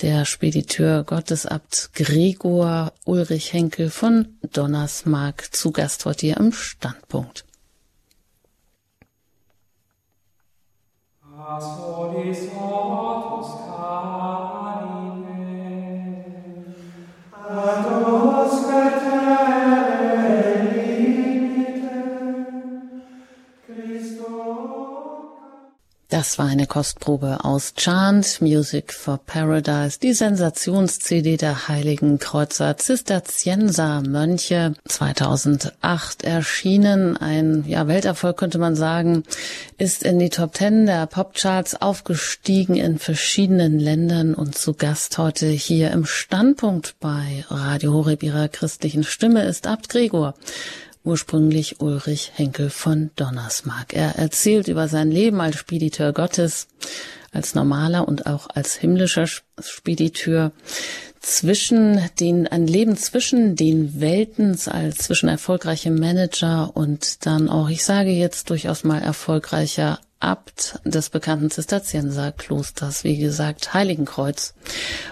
der 0.01 0.25
Spediteur 0.25 1.03
Gottesabt 1.03 1.89
Gregor 1.93 2.93
Ulrich 3.05 3.53
Henkel 3.53 3.89
von 3.89 4.37
Donnersmark 4.53 5.53
zu 5.53 5.71
Gast 5.71 6.05
heute 6.05 6.27
hier 6.27 6.37
im 6.37 6.53
Standpunkt. 6.53 7.45
وتوبة 17.57 18.36
Das 26.09 26.39
war 26.39 26.45
eine 26.45 26.67
Kostprobe 26.67 27.43
aus 27.43 27.73
Chant, 27.75 28.41
Music 28.41 28.93
for 28.93 29.17
Paradise, 29.17 29.99
die 29.99 30.13
Sensations-CD 30.13 31.35
der 31.35 31.67
Heiligen 31.67 32.17
Kreuzer 32.17 32.77
Zisterzienser 32.77 34.01
Mönche, 34.07 34.73
2008 34.87 36.23
erschienen. 36.23 37.17
Ein 37.17 37.65
ja, 37.67 37.89
Welterfolg 37.89 38.37
könnte 38.37 38.57
man 38.57 38.77
sagen, 38.77 39.23
ist 39.77 40.01
in 40.01 40.17
die 40.17 40.29
Top 40.29 40.53
Ten 40.53 40.85
der 40.85 41.07
Popcharts 41.07 41.75
aufgestiegen 41.81 42.77
in 42.77 42.99
verschiedenen 42.99 43.77
Ländern 43.77 44.33
und 44.33 44.57
zu 44.57 44.75
Gast 44.75 45.17
heute 45.17 45.47
hier 45.47 45.91
im 45.91 46.05
Standpunkt 46.05 46.95
bei 47.01 47.43
Radio 47.49 47.91
Horeb 47.91 48.23
ihrer 48.23 48.47
christlichen 48.47 49.03
Stimme 49.03 49.43
ist 49.43 49.67
Abt 49.67 49.89
Gregor 49.89 50.35
ursprünglich 51.07 51.79
Ulrich 51.79 52.33
Henkel 52.35 52.69
von 52.69 53.11
Donnersmarck. 53.15 53.93
Er 53.93 54.15
erzählt 54.17 54.67
über 54.67 54.87
sein 54.87 55.09
Leben 55.09 55.39
als 55.41 55.57
Spediteur 55.57 56.11
Gottes, 56.13 56.67
als 57.31 57.55
normaler 57.55 58.07
und 58.07 58.27
auch 58.27 58.47
als 58.53 58.75
himmlischer 58.75 59.25
Spediteur 59.59 60.51
zwischen 61.21 62.01
den, 62.19 62.47
ein 62.47 62.67
Leben 62.67 62.95
zwischen 62.97 63.55
den 63.55 63.99
Welten, 63.99 64.57
als 64.67 64.97
zwischen 64.99 65.29
erfolgreichem 65.29 65.95
Manager 65.97 66.71
und 66.75 67.25
dann 67.25 67.49
auch, 67.49 67.69
ich 67.69 67.83
sage 67.83 68.11
jetzt 68.11 68.49
durchaus 68.49 68.83
mal 68.83 69.01
erfolgreicher 69.01 69.99
Abt 70.19 70.79
des 70.83 71.09
bekannten 71.09 71.51
Zisterzienserklosters, 71.51 73.03
wie 73.03 73.17
gesagt, 73.17 73.73
Heiligenkreuz. 73.73 74.55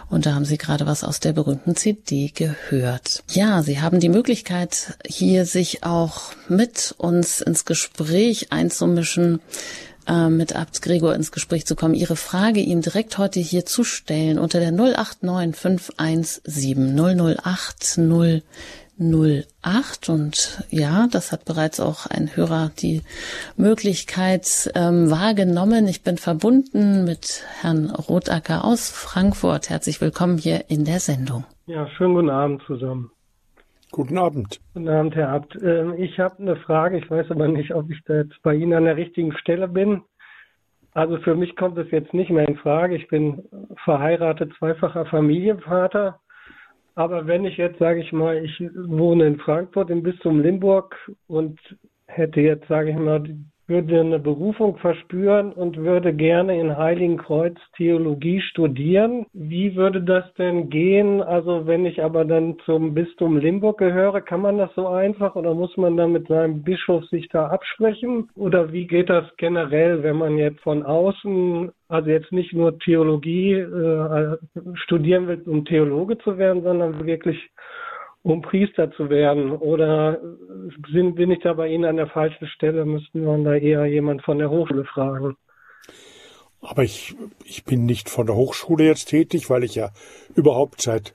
Und 0.09 0.25
da 0.25 0.33
haben 0.33 0.45
Sie 0.45 0.57
gerade 0.57 0.87
was 0.87 1.03
aus 1.03 1.19
der 1.19 1.33
berühmten 1.33 1.75
CD 1.75 2.31
gehört. 2.33 3.23
Ja, 3.29 3.61
Sie 3.61 3.81
haben 3.81 3.99
die 3.99 4.09
Möglichkeit, 4.09 4.97
hier 5.05 5.45
sich 5.45 5.83
auch 5.83 6.33
mit 6.47 6.95
uns 6.97 7.41
ins 7.41 7.65
Gespräch 7.65 8.51
einzumischen. 8.51 9.41
äh, 10.07 10.29
mit 10.29 10.55
Abt 10.55 10.81
Gregor 10.81 11.15
ins 11.15 11.31
Gespräch 11.31 11.65
zu 11.65 11.75
kommen, 11.75 11.95
Ihre 11.95 12.15
Frage 12.15 12.59
ihm 12.59 12.81
direkt 12.81 13.17
heute 13.17 13.39
hier 13.39 13.65
zu 13.65 13.83
stellen 13.83 14.37
unter 14.37 14.59
der 14.59 14.71
089 14.71 15.55
517 15.55 16.95
008 17.43 17.97
008 18.97 20.09
und 20.09 20.63
ja, 20.69 21.07
das 21.11 21.31
hat 21.31 21.43
bereits 21.45 21.79
auch 21.79 22.05
ein 22.05 22.35
Hörer 22.35 22.71
die 22.79 23.01
Möglichkeit 23.57 24.71
ähm, 24.73 25.11
wahrgenommen. 25.11 25.87
Ich 25.87 26.03
bin 26.03 26.17
verbunden 26.17 27.03
mit 27.03 27.43
Herrn 27.61 27.89
Rotacker 27.89 28.63
aus 28.63 28.89
Frankfurt. 28.91 29.69
Herzlich 29.69 29.99
willkommen 29.99 30.37
hier 30.37 30.69
in 30.69 30.85
der 30.85 30.99
Sendung. 30.99 31.43
Ja, 31.67 31.87
schönen 31.89 32.13
guten 32.13 32.29
Abend 32.29 32.61
zusammen. 32.67 33.11
Guten 33.91 34.17
Abend. 34.17 34.59
Guten 34.73 34.89
Abend, 34.89 35.15
Herr 35.15 35.29
Abt. 35.29 35.57
Ähm, 35.61 35.95
ich 35.97 36.19
habe 36.19 36.37
eine 36.39 36.55
Frage. 36.55 36.97
Ich 36.97 37.09
weiß 37.09 37.31
aber 37.31 37.47
nicht, 37.47 37.73
ob 37.73 37.89
ich 37.89 37.99
da 38.05 38.15
jetzt 38.15 38.41
bei 38.43 38.55
Ihnen 38.55 38.73
an 38.73 38.85
der 38.85 38.97
richtigen 38.97 39.35
Stelle 39.37 39.67
bin. 39.67 40.03
Also 40.93 41.17
für 41.17 41.35
mich 41.35 41.57
kommt 41.57 41.77
es 41.77 41.91
jetzt 41.91 42.13
nicht 42.13 42.29
mehr 42.29 42.47
in 42.47 42.55
Frage. 42.55 42.95
Ich 42.95 43.09
bin 43.09 43.43
verheiratet, 43.83 44.53
zweifacher 44.57 45.05
Familienvater. 45.05 46.21
Aber 46.95 47.27
wenn 47.27 47.43
ich 47.43 47.57
jetzt, 47.57 47.79
sage 47.79 47.99
ich 47.99 48.11
mal, 48.13 48.43
ich 48.43 48.57
wohne 48.73 49.27
in 49.27 49.37
Frankfurt 49.39 49.89
im 49.89 50.01
Bistum 50.01 50.39
Limburg 50.39 50.95
und 51.27 51.59
hätte 52.07 52.39
jetzt, 52.39 52.67
sage 52.67 52.91
ich 52.91 52.95
mal, 52.97 53.21
würde 53.67 53.99
eine 53.99 54.19
Berufung 54.19 54.77
verspüren 54.77 55.51
und 55.51 55.77
würde 55.77 56.13
gerne 56.13 56.59
in 56.59 56.77
Heiligenkreuz 56.77 57.57
Theologie 57.75 58.41
studieren. 58.41 59.25
Wie 59.33 59.75
würde 59.75 60.01
das 60.01 60.31
denn 60.35 60.69
gehen? 60.69 61.21
Also 61.21 61.65
wenn 61.65 61.85
ich 61.85 62.03
aber 62.03 62.25
dann 62.25 62.57
zum 62.65 62.93
Bistum 62.93 63.37
Limburg 63.37 63.79
gehöre, 63.79 64.21
kann 64.21 64.41
man 64.41 64.57
das 64.57 64.73
so 64.75 64.87
einfach 64.87 65.35
oder 65.35 65.53
muss 65.53 65.75
man 65.77 65.97
dann 65.97 66.11
mit 66.11 66.27
seinem 66.27 66.63
Bischof 66.63 67.05
sich 67.05 67.27
da 67.29 67.47
absprechen? 67.47 68.29
Oder 68.35 68.71
wie 68.71 68.85
geht 68.85 69.09
das 69.09 69.25
generell, 69.37 70.03
wenn 70.03 70.17
man 70.17 70.37
jetzt 70.37 70.61
von 70.61 70.83
außen, 70.83 71.71
also 71.87 72.09
jetzt 72.09 72.31
nicht 72.31 72.53
nur 72.53 72.77
Theologie 72.79 73.53
äh, 73.53 74.37
studieren 74.75 75.27
will, 75.27 75.41
um 75.45 75.65
Theologe 75.65 76.17
zu 76.19 76.37
werden, 76.37 76.63
sondern 76.63 77.05
wirklich 77.05 77.37
um 78.25 78.41
Priester 78.41 78.91
zu 78.91 79.09
werden? 79.09 79.51
Oder 79.51 80.19
sind, 80.91 81.15
bin 81.15 81.29
ich 81.29 81.39
da 81.43 81.53
bei 81.53 81.67
Ihnen 81.67 81.85
an 81.85 81.97
der 81.97 82.07
falschen 82.07 82.47
Stelle? 82.47 82.83
Müssten 82.83 83.21
wir 83.21 83.37
da 83.43 83.53
eher 83.53 83.85
jemand 83.85 84.23
von 84.23 84.39
der 84.39 84.49
Hochschule 84.49 84.83
fragen? 84.83 85.37
Aber 86.59 86.83
ich, 86.83 87.15
ich 87.43 87.65
bin 87.65 87.85
nicht 87.85 88.09
von 88.09 88.25
der 88.25 88.35
Hochschule 88.35 88.83
jetzt 88.83 89.09
tätig, 89.09 89.51
weil 89.51 89.63
ich 89.63 89.75
ja 89.75 89.91
überhaupt 90.33 90.81
seit 90.81 91.13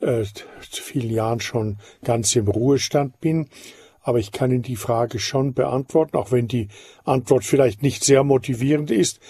äh, 0.00 0.24
vielen 0.60 1.10
Jahren 1.10 1.38
schon 1.38 1.78
ganz 2.02 2.34
im 2.34 2.48
Ruhestand 2.48 3.20
bin. 3.20 3.48
Aber 4.02 4.18
ich 4.18 4.32
kann 4.32 4.50
Ihnen 4.50 4.62
die 4.62 4.74
Frage 4.74 5.20
schon 5.20 5.54
beantworten, 5.54 6.16
auch 6.16 6.32
wenn 6.32 6.48
die 6.48 6.68
Antwort 7.04 7.44
vielleicht 7.44 7.82
nicht 7.82 8.02
sehr 8.02 8.24
motivierend 8.24 8.90
ist. 8.90 9.20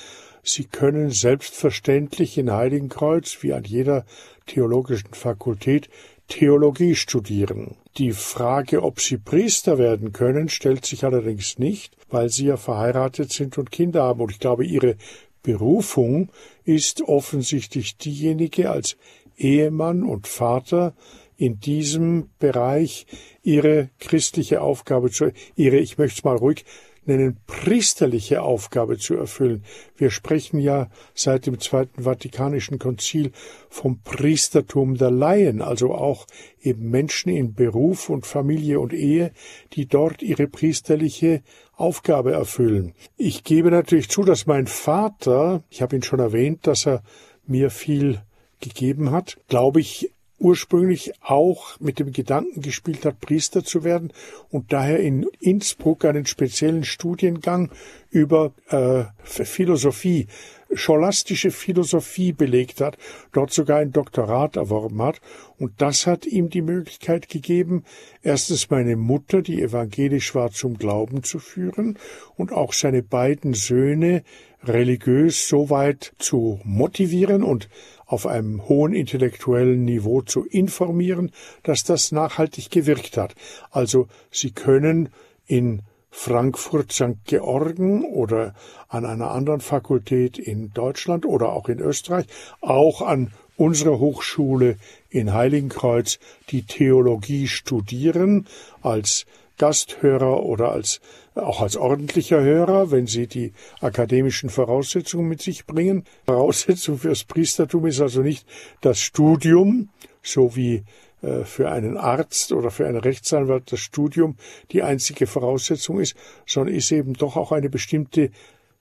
Sie 0.42 0.64
können 0.64 1.10
selbstverständlich 1.10 2.38
in 2.38 2.50
Heiligenkreuz, 2.50 3.42
wie 3.42 3.52
an 3.52 3.64
jeder 3.64 4.06
theologischen 4.46 5.12
Fakultät, 5.12 5.90
Theologie 6.28 6.94
studieren. 6.94 7.76
Die 7.96 8.12
Frage, 8.12 8.82
ob 8.82 9.00
sie 9.00 9.16
Priester 9.16 9.78
werden 9.78 10.12
können, 10.12 10.48
stellt 10.48 10.84
sich 10.84 11.04
allerdings 11.04 11.58
nicht, 11.58 11.96
weil 12.10 12.28
sie 12.28 12.46
ja 12.46 12.56
verheiratet 12.56 13.32
sind 13.32 13.58
und 13.58 13.72
Kinder 13.72 14.02
haben. 14.04 14.20
Und 14.20 14.30
ich 14.30 14.38
glaube, 14.38 14.64
ihre 14.64 14.96
Berufung 15.42 16.30
ist 16.64 17.02
offensichtlich 17.02 17.96
diejenige, 17.96 18.70
als 18.70 18.96
Ehemann 19.36 20.02
und 20.02 20.26
Vater 20.26 20.94
in 21.36 21.60
diesem 21.60 22.28
Bereich 22.38 23.06
ihre 23.42 23.90
christliche 24.00 24.60
Aufgabe 24.60 25.10
zu, 25.10 25.32
ihre, 25.56 25.78
ich 25.78 25.96
möchte 25.96 26.18
es 26.18 26.24
mal 26.24 26.36
ruhig 26.36 26.64
nennen, 27.08 27.38
priesterliche 27.46 28.42
Aufgabe 28.42 28.98
zu 28.98 29.14
erfüllen. 29.14 29.64
Wir 29.96 30.10
sprechen 30.10 30.60
ja 30.60 30.88
seit 31.14 31.46
dem 31.46 31.58
Zweiten 31.58 32.04
Vatikanischen 32.04 32.78
Konzil 32.78 33.32
vom 33.68 34.00
Priestertum 34.02 34.96
der 34.96 35.10
Laien, 35.10 35.62
also 35.62 35.94
auch 35.94 36.26
eben 36.62 36.90
Menschen 36.90 37.30
in 37.30 37.54
Beruf 37.54 38.08
und 38.08 38.26
Familie 38.26 38.78
und 38.78 38.92
Ehe, 38.92 39.32
die 39.72 39.86
dort 39.86 40.22
ihre 40.22 40.46
priesterliche 40.46 41.42
Aufgabe 41.74 42.32
erfüllen. 42.32 42.94
Ich 43.16 43.44
gebe 43.44 43.70
natürlich 43.70 44.08
zu, 44.08 44.22
dass 44.22 44.46
mein 44.46 44.66
Vater, 44.66 45.62
ich 45.70 45.82
habe 45.82 45.96
ihn 45.96 46.02
schon 46.02 46.20
erwähnt, 46.20 46.66
dass 46.66 46.86
er 46.86 47.02
mir 47.46 47.70
viel 47.70 48.20
gegeben 48.60 49.10
hat, 49.10 49.38
glaube 49.48 49.80
ich, 49.80 50.10
ursprünglich 50.38 51.12
auch 51.20 51.78
mit 51.80 51.98
dem 51.98 52.12
Gedanken 52.12 52.62
gespielt 52.62 53.04
hat, 53.04 53.20
Priester 53.20 53.64
zu 53.64 53.84
werden 53.84 54.12
und 54.50 54.72
daher 54.72 55.00
in 55.00 55.26
Innsbruck 55.40 56.04
einen 56.04 56.26
speziellen 56.26 56.84
Studiengang 56.84 57.70
über 58.10 58.52
äh, 58.68 59.04
Philosophie, 59.24 60.26
scholastische 60.72 61.50
Philosophie 61.50 62.32
belegt 62.32 62.80
hat, 62.80 62.98
dort 63.32 63.52
sogar 63.52 63.78
ein 63.78 63.92
Doktorat 63.92 64.56
erworben 64.56 65.02
hat. 65.02 65.20
Und 65.58 65.72
das 65.78 66.06
hat 66.06 66.26
ihm 66.26 66.50
die 66.50 66.62
Möglichkeit 66.62 67.28
gegeben, 67.28 67.84
erstens 68.22 68.70
meine 68.70 68.96
Mutter, 68.96 69.42
die 69.42 69.60
evangelisch 69.62 70.34
war, 70.34 70.50
zum 70.50 70.78
Glauben 70.78 71.22
zu 71.22 71.38
führen 71.38 71.98
und 72.36 72.52
auch 72.52 72.72
seine 72.72 73.02
beiden 73.02 73.54
Söhne 73.54 74.22
religiös 74.64 75.48
so 75.48 75.70
weit 75.70 76.12
zu 76.18 76.60
motivieren 76.64 77.42
und 77.42 77.68
auf 78.08 78.26
einem 78.26 78.68
hohen 78.68 78.94
intellektuellen 78.94 79.84
Niveau 79.84 80.22
zu 80.22 80.44
informieren, 80.44 81.30
dass 81.62 81.84
das 81.84 82.10
nachhaltig 82.10 82.70
gewirkt 82.70 83.16
hat. 83.16 83.34
Also 83.70 84.08
Sie 84.32 84.50
können 84.50 85.10
in 85.46 85.82
Frankfurt 86.10 86.90
St. 86.90 87.24
Georgen 87.26 88.02
oder 88.04 88.54
an 88.88 89.04
einer 89.04 89.30
anderen 89.30 89.60
Fakultät 89.60 90.38
in 90.38 90.72
Deutschland 90.72 91.26
oder 91.26 91.52
auch 91.52 91.68
in 91.68 91.80
Österreich, 91.80 92.26
auch 92.60 93.02
an 93.02 93.30
unserer 93.56 93.98
Hochschule 93.98 94.76
in 95.10 95.34
Heiligenkreuz 95.34 96.18
die 96.50 96.62
Theologie 96.62 97.46
studieren 97.46 98.46
als 98.80 99.26
Gasthörer 99.58 100.42
oder 100.42 100.72
als 100.72 101.00
auch 101.34 101.60
als 101.60 101.76
ordentlicher 101.76 102.40
Hörer, 102.40 102.90
wenn 102.90 103.06
sie 103.06 103.26
die 103.26 103.52
akademischen 103.80 104.50
Voraussetzungen 104.50 105.28
mit 105.28 105.42
sich 105.42 105.66
bringen. 105.66 106.04
Voraussetzung 106.26 106.98
fürs 106.98 107.24
Priestertum 107.24 107.86
ist 107.86 108.00
also 108.00 108.22
nicht 108.22 108.46
das 108.80 109.00
Studium, 109.00 109.90
so 110.22 110.56
wie 110.56 110.84
äh, 111.22 111.44
für 111.44 111.70
einen 111.70 111.96
Arzt 111.96 112.52
oder 112.52 112.70
für 112.70 112.86
einen 112.86 112.98
Rechtsanwalt 112.98 113.72
das 113.72 113.80
Studium 113.80 114.36
die 114.72 114.82
einzige 114.82 115.26
Voraussetzung 115.26 116.00
ist, 116.00 116.16
sondern 116.46 116.74
ist 116.74 116.90
eben 116.92 117.14
doch 117.14 117.36
auch 117.36 117.52
eine 117.52 117.70
bestimmte 117.70 118.30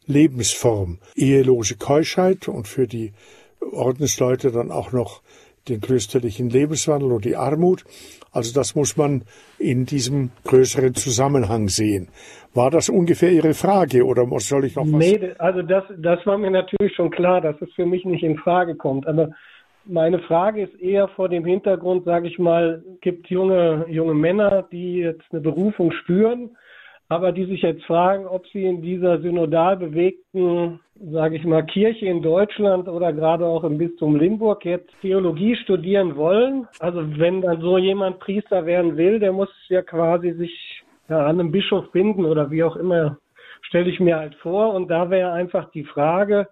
Lebensform. 0.05 0.99
Ehelose 1.15 1.75
Keuschheit 1.75 2.47
und 2.47 2.67
für 2.67 2.87
die 2.87 3.13
Ordensleute 3.71 4.51
dann 4.51 4.71
auch 4.71 4.91
noch 4.91 5.21
den 5.69 5.81
klösterlichen 5.81 6.49
Lebenswandel 6.49 7.11
und 7.11 7.25
die 7.25 7.35
Armut. 7.35 7.83
Also 8.31 8.53
das 8.53 8.75
muss 8.75 8.97
man 8.97 9.23
in 9.57 9.85
diesem 9.85 10.31
größeren 10.43 10.95
Zusammenhang 10.95 11.69
sehen. 11.69 12.09
War 12.53 12.71
das 12.71 12.89
ungefähr 12.89 13.31
Ihre 13.31 13.53
Frage 13.53 14.05
oder 14.05 14.27
soll 14.39 14.65
ich 14.65 14.75
noch 14.75 14.85
was? 14.85 14.91
Nee, 14.91 15.31
also 15.37 15.61
das, 15.61 15.83
das 15.97 16.25
war 16.25 16.37
mir 16.37 16.51
natürlich 16.51 16.95
schon 16.95 17.11
klar, 17.11 17.41
dass 17.41 17.55
es 17.61 17.71
für 17.73 17.85
mich 17.85 18.05
nicht 18.05 18.23
in 18.23 18.37
Frage 18.37 18.75
kommt. 18.75 19.07
Aber 19.07 19.29
meine 19.85 20.19
Frage 20.19 20.63
ist 20.63 20.79
eher 20.81 21.07
vor 21.09 21.29
dem 21.29 21.45
Hintergrund, 21.45 22.05
sage 22.05 22.27
ich 22.27 22.39
mal, 22.39 22.83
gibt 23.01 23.27
junge, 23.29 23.85
junge 23.89 24.13
Männer, 24.13 24.65
die 24.71 24.97
jetzt 24.97 25.25
eine 25.31 25.41
Berufung 25.41 25.91
spüren 25.91 26.51
aber 27.09 27.31
die 27.31 27.45
sich 27.45 27.61
jetzt 27.61 27.83
fragen, 27.85 28.27
ob 28.27 28.45
sie 28.47 28.65
in 28.65 28.81
dieser 28.81 29.19
synodal 29.21 29.77
bewegten, 29.77 30.79
sage 30.99 31.37
ich 31.37 31.45
mal, 31.45 31.65
Kirche 31.65 32.05
in 32.05 32.21
Deutschland 32.21 32.89
oder 32.89 33.13
gerade 33.13 33.45
auch 33.45 33.63
im 33.63 33.77
Bistum 33.77 34.17
Limburg 34.17 34.65
jetzt 34.65 34.91
Theologie 35.01 35.55
studieren 35.55 36.17
wollen. 36.17 36.67
Also 36.79 37.01
wenn 37.17 37.41
dann 37.41 37.61
so 37.61 37.77
jemand 37.77 38.19
Priester 38.19 38.65
werden 38.65 38.97
will, 38.97 39.19
der 39.19 39.31
muss 39.31 39.49
ja 39.69 39.81
quasi 39.81 40.33
sich 40.33 40.83
ja, 41.07 41.25
an 41.25 41.39
einen 41.39 41.51
Bischof 41.51 41.91
binden 41.91 42.25
oder 42.25 42.51
wie 42.51 42.63
auch 42.63 42.75
immer, 42.75 43.17
stelle 43.61 43.89
ich 43.89 44.01
mir 44.01 44.17
halt 44.17 44.35
vor. 44.35 44.73
Und 44.73 44.89
da 44.89 45.09
wäre 45.09 45.31
einfach 45.31 45.71
die 45.71 45.85
Frage, 45.85 46.47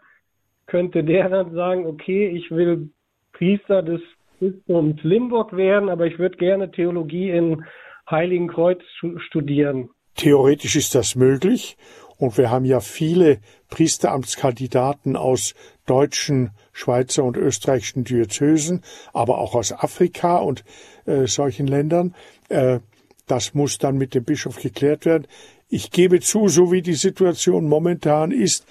könnte 0.67 1.03
der 1.03 1.29
dann 1.29 1.53
sagen, 1.53 1.85
okay, 1.85 2.27
ich 2.27 2.49
will 2.49 2.89
Priester 3.33 3.83
des 3.83 4.01
Bistums 4.39 5.03
Limburg 5.03 5.55
werden, 5.55 5.89
aber 5.89 6.05
ich 6.07 6.17
würde 6.17 6.37
gerne 6.37 6.71
Theologie 6.71 7.31
in 7.31 7.65
Heiligenkreuz 8.09 8.81
studieren. 9.17 9.89
Theoretisch 10.15 10.75
ist 10.75 10.95
das 10.95 11.15
möglich 11.15 11.77
und 12.17 12.37
wir 12.37 12.49
haben 12.49 12.65
ja 12.65 12.79
viele 12.79 13.39
Priesteramtskandidaten 13.69 15.15
aus 15.15 15.53
deutschen, 15.85 16.51
Schweizer 16.71 17.23
und 17.23 17.37
österreichischen 17.37 18.03
Diözesen, 18.03 18.81
aber 19.13 19.37
auch 19.37 19.55
aus 19.55 19.71
Afrika 19.71 20.37
und 20.37 20.63
äh, 21.05 21.27
solchen 21.27 21.67
Ländern. 21.67 22.15
Äh, 22.49 22.79
das 23.27 23.53
muss 23.53 23.77
dann 23.77 23.97
mit 23.97 24.13
dem 24.13 24.23
Bischof 24.23 24.61
geklärt 24.61 25.05
werden. 25.05 25.27
Ich 25.67 25.91
gebe 25.91 26.19
zu, 26.19 26.47
so 26.47 26.71
wie 26.71 26.81
die 26.81 26.93
Situation 26.93 27.67
momentan 27.67 28.31
ist, 28.31 28.65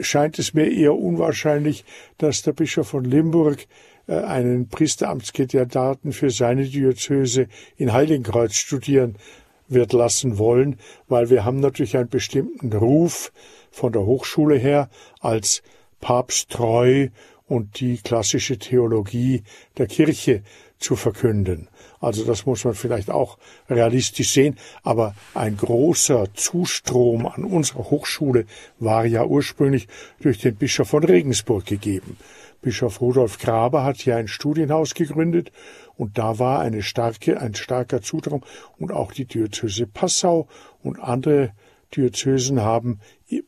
scheint 0.00 0.38
es 0.38 0.52
mir 0.52 0.70
eher 0.70 0.94
unwahrscheinlich, 0.94 1.84
dass 2.18 2.42
der 2.42 2.52
Bischof 2.52 2.88
von 2.88 3.04
Limburg 3.04 3.66
äh, 4.06 4.14
einen 4.14 4.68
Priesteramtskandidaten 4.68 6.12
für 6.12 6.30
seine 6.30 6.64
Diözese 6.64 7.46
in 7.76 7.92
Heiligenkreuz 7.92 8.54
studieren 8.54 9.16
wird 9.70 9.92
lassen 9.92 10.38
wollen, 10.38 10.76
weil 11.08 11.30
wir 11.30 11.44
haben 11.44 11.60
natürlich 11.60 11.96
einen 11.96 12.08
bestimmten 12.08 12.72
Ruf 12.72 13.32
von 13.70 13.92
der 13.92 14.04
Hochschule 14.04 14.56
her 14.56 14.90
als 15.20 15.62
papsttreu 16.00 17.08
und 17.46 17.80
die 17.80 17.98
klassische 17.98 18.58
Theologie 18.58 19.42
der 19.78 19.86
Kirche 19.86 20.42
zu 20.78 20.96
verkünden. 20.96 21.68
Also 22.00 22.24
das 22.24 22.46
muss 22.46 22.64
man 22.64 22.74
vielleicht 22.74 23.10
auch 23.10 23.38
realistisch 23.68 24.30
sehen. 24.30 24.56
Aber 24.82 25.14
ein 25.34 25.56
großer 25.56 26.32
Zustrom 26.34 27.26
an 27.26 27.44
unserer 27.44 27.90
Hochschule 27.90 28.46
war 28.78 29.04
ja 29.04 29.24
ursprünglich 29.24 29.88
durch 30.20 30.38
den 30.38 30.56
Bischof 30.56 30.88
von 30.88 31.04
Regensburg 31.04 31.66
gegeben. 31.66 32.16
Bischof 32.62 33.00
Rudolf 33.00 33.38
Graber 33.38 33.84
hat 33.84 33.98
hier 33.98 34.16
ein 34.16 34.28
Studienhaus 34.28 34.94
gegründet 34.94 35.50
und 36.00 36.16
da 36.16 36.38
war 36.38 36.60
eine 36.60 36.82
starke, 36.82 37.38
ein 37.38 37.54
starker 37.54 38.00
Zutrom 38.00 38.42
und 38.78 38.90
auch 38.90 39.12
die 39.12 39.26
Diözese 39.26 39.86
Passau 39.86 40.48
und 40.82 40.98
andere 40.98 41.52
Diözesen 41.94 42.62
haben 42.62 43.00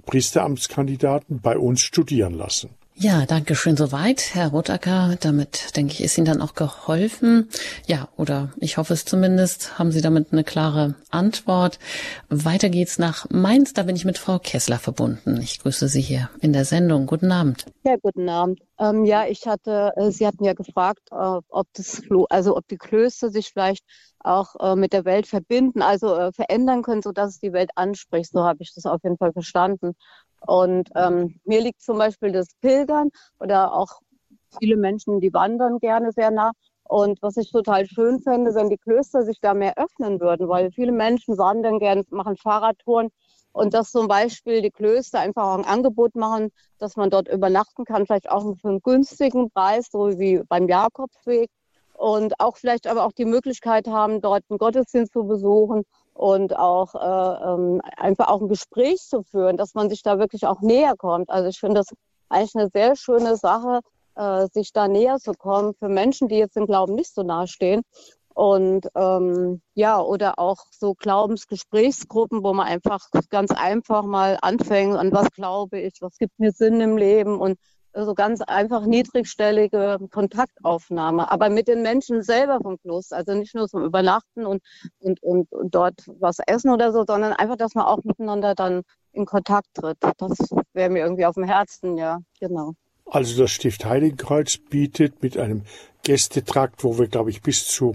Priesteramtskandidaten 0.05 1.41
bei 1.41 1.57
uns 1.57 1.81
studieren 1.81 2.35
lassen. 2.35 2.69
Ja, 2.95 3.25
danke 3.27 3.55
schön 3.55 3.77
soweit, 3.77 4.35
Herr 4.35 4.49
Rotacker. 4.49 5.17
Damit, 5.19 5.77
denke 5.77 5.95
ich, 5.95 6.03
ist 6.03 6.19
Ihnen 6.19 6.27
dann 6.27 6.43
auch 6.43 6.55
geholfen. 6.55 7.49
Ja, 7.87 8.09
oder 8.17 8.53
ich 8.59 8.77
hoffe 8.77 8.93
es 8.93 9.07
zumindest. 9.07 9.79
Haben 9.79 9.93
Sie 9.93 10.03
damit 10.03 10.33
eine 10.33 10.45
klare 10.45 10.95
Antwort? 11.11 11.79
Weiter 12.29 12.69
geht's 12.69 12.99
nach 12.99 13.29
Mainz. 13.31 13.73
Da 13.73 13.85
bin 13.85 13.97
ich 13.97 14.05
mit 14.05 14.19
Frau 14.19 14.39
Kessler 14.39 14.79
verbunden. 14.79 15.41
Ich 15.41 15.59
grüße 15.61 15.89
Sie 15.89 16.03
hier 16.03 16.29
in 16.41 16.53
der 16.53 16.67
Sendung. 16.67 17.07
Guten 17.07 17.33
Abend. 17.33 17.65
Ja, 17.83 17.97
guten 18.01 18.29
Abend. 18.29 18.61
Ähm, 18.79 19.07
ja, 19.07 19.27
ich 19.27 19.47
hatte, 19.47 19.93
äh, 19.97 20.11
Sie 20.11 20.27
hatten 20.27 20.45
ja 20.45 20.53
gefragt, 20.53 21.03
äh, 21.11 21.41
ob 21.49 21.67
das, 21.73 22.03
also 22.29 22.57
ob 22.57 22.69
die 22.69 22.79
Klöster 22.79 23.31
sich 23.31 23.49
vielleicht 23.49 23.85
auch 24.21 24.55
äh, 24.61 24.77
mit 24.77 24.93
der 24.93 25.07
Welt 25.07 25.27
verbinden, 25.27 25.83
also 25.83 26.31
verändern 26.33 26.83
können, 26.83 27.03
so 27.03 27.11
dass 27.11 27.31
es 27.31 27.41
die 27.41 27.55
Welt 27.55 27.71
anspricht. 27.75 28.31
So 28.33 28.45
habe 28.45 28.63
ich 28.63 28.73
das 28.75 28.85
auf 28.85 29.03
jeden 29.03 29.17
Fall 29.17 29.33
verstanden. 29.33 29.95
Und 30.47 30.91
ähm, 30.95 31.41
mir 31.45 31.61
liegt 31.61 31.83
zum 31.83 31.99
Beispiel 31.99 32.33
das 32.33 32.49
Pilgern 32.61 33.11
oder 33.39 33.75
auch 33.75 34.01
viele 34.59 34.77
Menschen, 34.77 35.21
die 35.21 35.33
wandern 35.33 35.79
gerne 35.79 36.13
sehr 36.13 36.31
nah. 36.31 36.53
Und 36.85 37.23
was 37.23 37.37
ich 37.37 37.51
total 37.51 37.87
schön 37.87 38.21
fände, 38.21 38.55
wenn 38.55 38.69
die 38.69 38.77
Klöster 38.77 39.23
sich 39.25 39.41
da 39.41 39.55
mehr 39.55 39.79
öffnen 39.79 40.21
würden, 40.21 40.49
weil 40.49 40.71
viele 40.73 40.93
Menschen 40.93 41.39
wandern 41.39 41.79
gerne, 41.79 42.05
machen 42.11 42.37
Fahrradtouren 42.37 43.09
und 43.53 43.73
dass 43.75 43.93
zum 43.93 44.09
Beispiel 44.09 44.63
die 44.63 44.71
Klöster 44.71 45.21
einfach 45.21 45.45
auch 45.45 45.59
ein 45.59 45.65
Angebot 45.65 46.15
machen, 46.15 46.51
dass 46.79 46.97
man 46.97 47.11
dort 47.11 47.29
übernachten 47.29 47.85
kann, 47.85 48.07
vielleicht 48.07 48.31
auch 48.31 48.57
für 48.59 48.69
einen 48.69 48.83
günstigen 48.83 49.51
Preis, 49.51 49.89
so 49.91 50.19
wie 50.19 50.43
beim 50.49 50.69
Jakobsweg. 50.69 51.51
Und 51.95 52.41
auch 52.41 52.57
vielleicht 52.57 52.89
aber 52.89 53.05
auch 53.05 53.13
die 53.13 53.27
Möglichkeit 53.27 53.87
haben, 53.87 54.21
dort 54.21 54.43
einen 54.49 54.59
Gottesdienst 54.59 55.13
zu 55.13 55.25
besuchen 55.25 55.85
und 56.15 56.57
auch 56.57 56.95
äh, 56.95 57.53
ähm, 57.53 57.81
einfach 57.97 58.29
auch 58.29 58.41
ein 58.41 58.49
Gespräch 58.49 59.01
zu 59.01 59.23
führen, 59.23 59.57
dass 59.57 59.75
man 59.75 59.89
sich 59.91 60.03
da 60.03 60.19
wirklich 60.19 60.47
auch 60.47 60.61
näher 60.61 60.95
kommt. 60.97 61.31
Also 61.31 61.49
ich 61.49 61.59
finde 61.59 61.77
das 61.77 61.89
eigentlich 62.29 62.55
eine 62.55 62.69
sehr 62.73 62.97
schöne 62.97 63.37
Sache, 63.37 63.81
äh, 64.15 64.47
sich 64.53 64.73
da 64.73 64.89
näher 64.89 65.19
zu 65.19 65.33
kommen 65.33 65.75
für 65.75 65.89
Menschen, 65.89 66.29
die 66.29 66.37
jetzt 66.37 66.57
im 66.57 66.67
Glauben 66.67 66.95
nicht 66.95 67.15
so 67.15 67.23
nahe 67.23 67.49
stehen. 67.49 67.83
Und 68.35 68.89
ähm, 68.95 69.61
ja, 69.75 70.01
oder 70.01 70.39
auch 70.39 70.57
so 70.71 70.95
Glaubensgesprächsgruppen, 70.95 72.43
wo 72.43 72.55
man 72.55 72.67
einfach 72.67 73.01
ganz 73.29 73.51
einfach 73.51 74.05
mal 74.05 74.39
anfängt, 74.41 74.97
an 74.97 75.13
was 75.13 75.31
glaube 75.33 75.81
ich, 75.81 75.95
was 76.01 76.17
gibt 76.17 76.39
mir 76.39 76.53
Sinn 76.53 76.81
im 76.81 76.97
Leben 76.97 77.39
und 77.39 77.59
so 77.95 78.15
ganz 78.15 78.41
einfach 78.41 78.87
niedrigstellige 78.87 79.99
Kontaktaufnahme, 80.11 81.31
aber 81.31 81.51
mit 81.51 81.69
den 81.69 81.83
Menschen 81.83 82.23
selber 82.23 82.61
vom 82.61 82.79
Kloster, 82.79 83.17
also 83.17 83.35
nicht 83.35 83.55
nur 83.55 83.69
zum 83.69 83.85
Übernachten 83.85 84.47
und, 84.47 84.63
und, 84.99 85.23
und, 85.23 85.53
und 85.53 85.75
dort 85.75 86.03
was 86.07 86.39
essen 86.47 86.71
oder 86.71 86.93
so, 86.93 87.05
sondern 87.07 87.33
einfach, 87.33 87.57
dass 87.57 87.75
man 87.75 87.85
auch 87.85 88.03
miteinander 88.05 88.55
dann 88.55 88.83
in 89.13 89.27
Kontakt 89.27 89.69
tritt. 89.75 89.99
Das 90.19 90.39
wäre 90.73 90.91
mir 90.91 91.01
irgendwie 91.01 91.27
auf 91.27 91.35
dem 91.35 91.45
Herzen, 91.45 91.99
ja, 91.99 92.19
genau. 92.41 92.73
Also 93.05 93.43
das 93.43 93.51
Stift 93.51 93.85
Heiligenkreuz 93.85 94.57
bietet 94.57 95.23
mit 95.23 95.37
einem 95.37 95.65
Gästetrakt, 96.03 96.83
wo 96.83 96.99
wir, 96.99 97.09
glaube 97.09 97.31
ich, 97.31 97.43
bis 97.43 97.67
zu 97.67 97.95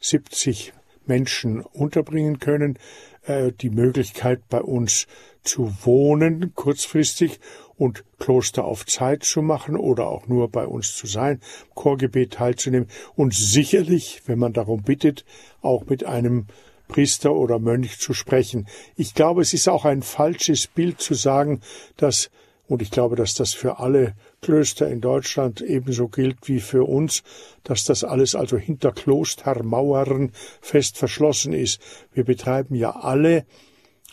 70 0.00 0.72
Menschen 1.04 1.60
unterbringen 1.60 2.38
können, 2.38 2.78
äh, 3.26 3.52
die 3.52 3.70
Möglichkeit 3.70 4.48
bei 4.48 4.60
uns 4.60 5.06
zu 5.42 5.72
wohnen, 5.82 6.52
kurzfristig 6.54 7.40
und 7.76 8.04
Kloster 8.18 8.64
auf 8.64 8.86
Zeit 8.86 9.24
zu 9.24 9.42
machen 9.42 9.76
oder 9.76 10.06
auch 10.06 10.26
nur 10.26 10.50
bei 10.50 10.66
uns 10.66 10.94
zu 10.96 11.06
sein, 11.06 11.40
Chorgebet 11.74 12.32
teilzunehmen 12.34 12.88
und 13.14 13.34
sicherlich, 13.34 14.22
wenn 14.26 14.38
man 14.38 14.52
darum 14.52 14.82
bittet, 14.82 15.24
auch 15.60 15.86
mit 15.86 16.04
einem 16.04 16.46
Priester 16.88 17.32
oder 17.32 17.58
Mönch 17.58 17.98
zu 17.98 18.14
sprechen. 18.14 18.66
Ich 18.96 19.14
glaube, 19.14 19.42
es 19.42 19.52
ist 19.52 19.68
auch 19.68 19.84
ein 19.84 20.02
falsches 20.02 20.66
Bild 20.66 21.00
zu 21.00 21.14
sagen, 21.14 21.60
dass 21.96 22.30
und 22.68 22.82
ich 22.82 22.90
glaube, 22.90 23.16
dass 23.16 23.34
das 23.34 23.54
für 23.54 23.78
alle 23.78 24.14
Klöster 24.42 24.88
in 24.88 25.00
Deutschland 25.00 25.60
ebenso 25.60 26.08
gilt 26.08 26.48
wie 26.48 26.60
für 26.60 26.84
uns, 26.84 27.22
dass 27.62 27.84
das 27.84 28.04
alles 28.04 28.34
also 28.34 28.56
hinter 28.56 28.92
Klostermauern 28.92 30.32
fest 30.60 30.98
verschlossen 30.98 31.52
ist. 31.52 31.80
Wir 32.12 32.24
betreiben 32.24 32.74
ja 32.74 32.90
alle 32.90 33.46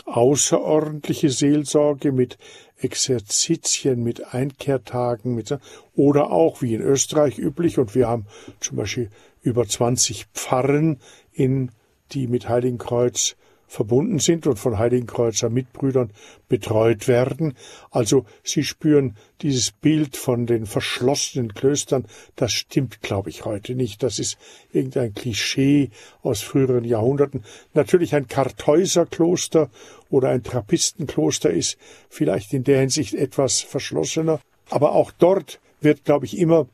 außerordentliche 0.05 1.29
Seelsorge 1.29 2.11
mit 2.11 2.37
Exerzitien, 2.77 4.03
mit 4.03 4.33
Einkehrtagen, 4.33 5.35
mit, 5.35 5.57
oder 5.95 6.31
auch 6.31 6.61
wie 6.61 6.73
in 6.73 6.81
Österreich 6.81 7.37
üblich, 7.37 7.79
und 7.79 7.95
wir 7.95 8.07
haben 8.07 8.25
zum 8.59 8.77
Beispiel 8.77 9.09
über 9.41 9.67
20 9.67 10.25
Pfarren 10.33 10.99
in, 11.31 11.71
die 12.11 12.27
mit 12.27 12.49
Heiligenkreuz 12.49 13.35
verbunden 13.73 14.19
sind 14.19 14.45
und 14.45 14.59
von 14.59 14.77
Heiligenkreuzer 14.77 15.49
Mitbrüdern 15.49 16.11
betreut 16.47 17.07
werden. 17.07 17.55
Also 17.89 18.25
Sie 18.43 18.63
spüren 18.63 19.17
dieses 19.41 19.71
Bild 19.71 20.15
von 20.15 20.45
den 20.45 20.67
verschlossenen 20.67 21.55
Klöstern, 21.55 22.05
das 22.35 22.53
stimmt, 22.53 23.01
glaube 23.01 23.31
ich, 23.31 23.45
heute 23.45 23.73
nicht. 23.73 24.03
Das 24.03 24.19
ist 24.19 24.37
irgendein 24.71 25.15
Klischee 25.15 25.89
aus 26.21 26.41
früheren 26.41 26.83
Jahrhunderten. 26.83 27.43
Natürlich 27.73 28.13
ein 28.13 28.27
Kartäuserkloster 28.27 29.71
oder 30.11 30.29
ein 30.29 30.43
Trappistenkloster 30.43 31.49
ist 31.49 31.77
vielleicht 32.09 32.53
in 32.53 32.63
der 32.63 32.79
Hinsicht 32.81 33.15
etwas 33.15 33.61
verschlossener, 33.61 34.39
aber 34.69 34.91
auch 34.91 35.11
dort 35.11 35.59
wird, 35.81 36.05
glaube 36.05 36.27
ich, 36.27 36.37
immer 36.37 36.67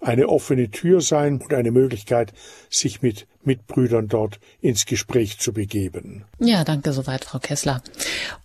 eine 0.00 0.28
offene 0.28 0.70
Tür 0.70 1.00
sein 1.00 1.40
und 1.42 1.52
eine 1.54 1.70
Möglichkeit, 1.70 2.32
sich 2.68 3.02
mit 3.02 3.26
Mitbrüdern 3.44 4.08
dort 4.08 4.38
ins 4.60 4.86
Gespräch 4.86 5.38
zu 5.38 5.52
begeben. 5.52 6.24
Ja, 6.38 6.64
danke 6.64 6.92
soweit, 6.92 7.24
Frau 7.24 7.38
Kessler. 7.38 7.82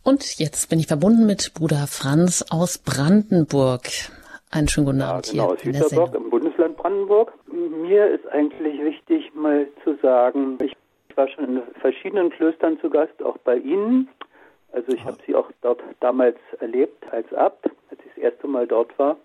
Und 0.03 0.39
jetzt 0.39 0.69
bin 0.69 0.79
ich 0.79 0.87
verbunden 0.87 1.25
mit 1.25 1.53
Bruder 1.53 1.87
Franz 1.87 2.45
aus 2.49 2.77
Brandenburg. 2.77 3.83
Einen 4.51 4.67
schönen 4.67 4.87
guten 4.87 5.01
Abend 5.01 5.31
ja, 5.33 5.45
genau, 5.45 5.57
hier. 5.61 5.85
Aus 5.85 5.91
Hüterbock 5.91 6.15
im 6.15 6.29
Bundesland 6.29 6.77
Brandenburg. 6.77 7.33
Mir 7.51 8.07
ist 8.07 8.27
eigentlich 8.27 8.79
wichtig, 8.81 9.33
mal 9.35 9.67
zu 9.83 9.95
sagen, 10.01 10.57
ich 10.61 10.75
war 11.15 11.27
schon 11.27 11.57
in 11.57 11.61
verschiedenen 11.81 12.29
Klöstern 12.31 12.79
zu 12.79 12.89
Gast, 12.89 13.21
auch 13.23 13.37
bei 13.39 13.57
Ihnen. 13.57 14.09
Also 14.71 14.91
ich 14.93 15.03
habe 15.03 15.17
sie 15.25 15.35
auch 15.35 15.49
dort 15.61 15.81
damals 15.99 16.37
erlebt 16.59 17.03
als 17.11 17.31
Abt, 17.33 17.65
als 17.89 17.99
ich 17.99 18.13
das 18.15 18.23
erste 18.23 18.47
Mal 18.47 18.67
dort 18.67 18.97
war. 18.99 19.17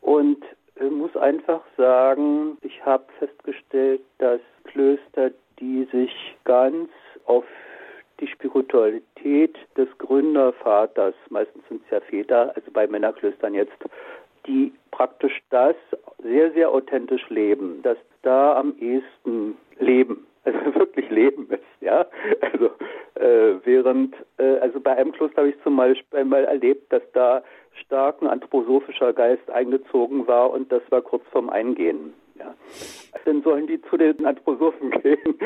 Und 0.00 0.42
muss 0.80 1.16
einfach 1.16 1.62
sagen, 1.76 2.58
ich 2.62 2.84
habe 2.84 3.04
festgestellt, 3.18 4.00
dass 4.18 4.40
Klöster, 4.64 5.30
die 5.58 5.84
sich 5.90 6.36
ganz 6.44 6.88
auf 7.26 7.44
die 8.20 8.26
Spiritualität 8.26 9.56
des 9.76 9.88
Gründervaters, 9.98 11.14
meistens 11.30 11.62
sind 11.68 11.82
es 11.84 11.90
ja 11.90 12.00
Väter, 12.00 12.52
also 12.56 12.70
bei 12.72 12.86
Männerklöstern 12.86 13.54
jetzt, 13.54 13.76
die 14.46 14.72
praktisch 14.90 15.40
das 15.50 15.76
sehr, 16.22 16.50
sehr 16.52 16.70
authentisch 16.70 17.28
leben, 17.28 17.80
dass 17.82 17.98
da 18.22 18.56
am 18.56 18.74
ehesten 18.80 19.56
Leben, 19.78 20.26
also 20.54 20.74
wirklich 20.74 21.08
Leben 21.10 21.48
ist, 21.50 21.62
ja. 21.80 22.06
Also 22.40 22.66
äh, 23.14 23.54
während, 23.64 24.14
äh, 24.38 24.58
also 24.58 24.80
bei 24.80 24.96
einem 24.96 25.12
Kloster 25.12 25.38
habe 25.38 25.50
ich 25.50 25.62
zum 25.62 25.76
Beispiel 25.76 26.18
einmal 26.18 26.44
erlebt, 26.44 26.92
dass 26.92 27.02
da 27.12 27.42
starken 27.84 28.26
anthroposophischer 28.26 29.12
Geist 29.12 29.50
eingezogen 29.50 30.26
war 30.26 30.50
und 30.50 30.70
das 30.72 30.82
war 30.90 31.02
kurz 31.02 31.24
vorm 31.30 31.50
Eingehen. 31.50 32.14
Ja. 32.38 32.54
Dann 33.24 33.42
sollen 33.42 33.66
die 33.66 33.80
zu 33.82 33.96
den 33.96 34.24
Anthroposophen 34.24 34.90
gehen. 35.02 35.38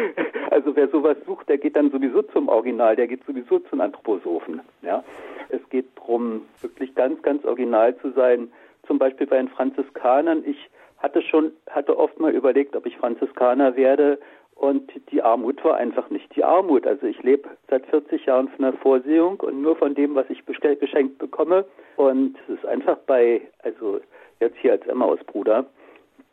Also 0.50 0.76
wer 0.76 0.88
sowas 0.88 1.16
sucht, 1.26 1.48
der 1.48 1.58
geht 1.58 1.76
dann 1.76 1.90
sowieso 1.90 2.22
zum 2.22 2.48
Original, 2.48 2.96
der 2.96 3.08
geht 3.08 3.24
sowieso 3.24 3.58
zu 3.60 3.70
den 3.70 3.80
Anthroposophen. 3.80 4.60
Ja. 4.82 5.02
Es 5.48 5.60
geht 5.70 5.86
darum, 5.96 6.42
wirklich 6.60 6.94
ganz, 6.94 7.20
ganz 7.22 7.44
original 7.44 7.96
zu 7.98 8.10
sein. 8.12 8.52
Zum 8.86 8.98
Beispiel 8.98 9.26
bei 9.26 9.36
den 9.36 9.48
Franziskanern. 9.48 10.42
Ich 10.46 10.70
hatte 10.98 11.22
schon, 11.22 11.52
hatte 11.68 11.98
oft 11.98 12.18
mal 12.20 12.32
überlegt, 12.32 12.76
ob 12.76 12.86
ich 12.86 12.96
Franziskaner 12.96 13.76
werde 13.76 14.18
und 14.62 14.92
die 15.10 15.20
Armut 15.20 15.64
war 15.64 15.76
einfach 15.76 16.08
nicht 16.10 16.36
die 16.36 16.44
Armut. 16.44 16.86
Also 16.86 17.04
ich 17.08 17.20
lebe 17.24 17.48
seit 17.68 17.84
40 17.86 18.26
Jahren 18.26 18.46
von 18.46 18.62
der 18.64 18.72
Vorsehung 18.74 19.40
und 19.40 19.60
nur 19.60 19.74
von 19.74 19.92
dem, 19.96 20.14
was 20.14 20.30
ich 20.30 20.40
geschenkt 20.46 21.18
bekomme. 21.18 21.64
Und 21.96 22.36
es 22.46 22.58
ist 22.58 22.66
einfach 22.66 22.96
bei, 22.98 23.40
also 23.64 23.98
jetzt 24.38 24.56
hier 24.58 24.70
als 24.70 24.86
Emmaus-Bruder, 24.86 25.66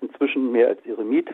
inzwischen 0.01 0.51
mehr 0.51 0.67
als 0.67 0.85
Eremit, 0.85 1.29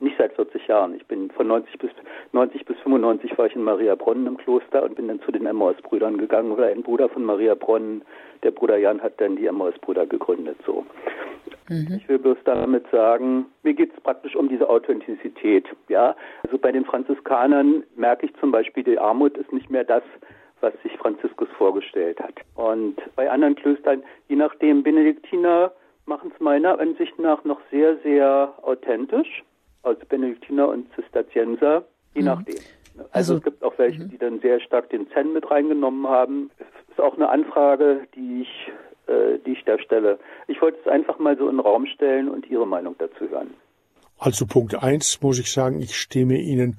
nicht 0.00 0.16
seit 0.16 0.32
40 0.32 0.68
Jahren. 0.68 0.94
Ich 0.94 1.06
bin 1.06 1.30
von 1.32 1.48
90 1.48 1.78
bis 1.78 1.90
90 2.32 2.64
bis 2.64 2.78
95 2.78 3.36
war 3.36 3.44
ich 3.44 3.54
in 3.54 3.62
Maria 3.62 3.94
Bronnen 3.94 4.26
im 4.26 4.38
Kloster 4.38 4.84
und 4.84 4.94
bin 4.94 5.08
dann 5.08 5.20
zu 5.20 5.32
den 5.32 5.44
Emmaus-Brüdern 5.44 6.16
gegangen, 6.16 6.56
weil 6.56 6.72
ein 6.72 6.82
Bruder 6.82 7.10
von 7.10 7.24
Maria 7.26 7.54
Bronnen, 7.54 8.06
der 8.42 8.52
Bruder 8.52 8.78
Jan, 8.78 9.02
hat 9.02 9.20
dann 9.20 9.36
die 9.36 9.44
Emmaus-Brüder 9.44 10.06
gegründet. 10.06 10.56
So. 10.64 10.86
Mhm. 11.72 11.96
Ich 11.96 12.08
will 12.08 12.18
bloß 12.18 12.38
damit 12.44 12.84
sagen, 12.90 13.46
mir 13.62 13.74
geht 13.74 13.92
es 13.94 14.00
praktisch 14.00 14.36
um 14.36 14.48
diese 14.48 14.68
Authentizität. 14.68 15.66
Ja, 15.88 16.14
also 16.44 16.58
bei 16.58 16.72
den 16.72 16.84
Franziskanern 16.84 17.84
merke 17.96 18.26
ich 18.26 18.34
zum 18.36 18.52
Beispiel, 18.52 18.84
die 18.84 18.98
Armut 18.98 19.36
ist 19.36 19.52
nicht 19.52 19.70
mehr 19.70 19.84
das, 19.84 20.02
was 20.60 20.72
sich 20.82 20.96
Franziskus 20.98 21.48
vorgestellt 21.58 22.20
hat. 22.20 22.34
Und 22.54 22.96
bei 23.16 23.30
anderen 23.30 23.56
Klöstern, 23.56 24.02
je 24.28 24.36
nachdem, 24.36 24.82
Benediktiner 24.82 25.72
machen 26.06 26.32
es 26.34 26.40
meiner 26.40 26.78
Ansicht 26.78 27.18
nach 27.18 27.44
noch 27.44 27.60
sehr, 27.70 27.96
sehr 27.98 28.54
authentisch 28.62 29.42
als 29.82 30.04
Benediktiner 30.06 30.68
und 30.68 30.86
Zisterzienser, 30.94 31.84
je 32.14 32.20
mhm. 32.20 32.26
nachdem. 32.26 32.58
Also, 32.94 33.08
also, 33.12 33.36
es 33.36 33.42
gibt 33.42 33.64
auch 33.64 33.78
welche, 33.78 34.02
mhm. 34.02 34.10
die 34.10 34.18
dann 34.18 34.40
sehr 34.40 34.60
stark 34.60 34.90
den 34.90 35.10
Zen 35.10 35.32
mit 35.32 35.50
reingenommen 35.50 36.06
haben. 36.06 36.50
Das 36.58 36.68
ist 36.90 37.00
auch 37.00 37.16
eine 37.16 37.28
Anfrage, 37.28 38.06
die 38.14 38.42
ich, 38.42 38.72
äh, 39.12 39.38
die 39.44 39.52
ich 39.52 39.64
da 39.64 39.78
stelle. 39.78 40.18
Ich 40.48 40.60
wollte 40.62 40.78
es 40.80 40.86
einfach 40.90 41.18
mal 41.18 41.36
so 41.36 41.48
in 41.48 41.56
den 41.56 41.60
Raum 41.60 41.86
stellen 41.86 42.28
und 42.28 42.48
Ihre 42.50 42.66
Meinung 42.66 42.96
dazu 42.98 43.28
hören. 43.28 43.54
Also 44.18 44.46
Punkt 44.46 44.74
eins 44.74 45.20
muss 45.20 45.38
ich 45.38 45.52
sagen, 45.52 45.80
ich 45.80 45.96
stimme 45.96 46.38
Ihnen 46.38 46.76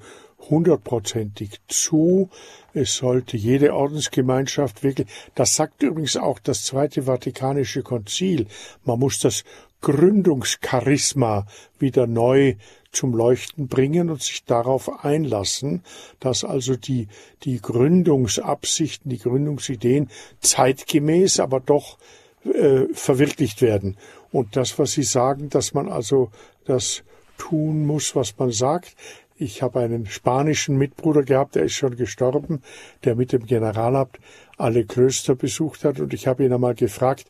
hundertprozentig 0.50 1.60
zu. 1.68 2.30
Es 2.72 2.96
sollte 2.96 3.36
jede 3.36 3.74
Ordensgemeinschaft 3.74 4.82
wirklich, 4.82 5.08
das 5.34 5.54
sagt 5.54 5.82
übrigens 5.82 6.16
auch 6.16 6.38
das 6.38 6.64
Zweite 6.64 7.02
Vatikanische 7.02 7.82
Konzil, 7.82 8.46
man 8.84 8.98
muss 8.98 9.18
das 9.20 9.44
Gründungscharisma 9.80 11.46
wieder 11.78 12.06
neu 12.06 12.54
zum 12.90 13.14
Leuchten 13.14 13.68
bringen 13.68 14.08
und 14.08 14.22
sich 14.22 14.44
darauf 14.44 15.04
einlassen, 15.04 15.82
dass 16.20 16.44
also 16.44 16.76
die, 16.76 17.08
die 17.42 17.60
Gründungsabsichten, 17.60 19.10
die 19.10 19.18
Gründungsideen 19.18 20.08
zeitgemäß, 20.40 21.40
aber 21.40 21.60
doch 21.60 21.98
äh, 22.44 22.86
verwirklicht 22.92 23.62
werden. 23.62 23.96
Und 24.32 24.56
das, 24.56 24.78
was 24.78 24.92
Sie 24.92 25.02
sagen, 25.02 25.48
dass 25.48 25.74
man 25.74 25.88
also 25.88 26.30
das 26.64 27.02
tun 27.38 27.86
muss, 27.86 28.14
was 28.14 28.36
man 28.38 28.50
sagt, 28.50 28.96
ich 29.36 29.62
habe 29.62 29.80
einen 29.80 30.06
spanischen 30.06 30.76
Mitbruder 30.76 31.22
gehabt, 31.22 31.56
der 31.56 31.64
ist 31.64 31.72
schon 31.72 31.96
gestorben, 31.96 32.62
der 33.04 33.16
mit 33.16 33.32
dem 33.32 33.46
Generalabt 33.46 34.20
alle 34.56 34.84
Klöster 34.84 35.34
besucht 35.34 35.84
hat. 35.84 35.98
Und 35.98 36.14
ich 36.14 36.26
habe 36.26 36.44
ihn 36.44 36.52
einmal 36.52 36.74
gefragt, 36.74 37.26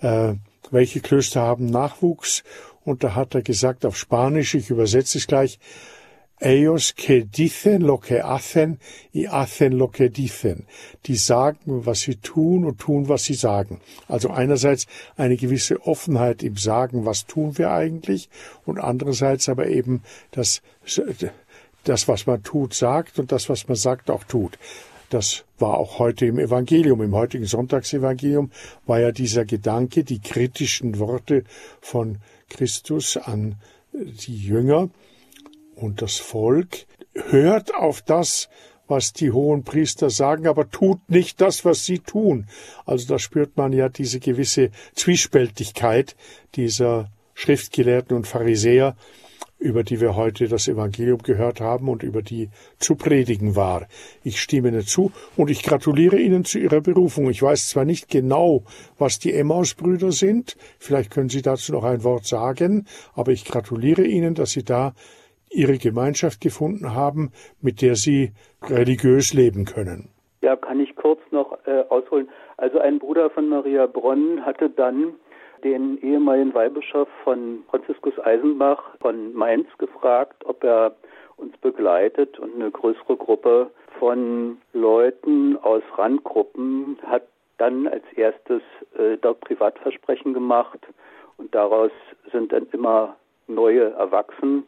äh, 0.00 0.34
welche 0.70 1.00
Klöster 1.00 1.42
haben 1.42 1.66
Nachwuchs? 1.66 2.42
Und 2.84 3.04
da 3.04 3.14
hat 3.14 3.34
er 3.34 3.42
gesagt 3.42 3.86
auf 3.86 3.96
Spanisch, 3.96 4.54
ich 4.54 4.70
übersetze 4.70 5.18
es 5.18 5.26
gleich, 5.26 5.58
Ellos 6.44 6.94
que 6.94 7.24
dicen 7.24 7.86
lo 7.86 7.98
que 7.98 8.20
hacen 8.20 8.78
y 9.14 9.24
hacen 9.24 9.78
lo 9.78 9.90
que 9.90 10.10
dicen. 10.10 10.66
Die 11.06 11.16
sagen, 11.16 11.86
was 11.86 12.00
sie 12.00 12.16
tun 12.16 12.66
und 12.66 12.78
tun, 12.78 13.08
was 13.08 13.24
sie 13.24 13.32
sagen. 13.32 13.80
Also 14.08 14.28
einerseits 14.28 14.86
eine 15.16 15.38
gewisse 15.38 15.80
Offenheit 15.86 16.42
im 16.42 16.58
Sagen, 16.58 17.06
was 17.06 17.24
tun 17.24 17.56
wir 17.56 17.70
eigentlich, 17.70 18.28
und 18.66 18.78
andererseits 18.78 19.48
aber 19.48 19.68
eben 19.68 20.02
das, 20.32 20.60
das, 21.84 22.08
was 22.08 22.26
man 22.26 22.42
tut, 22.42 22.74
sagt 22.74 23.18
und 23.18 23.32
das, 23.32 23.48
was 23.48 23.66
man 23.66 23.76
sagt, 23.76 24.10
auch 24.10 24.24
tut. 24.24 24.58
Das 25.08 25.44
war 25.58 25.78
auch 25.78 25.98
heute 25.98 26.26
im 26.26 26.38
Evangelium, 26.38 27.00
im 27.00 27.14
heutigen 27.14 27.46
Sonntagsevangelium 27.46 28.50
war 28.84 29.00
ja 29.00 29.12
dieser 29.12 29.46
Gedanke, 29.46 30.04
die 30.04 30.18
kritischen 30.18 30.98
Worte 30.98 31.44
von 31.80 32.18
Christus 32.50 33.16
an 33.16 33.54
die 33.94 34.36
Jünger 34.36 34.90
und 35.76 36.02
das 36.02 36.16
Volk, 36.16 36.86
hört 37.14 37.74
auf 37.74 38.02
das, 38.02 38.48
was 38.86 39.12
die 39.12 39.30
hohen 39.30 39.64
Priester 39.64 40.10
sagen, 40.10 40.46
aber 40.46 40.70
tut 40.70 41.08
nicht 41.08 41.40
das, 41.40 41.64
was 41.64 41.84
sie 41.84 42.00
tun. 42.00 42.46
Also 42.84 43.06
da 43.08 43.18
spürt 43.18 43.56
man 43.56 43.72
ja 43.72 43.88
diese 43.88 44.20
gewisse 44.20 44.70
Zwiespältigkeit 44.94 46.16
dieser 46.54 47.10
Schriftgelehrten 47.34 48.16
und 48.16 48.26
Pharisäer, 48.26 48.96
über 49.58 49.82
die 49.82 50.00
wir 50.00 50.14
heute 50.14 50.46
das 50.46 50.68
Evangelium 50.68 51.22
gehört 51.22 51.60
haben 51.60 51.88
und 51.88 52.02
über 52.02 52.20
die 52.20 52.50
zu 52.78 52.96
predigen 52.96 53.56
war. 53.56 53.88
Ich 54.22 54.40
stimme 54.40 54.68
Ihnen 54.68 54.86
zu 54.86 55.10
und 55.36 55.50
ich 55.50 55.62
gratuliere 55.62 56.18
Ihnen 56.18 56.44
zu 56.44 56.58
Ihrer 56.58 56.82
Berufung. 56.82 57.30
Ich 57.30 57.40
weiß 57.40 57.70
zwar 57.70 57.86
nicht 57.86 58.08
genau, 58.08 58.64
was 58.98 59.18
die 59.18 59.32
Emmaus-Brüder 59.32 60.12
sind, 60.12 60.56
vielleicht 60.78 61.10
können 61.10 61.30
Sie 61.30 61.40
dazu 61.40 61.72
noch 61.72 61.84
ein 61.84 62.04
Wort 62.04 62.26
sagen, 62.26 62.86
aber 63.14 63.32
ich 63.32 63.44
gratuliere 63.44 64.04
Ihnen, 64.04 64.34
dass 64.34 64.50
Sie 64.50 64.64
da 64.64 64.94
Ihre 65.54 65.78
Gemeinschaft 65.78 66.40
gefunden 66.40 66.94
haben, 66.94 67.32
mit 67.60 67.80
der 67.82 67.94
Sie 67.94 68.32
religiös 68.62 69.32
leben 69.32 69.64
können. 69.64 70.10
Ja, 70.42 70.56
kann 70.56 70.80
ich 70.80 70.94
kurz 70.96 71.20
noch 71.30 71.56
äh, 71.66 71.84
ausholen. 71.88 72.28
Also 72.58 72.78
ein 72.78 72.98
Bruder 72.98 73.30
von 73.30 73.48
Maria 73.48 73.86
Bronn 73.86 74.44
hatte 74.44 74.68
dann 74.68 75.14
den 75.64 75.98
ehemaligen 76.02 76.52
Weihbischof 76.52 77.08
von 77.24 77.64
Franziskus 77.70 78.18
Eisenbach 78.18 78.82
von 79.00 79.32
Mainz 79.32 79.66
gefragt, 79.78 80.44
ob 80.44 80.62
er 80.62 80.94
uns 81.36 81.56
begleitet 81.58 82.38
und 82.38 82.54
eine 82.54 82.70
größere 82.70 83.16
Gruppe 83.16 83.70
von 83.98 84.58
Leuten 84.72 85.56
aus 85.62 85.82
Randgruppen 85.96 86.98
hat 87.06 87.22
dann 87.58 87.86
als 87.86 88.04
erstes 88.16 88.62
äh, 88.98 89.16
dort 89.20 89.40
Privatversprechen 89.40 90.34
gemacht 90.34 90.80
und 91.36 91.54
daraus 91.54 91.92
sind 92.32 92.52
dann 92.52 92.66
immer 92.72 93.16
neue 93.46 93.92
erwachsen. 93.92 94.64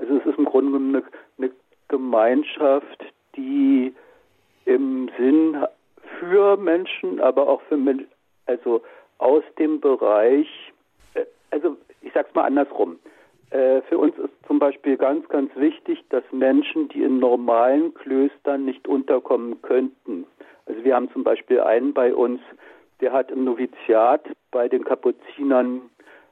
Also 0.00 0.16
es 0.16 0.26
ist 0.26 0.38
im 0.38 0.46
Grunde 0.46 0.72
genommen 0.72 0.96
eine, 0.96 1.04
eine 1.38 1.50
Gemeinschaft, 1.88 3.04
die 3.36 3.94
im 4.64 5.10
Sinn 5.18 5.64
für 6.18 6.56
Menschen, 6.56 7.20
aber 7.20 7.48
auch 7.48 7.60
für 7.62 7.76
Menschen, 7.76 8.08
also 8.46 8.82
aus 9.18 9.44
dem 9.58 9.80
Bereich, 9.80 10.48
äh, 11.14 11.24
also 11.50 11.76
ich 12.02 12.12
sage 12.12 12.28
es 12.28 12.34
mal 12.34 12.44
andersrum. 12.44 12.98
Äh, 13.50 13.82
für 13.82 13.98
uns 13.98 14.16
ist 14.16 14.30
zum 14.46 14.58
Beispiel 14.58 14.96
ganz, 14.96 15.28
ganz 15.28 15.54
wichtig, 15.56 16.02
dass 16.08 16.24
Menschen, 16.32 16.88
die 16.88 17.02
in 17.02 17.18
normalen 17.18 17.92
Klöstern 17.94 18.64
nicht 18.64 18.88
unterkommen 18.88 19.60
könnten, 19.62 20.26
also 20.66 20.84
wir 20.84 20.94
haben 20.94 21.10
zum 21.10 21.24
Beispiel 21.24 21.60
einen 21.60 21.92
bei 21.92 22.14
uns, 22.14 22.40
der 23.00 23.12
hat 23.12 23.30
im 23.32 23.42
Noviziat 23.44 24.24
bei 24.52 24.68
den 24.68 24.84
Kapuzinern 24.84 25.82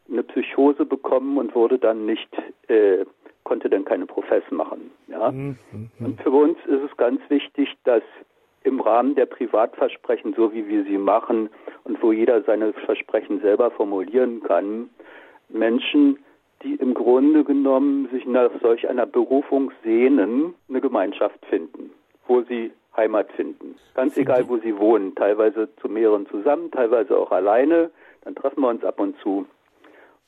eine 0.09 0.23
Psychose 0.23 0.85
bekommen 0.85 1.39
und 1.39 1.55
wurde 1.57 1.79
dann 1.79 2.07
nicht, 2.07 2.29
äh, 2.69 3.05
konnte 3.49 3.71
dann 3.71 3.87
keine 3.87 4.05
Profess 4.05 4.45
machen. 4.51 4.91
Ja? 5.09 5.33
Mhm. 5.33 5.57
Und 6.01 6.21
für 6.21 6.31
uns 6.31 6.59
ist 6.67 6.83
es 6.91 6.97
ganz 6.99 7.21
wichtig, 7.31 7.75
dass 7.85 8.03
im 8.63 8.81
Rahmen 8.81 9.15
der 9.15 9.25
Privatversprechen, 9.25 10.35
so 10.37 10.53
wie 10.53 10.69
wir 10.69 10.85
sie 10.85 10.99
machen 10.99 11.49
und 11.85 12.03
wo 12.03 12.13
jeder 12.13 12.43
seine 12.43 12.75
Versprechen 12.75 13.41
selber 13.41 13.71
formulieren 13.71 14.43
kann, 14.43 14.91
Menschen, 15.49 16.19
die 16.63 16.75
im 16.75 16.93
Grunde 16.93 17.43
genommen 17.45 18.09
sich 18.13 18.27
nach 18.27 18.51
solch 18.61 18.87
einer 18.87 19.07
Berufung 19.07 19.73
sehnen, 19.83 20.55
eine 20.69 20.83
Gemeinschaft 20.83 21.39
finden, 21.47 21.91
wo 22.27 22.43
sie 22.43 22.73
Heimat 22.97 23.33
finden. 23.33 23.77
Ganz 23.95 24.17
egal, 24.19 24.47
wo 24.49 24.59
sie 24.59 24.77
wohnen, 24.77 25.15
teilweise 25.15 25.69
zu 25.81 25.89
mehreren 25.89 26.27
zusammen, 26.27 26.71
teilweise 26.71 27.17
auch 27.17 27.31
alleine, 27.31 27.91
dann 28.23 28.35
treffen 28.35 28.61
wir 28.61 28.69
uns 28.69 28.85
ab 28.85 29.01
und 29.01 29.17
zu. 29.21 29.47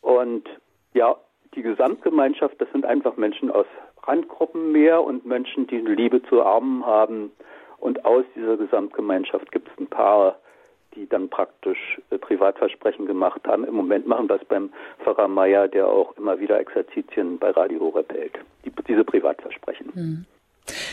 Und 0.01 0.49
ja, 0.95 1.17
die 1.55 1.63
Gesamtgemeinschaft, 1.63 2.61
das 2.61 2.71
sind 2.73 2.85
einfach 2.85 3.17
Menschen 3.17 3.51
aus 3.51 3.67
Randgruppen 4.03 4.73
mehr 4.73 5.03
und 5.03 5.27
Menschen, 5.27 5.67
die 5.67 5.79
Liebe 5.79 6.23
zu 6.23 6.43
Armen 6.43 6.87
haben, 6.87 7.33
und 7.81 8.05
aus 8.05 8.25
dieser 8.37 8.57
Gesamtgemeinschaft 8.59 9.51
gibt 9.53 9.69
es 9.69 9.79
ein 9.79 9.87
paar, 9.87 10.39
die 10.95 11.09
dann 11.09 11.29
praktisch 11.31 11.99
äh, 12.11 12.19
Privatversprechen 12.19 13.07
gemacht 13.07 13.41
haben. 13.47 13.65
Im 13.65 13.75
Moment 13.75 14.07
machen 14.07 14.29
das 14.29 14.45
beim 14.49 14.71
Pfarrer 15.03 15.29
Meier, 15.29 15.67
der 15.67 15.89
auch 15.89 16.17
immer 16.19 16.39
wieder 16.39 16.61
Exerzitien 16.61 17.39
bei 17.39 17.51
Radio 17.51 17.81
Horeb 17.81 18.13
hält. 18.13 18.39
Die, 18.65 18.73
diese 18.87 19.05
Privatversprechen. 19.05 19.91
Mhm. 19.95 20.25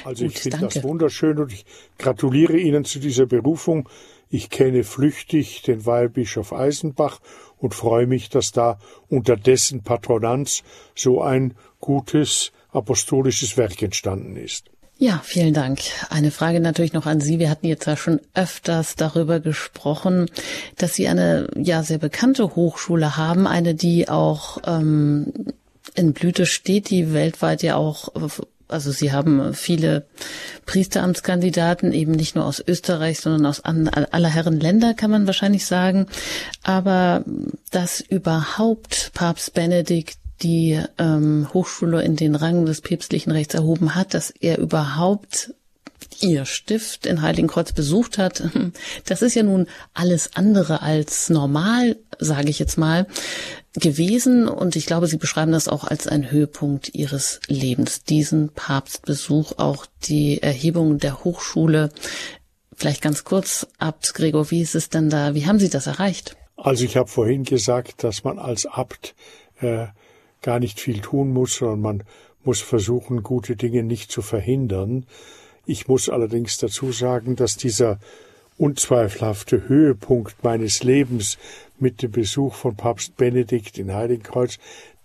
Also 0.05 0.25
ich 0.25 0.39
finde 0.39 0.59
das 0.59 0.81
wunderschön 0.83 1.37
und 1.39 1.51
ich 1.51 1.65
gratuliere 1.99 2.57
Ihnen 2.57 2.85
zu 2.85 2.99
dieser 2.99 3.25
Berufung. 3.25 3.89
Ich 4.29 4.49
kenne 4.49 4.83
flüchtig 4.83 5.61
den 5.61 5.85
Weihbischof 5.85 6.53
Eisenbach 6.53 7.19
und 7.57 7.73
freue 7.73 8.07
mich, 8.07 8.29
dass 8.29 8.51
da 8.51 8.79
unter 9.09 9.35
dessen 9.35 9.83
Patronanz 9.83 10.63
so 10.95 11.21
ein 11.21 11.55
gutes 11.79 12.51
apostolisches 12.71 13.57
Werk 13.57 13.81
entstanden 13.81 14.35
ist. 14.35 14.69
Ja, 14.99 15.21
vielen 15.23 15.53
Dank. 15.53 15.79
Eine 16.09 16.31
Frage 16.31 16.59
natürlich 16.59 16.93
noch 16.93 17.05
an 17.05 17.21
Sie. 17.21 17.37
Wir 17.37 17.51
hatten 17.51 17.67
jetzt 17.67 17.85
ja 17.85 17.95
schon 17.95 18.19
öfters 18.33 18.95
darüber 18.95 19.39
gesprochen, 19.39 20.25
dass 20.75 20.95
Sie 20.95 21.07
eine 21.07 21.47
ja 21.55 21.83
sehr 21.83 21.99
bekannte 21.99 22.55
Hochschule 22.55 23.15
haben, 23.15 23.45
eine, 23.45 23.75
die 23.75 24.09
auch 24.09 24.57
ähm, 24.65 25.31
in 25.93 26.13
Blüte 26.13 26.47
steht, 26.47 26.89
die 26.89 27.13
weltweit 27.13 27.61
ja 27.61 27.75
auch 27.75 28.09
also 28.67 28.91
Sie 28.91 29.11
haben 29.11 29.53
viele 29.53 30.05
Priesteramtskandidaten, 30.65 31.93
eben 31.93 32.11
nicht 32.11 32.35
nur 32.35 32.45
aus 32.45 32.63
Österreich, 32.65 33.19
sondern 33.19 33.45
aus 33.45 33.63
aller 33.63 34.29
Herren 34.29 34.59
Länder, 34.59 34.93
kann 34.93 35.11
man 35.11 35.27
wahrscheinlich 35.27 35.65
sagen. 35.65 36.07
Aber 36.63 37.23
dass 37.71 38.01
überhaupt 38.01 39.11
Papst 39.13 39.53
Benedikt 39.53 40.17
die 40.41 40.79
ähm, 40.97 41.47
Hochschule 41.53 42.03
in 42.03 42.15
den 42.15 42.35
Rang 42.35 42.65
des 42.65 42.81
päpstlichen 42.81 43.31
Rechts 43.31 43.53
erhoben 43.53 43.95
hat, 43.95 44.13
dass 44.13 44.29
er 44.29 44.59
überhaupt 44.59 45.53
ihr 46.21 46.45
Stift 46.45 47.05
in 47.05 47.21
Heiligenkreuz 47.21 47.73
besucht 47.73 48.17
hat. 48.17 48.43
Das 49.05 49.21
ist 49.21 49.35
ja 49.35 49.43
nun 49.43 49.67
alles 49.93 50.35
andere 50.35 50.81
als 50.81 51.29
normal, 51.29 51.97
sage 52.19 52.49
ich 52.49 52.59
jetzt 52.59 52.77
mal, 52.77 53.07
gewesen. 53.73 54.47
Und 54.47 54.75
ich 54.75 54.85
glaube, 54.85 55.07
Sie 55.07 55.17
beschreiben 55.17 55.51
das 55.51 55.67
auch 55.67 55.83
als 55.83 56.07
einen 56.07 56.31
Höhepunkt 56.31 56.93
Ihres 56.93 57.39
Lebens. 57.47 58.03
Diesen 58.03 58.49
Papstbesuch, 58.49 59.53
auch 59.57 59.85
die 60.03 60.41
Erhebung 60.41 60.97
der 60.97 61.23
Hochschule. 61.23 61.89
Vielleicht 62.75 63.01
ganz 63.01 63.23
kurz, 63.23 63.67
Abt 63.77 64.13
Gregor, 64.13 64.51
wie 64.51 64.61
ist 64.61 64.75
es 64.75 64.89
denn 64.89 65.09
da? 65.09 65.33
Wie 65.33 65.45
haben 65.45 65.59
Sie 65.59 65.69
das 65.69 65.87
erreicht? 65.87 66.35
Also 66.57 66.85
ich 66.85 66.97
habe 66.97 67.07
vorhin 67.07 67.43
gesagt, 67.43 68.03
dass 68.03 68.23
man 68.23 68.39
als 68.39 68.65
Abt 68.65 69.15
äh, 69.61 69.87
gar 70.41 70.59
nicht 70.59 70.79
viel 70.79 70.99
tun 70.99 71.31
muss, 71.31 71.55
sondern 71.55 71.81
man 71.81 72.03
muss 72.43 72.61
versuchen, 72.61 73.23
gute 73.23 73.55
Dinge 73.55 73.83
nicht 73.83 74.11
zu 74.11 74.21
verhindern. 74.21 75.05
Ich 75.69 75.89
muss 75.89 76.07
allerdings 76.07 76.57
dazu 76.57 76.93
sagen, 76.93 77.35
dass 77.35 77.57
dieser 77.57 77.99
unzweifelhafte 78.57 79.67
Höhepunkt 79.67 80.41
meines 80.41 80.81
Lebens 80.81 81.37
mit 81.77 82.01
dem 82.01 82.11
Besuch 82.11 82.55
von 82.55 82.77
Papst 82.77 83.17
Benedikt 83.17 83.77
in 83.77 83.93
Heiligenkreuz, 83.93 84.59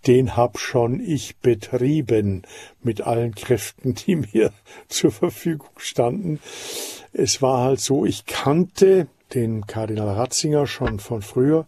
den 0.06 0.36
hab 0.36 0.60
schon 0.60 1.00
ich 1.00 1.36
betrieben 1.38 2.42
mit 2.80 3.00
allen 3.00 3.34
Kräften, 3.34 3.96
die 3.96 4.14
mir 4.14 4.52
zur 4.88 5.10
Verfügung 5.10 5.70
standen. 5.78 6.38
Es 7.12 7.42
war 7.42 7.64
halt 7.64 7.80
so, 7.80 8.06
ich 8.06 8.26
kannte 8.26 9.08
den 9.34 9.66
Kardinal 9.66 10.14
Ratzinger 10.14 10.68
schon 10.68 11.00
von 11.00 11.22
früher 11.22 11.66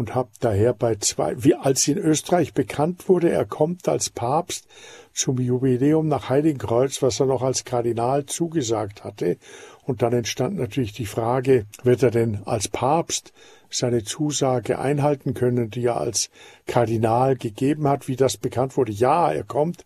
und 0.00 0.14
habe 0.14 0.30
daher 0.40 0.72
bei 0.72 0.94
zwei, 0.94 1.34
wie 1.44 1.54
als 1.54 1.86
in 1.86 1.98
Österreich 1.98 2.54
bekannt 2.54 3.10
wurde, 3.10 3.28
er 3.28 3.44
kommt 3.44 3.86
als 3.86 4.08
Papst 4.08 4.66
zum 5.12 5.38
Jubiläum 5.38 6.08
nach 6.08 6.30
Heiligenkreuz, 6.30 7.02
was 7.02 7.20
er 7.20 7.26
noch 7.26 7.42
als 7.42 7.66
Kardinal 7.66 8.24
zugesagt 8.24 9.04
hatte. 9.04 9.36
Und 9.84 10.00
dann 10.00 10.14
entstand 10.14 10.56
natürlich 10.56 10.94
die 10.94 11.04
Frage, 11.04 11.66
wird 11.82 12.02
er 12.02 12.10
denn 12.10 12.40
als 12.46 12.66
Papst 12.68 13.34
seine 13.68 14.02
Zusage 14.02 14.78
einhalten 14.78 15.34
können, 15.34 15.68
die 15.68 15.84
er 15.84 15.98
als 15.98 16.30
Kardinal 16.66 17.36
gegeben 17.36 17.86
hat, 17.86 18.08
wie 18.08 18.16
das 18.16 18.38
bekannt 18.38 18.78
wurde. 18.78 18.92
Ja, 18.92 19.30
er 19.30 19.44
kommt, 19.44 19.84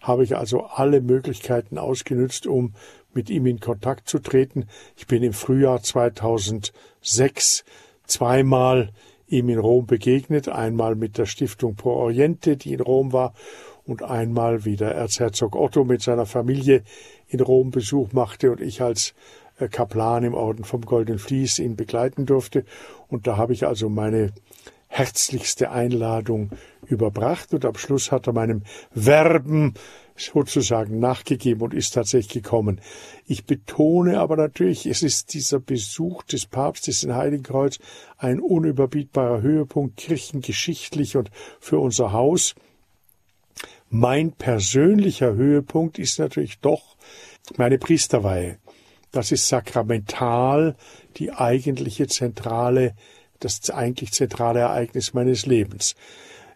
habe 0.00 0.22
ich 0.22 0.36
also 0.36 0.62
alle 0.62 1.00
Möglichkeiten 1.00 1.76
ausgenützt, 1.76 2.46
um 2.46 2.74
mit 3.14 3.30
ihm 3.30 3.46
in 3.46 3.58
Kontakt 3.58 4.08
zu 4.08 4.20
treten. 4.20 4.68
Ich 4.96 5.08
bin 5.08 5.24
im 5.24 5.32
Frühjahr 5.32 5.82
2006 5.82 7.64
zweimal 8.06 8.92
ihm 9.28 9.48
in 9.48 9.58
Rom 9.58 9.86
begegnet, 9.86 10.48
einmal 10.48 10.94
mit 10.94 11.18
der 11.18 11.26
Stiftung 11.26 11.74
Pro 11.76 11.90
Oriente, 11.90 12.56
die 12.56 12.72
in 12.72 12.80
Rom 12.80 13.12
war, 13.12 13.34
und 13.84 14.02
einmal 14.02 14.64
wie 14.64 14.76
der 14.76 14.94
Erzherzog 14.94 15.54
Otto 15.54 15.84
mit 15.84 16.02
seiner 16.02 16.26
Familie 16.26 16.82
in 17.28 17.40
Rom 17.40 17.70
Besuch 17.70 18.12
machte 18.12 18.50
und 18.50 18.60
ich 18.60 18.82
als 18.82 19.14
äh, 19.58 19.68
Kaplan 19.68 20.24
im 20.24 20.34
Orden 20.34 20.64
vom 20.64 20.82
Goldenen 20.82 21.18
Vlies 21.18 21.58
ihn 21.58 21.76
begleiten 21.76 22.26
durfte. 22.26 22.64
Und 23.08 23.26
da 23.26 23.36
habe 23.36 23.52
ich 23.52 23.66
also 23.66 23.88
meine 23.88 24.32
herzlichste 24.88 25.70
Einladung 25.70 26.50
überbracht 26.86 27.52
und 27.52 27.64
am 27.64 27.76
Schluss 27.76 28.12
hat 28.12 28.26
er 28.26 28.32
meinem 28.32 28.62
Werben 28.92 29.74
sozusagen 30.16 30.98
nachgegeben 30.98 31.62
und 31.62 31.74
ist 31.74 31.94
tatsächlich 31.94 32.42
gekommen. 32.44 32.80
Ich 33.26 33.44
betone 33.44 34.20
aber 34.20 34.36
natürlich, 34.36 34.86
es 34.86 35.02
ist 35.02 35.34
dieser 35.34 35.60
Besuch 35.60 36.22
des 36.24 36.46
Papstes 36.46 37.02
in 37.02 37.14
Heiligenkreuz 37.14 37.78
ein 38.18 38.40
unüberbietbarer 38.40 39.42
Höhepunkt 39.42 39.96
kirchengeschichtlich 39.96 41.16
und 41.16 41.30
für 41.60 41.78
unser 41.78 42.12
Haus. 42.12 42.54
Mein 43.88 44.32
persönlicher 44.32 45.34
Höhepunkt 45.34 45.98
ist 45.98 46.18
natürlich 46.18 46.58
doch 46.58 46.96
meine 47.56 47.78
Priesterweihe. 47.78 48.58
Das 49.12 49.32
ist 49.32 49.48
sakramental 49.48 50.76
die 51.16 51.32
eigentliche 51.32 52.06
zentrale, 52.06 52.94
das 53.40 53.70
eigentlich 53.70 54.12
zentrale 54.12 54.60
Ereignis 54.60 55.14
meines 55.14 55.46
Lebens. 55.46 55.94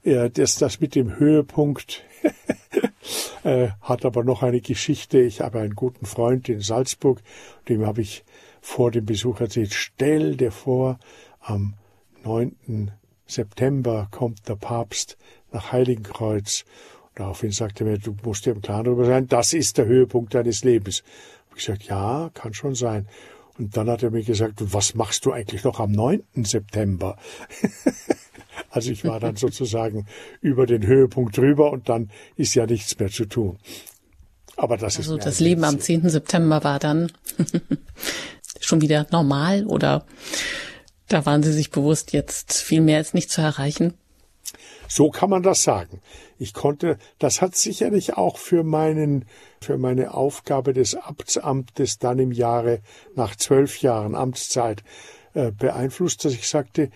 Das, 0.03 0.57
das 0.57 0.81
mit 0.81 0.95
dem 0.95 1.19
Höhepunkt 1.19 2.05
äh, 3.45 3.69
hat 3.81 4.05
aber 4.05 4.25
noch 4.25 4.43
eine 4.43 4.61
Geschichte. 4.61 5.21
Ich 5.21 5.41
habe 5.41 5.61
einen 5.61 5.75
guten 5.75 6.07
Freund 6.07 6.49
in 6.49 6.61
Salzburg, 6.61 7.21
dem 7.69 7.87
habe 7.87 8.03
ich 8.03 8.25
vor 8.61 8.91
dem 8.91 9.07
Besuch 9.07 9.41
erzählt, 9.41 9.73
stell 9.73 10.37
dir 10.37 10.53
vor, 10.53 10.99
am 11.41 11.75
9. 12.25 12.91
September 13.27 14.09
kommt 14.11 14.49
der 14.49 14.57
Papst 14.57 15.17
nach 15.53 15.73
Heiligenkreuz. 15.73 16.65
Daraufhin 17.15 17.53
sagte 17.53 17.85
er 17.85 17.91
mir, 17.91 17.99
du 17.99 18.15
musst 18.23 18.47
dir 18.47 18.53
im 18.53 18.63
Klaren 18.63 18.85
darüber 18.85 19.05
sein, 19.05 19.27
das 19.27 19.53
ist 19.53 19.79
der 19.79 19.87
Höhepunkt 19.87 20.35
deines 20.35 20.65
Lebens. 20.65 21.03
Ich 21.51 21.67
gesagt, 21.67 21.85
ja, 21.85 22.31
kann 22.35 22.55
schon 22.55 22.75
sein. 22.75 23.09
Und 23.61 23.77
dann 23.77 23.91
hat 23.91 24.03
er 24.03 24.11
mir 24.11 24.23
gesagt, 24.25 24.55
was 24.73 24.95
machst 24.95 25.27
du 25.27 25.33
eigentlich 25.33 25.65
noch 25.65 25.81
am 25.81 25.93
9. 25.93 26.23
September? 26.45 27.17
Also 28.73 28.93
ich 28.93 29.05
war 29.05 29.19
dann 29.19 29.35
sozusagen 29.37 30.07
über 30.41 30.65
den 30.65 30.87
Höhepunkt 30.87 31.37
drüber 31.37 31.73
und 31.73 31.89
dann 31.89 32.11
ist 32.37 32.55
ja 32.55 32.67
nichts 32.67 32.97
mehr 33.01 33.09
zu 33.09 33.25
tun. 33.25 33.59
Aber 34.57 34.77
das 34.77 34.97
also 34.97 35.15
ist. 35.15 35.21
Also 35.21 35.31
das 35.31 35.41
Leben 35.41 35.65
am 35.65 35.81
10. 35.81 36.09
September 36.09 36.63
war 36.63 36.79
dann 36.79 37.11
schon 38.61 38.81
wieder 38.81 39.09
normal 39.11 39.65
oder 39.67 40.07
da 41.09 41.27
waren 41.27 41.43
Sie 41.43 41.53
sich 41.53 41.71
bewusst, 41.71 42.13
jetzt 42.13 42.53
viel 42.53 42.81
mehr 42.81 43.01
ist 43.01 43.15
nicht 43.15 43.31
zu 43.31 43.41
erreichen? 43.41 43.95
So 44.93 45.09
kann 45.11 45.31
man 45.31 45.45
das 45.45 45.63
sagen. 45.63 46.01
Ich 46.37 46.53
konnte, 46.53 46.99
das 47.21 47.41
hat 47.41 47.55
sicherlich 47.55 48.17
auch 48.17 48.39
für 48.39 48.65
meinen, 48.65 49.25
für 49.61 49.79
meine 49.79 50.13
Aufgabe 50.15 50.73
des 50.73 50.97
Amtsamtes 50.97 51.99
dann 51.99 52.19
im 52.19 52.33
Jahre 52.33 52.81
nach 53.15 53.37
zwölf 53.37 53.83
Jahren 53.83 54.17
Amtszeit 54.17 54.83
äh, 55.33 55.53
beeinflusst, 55.53 56.25
dass 56.25 56.33
ich 56.33 56.49
sagte, 56.49 56.91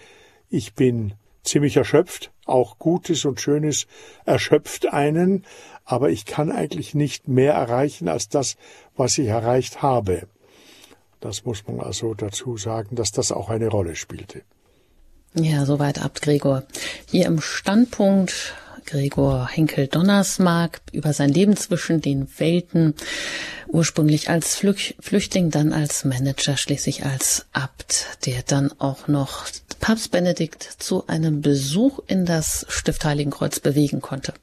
ich 0.50 0.74
bin 0.74 1.14
ziemlich 1.44 1.76
erschöpft. 1.76 2.32
Auch 2.46 2.80
Gutes 2.80 3.24
und 3.26 3.40
Schönes 3.40 3.86
erschöpft 4.24 4.92
einen, 4.92 5.46
aber 5.84 6.10
ich 6.10 6.26
kann 6.26 6.50
eigentlich 6.50 6.96
nicht 6.96 7.28
mehr 7.28 7.54
erreichen 7.54 8.08
als 8.08 8.28
das, 8.28 8.56
was 8.96 9.16
ich 9.18 9.28
erreicht 9.28 9.82
habe. 9.82 10.26
Das 11.20 11.44
muss 11.44 11.64
man 11.68 11.78
also 11.78 12.12
dazu 12.14 12.56
sagen, 12.56 12.96
dass 12.96 13.12
das 13.12 13.30
auch 13.30 13.50
eine 13.50 13.68
Rolle 13.68 13.94
spielte. 13.94 14.42
Ja, 15.36 15.66
soweit 15.66 16.00
Abt 16.00 16.22
Gregor. 16.22 16.62
Hier 17.10 17.26
im 17.26 17.40
Standpunkt 17.40 18.54
Gregor 18.86 19.48
Henkel-Donnersmark 19.48 20.80
über 20.92 21.12
sein 21.12 21.28
Leben 21.28 21.56
zwischen 21.56 22.00
den 22.00 22.28
Welten, 22.38 22.94
ursprünglich 23.66 24.30
als 24.30 24.54
Flüchtling, 24.54 25.50
dann 25.50 25.72
als 25.72 26.04
Manager, 26.04 26.56
schließlich 26.56 27.04
als 27.04 27.46
Abt, 27.52 28.06
der 28.26 28.42
dann 28.46 28.70
auch 28.78 29.08
noch 29.08 29.46
Papst 29.80 30.12
Benedikt 30.12 30.62
zu 30.62 31.08
einem 31.08 31.40
Besuch 31.40 31.98
in 32.06 32.26
das 32.26 32.64
Stift 32.68 33.04
Heiligenkreuz 33.04 33.58
bewegen 33.58 34.00
konnte. 34.00 34.34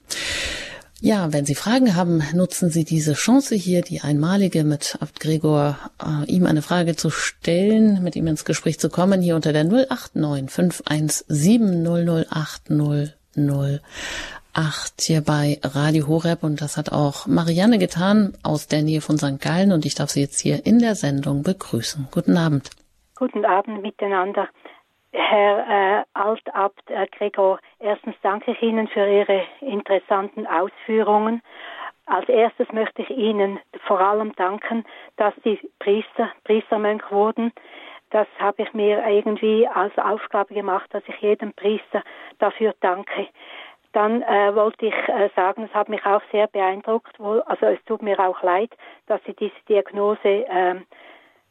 Ja, 1.04 1.34
wenn 1.34 1.46
Sie 1.46 1.56
Fragen 1.56 1.96
haben, 1.96 2.22
nutzen 2.36 2.70
Sie 2.70 2.86
diese 2.86 3.14
Chance 3.14 3.56
hier, 3.56 3.82
die 3.82 4.02
einmalige 4.02 4.64
mit 4.64 5.00
Abt 5.02 5.20
Gregor, 5.20 5.76
äh, 6.00 6.32
ihm 6.32 6.46
eine 6.46 6.62
Frage 6.62 6.96
zu 6.96 7.10
stellen, 7.10 8.04
mit 8.04 8.16
ihm 8.16 8.28
ins 8.28 8.46
Gespräch 8.46 8.78
zu 8.80 8.88
kommen, 8.88 9.20
hier 9.20 9.36
unter 9.36 9.52
der 9.52 9.64
089 9.64 10.52
517 10.52 11.84
008 11.84 12.70
008 13.36 13.82
hier 15.02 15.22
bei 15.22 15.58
Radio 15.64 16.08
Horeb 16.08 16.44
und 16.44 16.62
das 16.62 16.78
hat 16.78 16.92
auch 16.92 17.26
Marianne 17.26 17.80
getan 17.80 18.34
aus 18.44 18.68
der 18.68 18.84
Nähe 18.84 19.02
von 19.02 19.18
St. 19.18 19.42
Gallen 19.42 19.72
und 19.72 19.88
ich 19.88 19.96
darf 19.96 20.12
Sie 20.12 20.22
jetzt 20.22 20.40
hier 20.40 20.68
in 20.68 20.78
der 20.78 20.94
Sendung 20.94 21.42
begrüßen. 21.42 22.10
Guten 22.12 22.38
Abend. 22.38 22.70
Guten 23.16 23.44
Abend 23.44 23.82
miteinander. 23.82 24.50
Herr 25.14 26.00
äh, 26.00 26.04
Altabt 26.14 26.90
äh, 26.90 27.06
Gregor, 27.08 27.60
erstens 27.80 28.16
danke 28.22 28.52
ich 28.52 28.62
Ihnen 28.62 28.88
für 28.88 29.06
Ihre 29.06 29.44
interessanten 29.60 30.48
Ausführungen. 30.48 31.42
Als 32.06 32.28
erstes 32.30 32.72
möchte 32.72 33.02
ich 33.02 33.10
Ihnen 33.10 33.60
vor 33.86 34.00
allem 34.00 34.34
danken, 34.36 34.86
dass 35.18 35.34
Sie 35.44 35.60
Priester, 35.80 36.32
Priestermönch 36.46 37.04
wurden. 37.12 37.52
Das 38.10 38.28
habe 38.40 38.64
ich 38.64 38.74
mir 38.74 39.06
irgendwie 39.06 39.68
als 39.68 39.98
Aufgabe 39.98 40.54
gemacht, 40.54 40.88
dass 40.94 41.04
ich 41.08 41.18
jedem 41.22 41.54
Priester 41.54 42.04
dafür 42.40 42.74
danke. 42.80 43.28
Dann 43.94 44.22
äh, 44.22 44.56
wollte 44.56 44.86
ich 44.86 44.96
äh, 45.10 45.30
sagen, 45.36 45.64
es 45.64 45.74
hat 45.74 45.90
mich 45.90 46.06
auch 46.06 46.22
sehr 46.32 46.48
beeindruckt, 46.48 47.20
wo, 47.20 47.40
also 47.42 47.66
es 47.66 47.84
tut 47.86 48.02
mir 48.02 48.18
auch 48.20 48.42
leid, 48.44 48.72
dass 49.08 49.22
Sie 49.26 49.34
diese 49.34 49.56
Diagnose 49.68 50.46
ähm, 50.50 50.86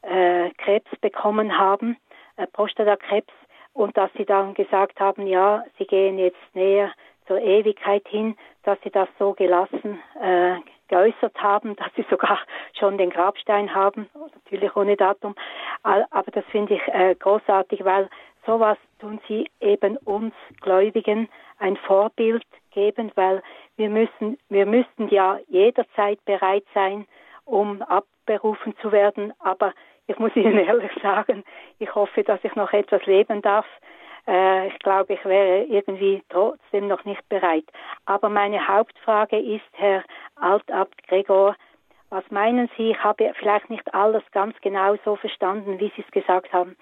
äh, 0.02 0.50
Krebs 0.56 0.90
bekommen 1.02 1.58
haben, 1.58 1.98
äh, 2.36 2.46
Prostatakrebs 2.46 3.32
und 3.72 3.96
dass 3.96 4.10
sie 4.16 4.24
dann 4.24 4.54
gesagt 4.54 5.00
haben, 5.00 5.26
ja, 5.26 5.64
sie 5.78 5.86
gehen 5.86 6.18
jetzt 6.18 6.38
näher 6.54 6.92
zur 7.26 7.40
Ewigkeit 7.40 8.06
hin, 8.08 8.36
dass 8.64 8.78
sie 8.82 8.90
das 8.90 9.08
so 9.18 9.34
gelassen 9.34 10.00
äh, 10.20 10.56
geäußert 10.88 11.40
haben, 11.40 11.76
dass 11.76 11.88
sie 11.96 12.04
sogar 12.10 12.38
schon 12.78 12.98
den 12.98 13.10
Grabstein 13.10 13.74
haben, 13.74 14.08
natürlich 14.14 14.76
ohne 14.76 14.96
Datum. 14.96 15.34
Aber 15.82 16.30
das 16.32 16.44
finde 16.46 16.74
ich 16.74 16.88
äh, 16.88 17.14
großartig, 17.14 17.84
weil 17.84 18.08
sowas 18.44 18.78
tun 18.98 19.20
sie 19.28 19.48
eben 19.60 19.96
uns 19.98 20.34
Gläubigen 20.60 21.28
ein 21.58 21.76
Vorbild 21.76 22.44
geben, 22.72 23.12
weil 23.14 23.42
wir 23.76 23.90
müssen, 23.90 24.38
wir 24.48 24.66
müssten 24.66 25.08
ja 25.08 25.38
jederzeit 25.48 26.22
bereit 26.24 26.64
sein, 26.74 27.06
um 27.44 27.82
abberufen 27.82 28.74
zu 28.82 28.92
werden. 28.92 29.32
Aber 29.38 29.72
ich 30.10 30.18
muss 30.18 30.34
Ihnen 30.34 30.58
ehrlich 30.66 30.90
sagen, 31.02 31.44
ich 31.78 31.94
hoffe, 31.94 32.22
dass 32.24 32.40
ich 32.42 32.54
noch 32.56 32.72
etwas 32.72 33.04
leben 33.06 33.42
darf. 33.42 33.66
Äh, 34.26 34.68
ich 34.68 34.78
glaube, 34.80 35.14
ich 35.14 35.24
wäre 35.24 35.64
irgendwie 35.64 36.22
trotzdem 36.28 36.88
noch 36.88 37.04
nicht 37.04 37.26
bereit. 37.28 37.64
Aber 38.06 38.28
meine 38.28 38.66
Hauptfrage 38.66 39.38
ist, 39.38 39.70
Herr 39.72 40.02
Altabt 40.36 41.06
Gregor, 41.06 41.56
was 42.10 42.28
meinen 42.30 42.68
Sie? 42.76 42.90
Ich 42.90 43.04
habe 43.04 43.32
vielleicht 43.38 43.70
nicht 43.70 43.94
alles 43.94 44.24
ganz 44.32 44.56
genau 44.62 44.96
so 45.04 45.14
verstanden, 45.14 45.78
wie 45.78 45.92
Sie 45.94 46.02
es 46.04 46.10
gesagt 46.10 46.52
haben. 46.52 46.76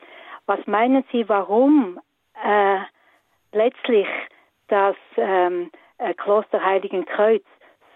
Was 0.47 0.67
meinen 0.67 1.05
Sie, 1.13 1.29
warum 1.29 2.01
äh, 2.43 2.79
letztlich 3.53 4.09
das 4.69 4.97
ähm, 5.19 5.71
äh, 5.99 6.15
Kloster 6.15 6.65
Heiligen 6.65 7.05
Kreuz 7.05 7.45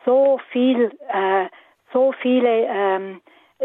so 0.05 0.39
viel, 0.51 0.93
äh, 1.09 1.47
so 1.93 2.13
viele 2.21 2.67
ähm, 2.69 3.23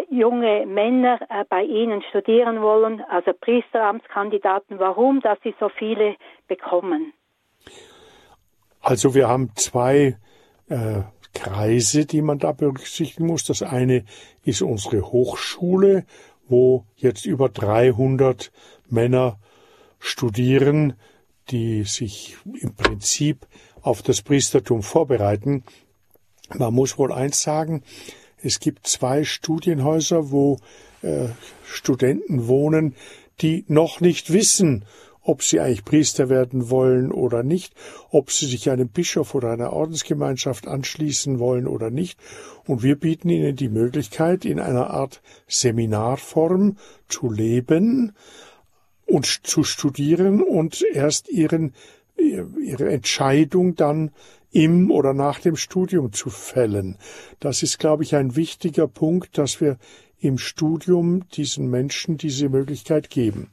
junge 0.09 0.65
Männer 0.65 1.19
äh, 1.29 1.43
bei 1.49 1.63
Ihnen 1.63 2.01
studieren 2.09 2.61
wollen, 2.61 3.01
also 3.09 3.31
Priesteramtskandidaten, 3.33 4.79
warum, 4.79 5.21
dass 5.21 5.37
Sie 5.43 5.55
so 5.59 5.69
viele 5.69 6.15
bekommen? 6.47 7.13
Also 8.81 9.15
wir 9.15 9.27
haben 9.27 9.51
zwei 9.55 10.17
äh, 10.69 11.01
Kreise, 11.33 12.05
die 12.05 12.21
man 12.21 12.39
da 12.39 12.51
berücksichtigen 12.51 13.27
muss. 13.27 13.43
Das 13.43 13.61
eine 13.61 14.05
ist 14.43 14.61
unsere 14.61 15.11
Hochschule, 15.11 16.05
wo 16.47 16.85
jetzt 16.95 17.25
über 17.25 17.49
300 17.49 18.51
Männer 18.89 19.39
studieren, 19.99 20.93
die 21.49 21.83
sich 21.83 22.37
im 22.61 22.75
Prinzip 22.75 23.45
auf 23.81 24.01
das 24.01 24.21
Priestertum 24.21 24.83
vorbereiten. 24.83 25.63
Man 26.53 26.73
muss 26.73 26.97
wohl 26.97 27.11
eins 27.11 27.41
sagen, 27.41 27.83
es 28.41 28.59
gibt 28.59 28.87
zwei 28.87 29.23
Studienhäuser, 29.23 30.31
wo 30.31 30.59
äh, 31.01 31.27
Studenten 31.65 32.47
wohnen, 32.47 32.95
die 33.41 33.65
noch 33.67 34.01
nicht 34.01 34.33
wissen, 34.33 34.85
ob 35.27 35.43
sie 35.43 35.59
eigentlich 35.59 35.83
Priester 35.83 36.29
werden 36.29 36.69
wollen 36.69 37.11
oder 37.11 37.43
nicht, 37.43 37.73
ob 38.11 38.31
sie 38.31 38.45
sich 38.45 38.69
einem 38.69 38.87
Bischof 38.87 39.35
oder 39.35 39.51
einer 39.51 39.73
Ordensgemeinschaft 39.73 40.67
anschließen 40.67 41.39
wollen 41.39 41.67
oder 41.67 41.89
nicht. 41.89 42.17
Und 42.65 42.81
wir 42.81 42.95
bieten 42.95 43.29
ihnen 43.29 43.55
die 43.55 43.69
Möglichkeit, 43.69 44.45
in 44.45 44.59
einer 44.59 44.89
Art 44.89 45.21
Seminarform 45.47 46.77
zu 47.09 47.29
leben 47.29 48.13
und 49.05 49.25
zu 49.25 49.63
studieren 49.63 50.41
und 50.41 50.81
erst 50.93 51.29
ihren, 51.29 51.73
ihre 52.17 52.89
Entscheidung 52.89 53.75
dann 53.75 54.11
im 54.51 54.91
oder 54.91 55.13
nach 55.13 55.39
dem 55.39 55.55
Studium 55.55 56.13
zu 56.13 56.29
fällen. 56.29 56.97
Das 57.39 57.63
ist, 57.63 57.79
glaube 57.79 58.03
ich, 58.03 58.15
ein 58.15 58.35
wichtiger 58.35 58.87
Punkt, 58.87 59.37
dass 59.37 59.61
wir 59.61 59.77
im 60.19 60.37
Studium 60.37 61.27
diesen 61.29 61.69
Menschen 61.69 62.17
diese 62.17 62.49
Möglichkeit 62.49 63.09
geben. 63.09 63.49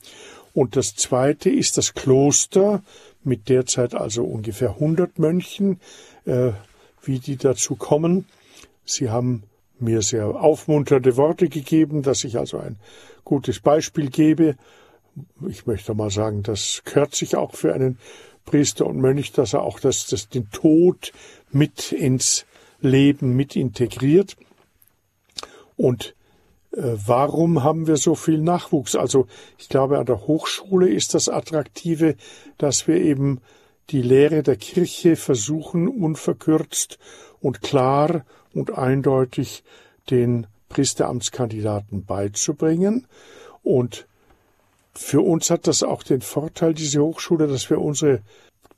Und 0.54 0.76
das 0.76 0.94
zweite 0.94 1.50
ist 1.50 1.76
das 1.76 1.94
Kloster 1.94 2.82
mit 3.24 3.48
derzeit 3.48 3.94
also 3.94 4.24
ungefähr 4.24 4.70
100 4.70 5.18
Mönchen, 5.18 5.80
äh, 6.24 6.52
wie 7.02 7.18
die 7.18 7.36
dazu 7.36 7.74
kommen. 7.74 8.26
Sie 8.84 9.10
haben 9.10 9.42
mir 9.78 10.02
sehr 10.02 10.26
aufmunternde 10.26 11.16
Worte 11.16 11.48
gegeben, 11.48 12.02
dass 12.02 12.24
ich 12.24 12.38
also 12.38 12.58
ein 12.58 12.76
gutes 13.24 13.60
Beispiel 13.60 14.10
gebe. 14.10 14.56
Ich 15.48 15.66
möchte 15.66 15.94
mal 15.94 16.10
sagen, 16.10 16.42
das 16.42 16.82
gehört 16.84 17.14
sich 17.14 17.36
auch 17.36 17.54
für 17.54 17.74
einen 17.74 17.98
Priester 18.44 18.86
und 18.86 18.98
Mönch, 18.98 19.32
dass 19.32 19.52
er 19.52 19.62
auch 19.62 19.80
das, 19.80 20.06
das, 20.06 20.28
den 20.28 20.50
Tod 20.50 21.12
mit 21.50 21.92
ins 21.92 22.46
Leben 22.80 23.34
mit 23.34 23.56
integriert. 23.56 24.36
Und 25.76 26.14
äh, 26.72 26.82
warum 27.06 27.62
haben 27.62 27.86
wir 27.86 27.96
so 27.96 28.14
viel 28.14 28.38
Nachwuchs? 28.38 28.94
Also 28.94 29.26
ich 29.58 29.68
glaube, 29.68 29.98
an 29.98 30.06
der 30.06 30.26
Hochschule 30.26 30.88
ist 30.88 31.14
das 31.14 31.28
Attraktive, 31.28 32.16
dass 32.58 32.86
wir 32.86 32.96
eben 32.96 33.40
die 33.90 34.02
Lehre 34.02 34.42
der 34.42 34.56
Kirche 34.56 35.16
versuchen, 35.16 35.88
unverkürzt 35.88 36.98
und 37.40 37.62
klar 37.62 38.24
und 38.54 38.78
eindeutig 38.78 39.62
den 40.10 40.46
Priesteramtskandidaten 40.68 42.04
beizubringen. 42.04 43.06
Und 43.62 44.06
für 44.96 45.20
uns 45.20 45.50
hat 45.50 45.66
das 45.66 45.82
auch 45.82 46.02
den 46.02 46.20
Vorteil, 46.20 46.74
diese 46.74 47.02
Hochschule, 47.02 47.46
dass 47.46 47.68
wir 47.70 47.80
unsere 47.80 48.22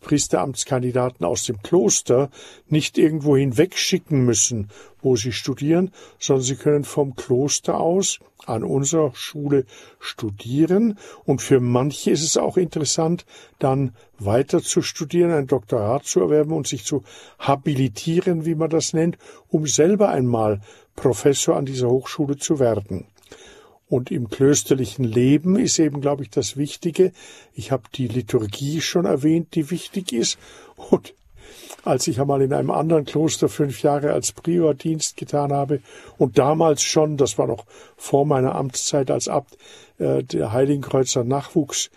Priesteramtskandidaten 0.00 1.26
aus 1.26 1.44
dem 1.44 1.62
Kloster 1.62 2.30
nicht 2.68 2.96
irgendwo 2.96 3.36
hinwegschicken 3.36 4.24
müssen, 4.24 4.68
wo 5.02 5.16
sie 5.16 5.32
studieren, 5.32 5.90
sondern 6.18 6.44
sie 6.44 6.56
können 6.56 6.84
vom 6.84 7.16
Kloster 7.16 7.80
aus 7.80 8.20
an 8.46 8.62
unserer 8.62 9.12
Schule 9.14 9.64
studieren. 9.98 10.98
Und 11.24 11.42
für 11.42 11.58
manche 11.60 12.12
ist 12.12 12.22
es 12.22 12.36
auch 12.36 12.56
interessant, 12.56 13.26
dann 13.58 13.96
weiter 14.18 14.62
zu 14.62 14.80
studieren, 14.80 15.32
ein 15.32 15.48
Doktorat 15.48 16.04
zu 16.04 16.20
erwerben 16.20 16.52
und 16.52 16.68
sich 16.68 16.84
zu 16.84 17.02
habilitieren, 17.38 18.44
wie 18.46 18.54
man 18.54 18.70
das 18.70 18.92
nennt, 18.92 19.18
um 19.48 19.66
selber 19.66 20.10
einmal 20.10 20.60
Professor 20.94 21.56
an 21.56 21.66
dieser 21.66 21.88
Hochschule 21.88 22.36
zu 22.36 22.60
werden. 22.60 23.06
Und 23.88 24.10
im 24.10 24.28
klösterlichen 24.28 25.04
Leben 25.04 25.56
ist 25.56 25.78
eben, 25.78 26.00
glaube 26.00 26.24
ich, 26.24 26.30
das 26.30 26.56
Wichtige. 26.56 27.12
Ich 27.54 27.70
habe 27.70 27.84
die 27.94 28.08
Liturgie 28.08 28.80
schon 28.80 29.04
erwähnt, 29.04 29.54
die 29.54 29.70
wichtig 29.70 30.12
ist. 30.12 30.38
Und 30.90 31.14
als 31.84 32.08
ich 32.08 32.20
einmal 32.20 32.42
in 32.42 32.52
einem 32.52 32.72
anderen 32.72 33.04
Kloster 33.04 33.48
fünf 33.48 33.82
Jahre 33.82 34.12
als 34.12 34.32
Prior 34.32 34.74
Dienst 34.74 35.16
getan 35.16 35.52
habe 35.52 35.80
und 36.18 36.36
damals 36.36 36.82
schon, 36.82 37.16
das 37.16 37.38
war 37.38 37.46
noch 37.46 37.64
vor 37.96 38.26
meiner 38.26 38.56
Amtszeit 38.56 39.10
als 39.10 39.28
Abt, 39.28 39.56
äh, 39.98 40.24
der 40.24 40.52
Heiligenkreuzer 40.52 41.22
Nachwuchs 41.22 41.90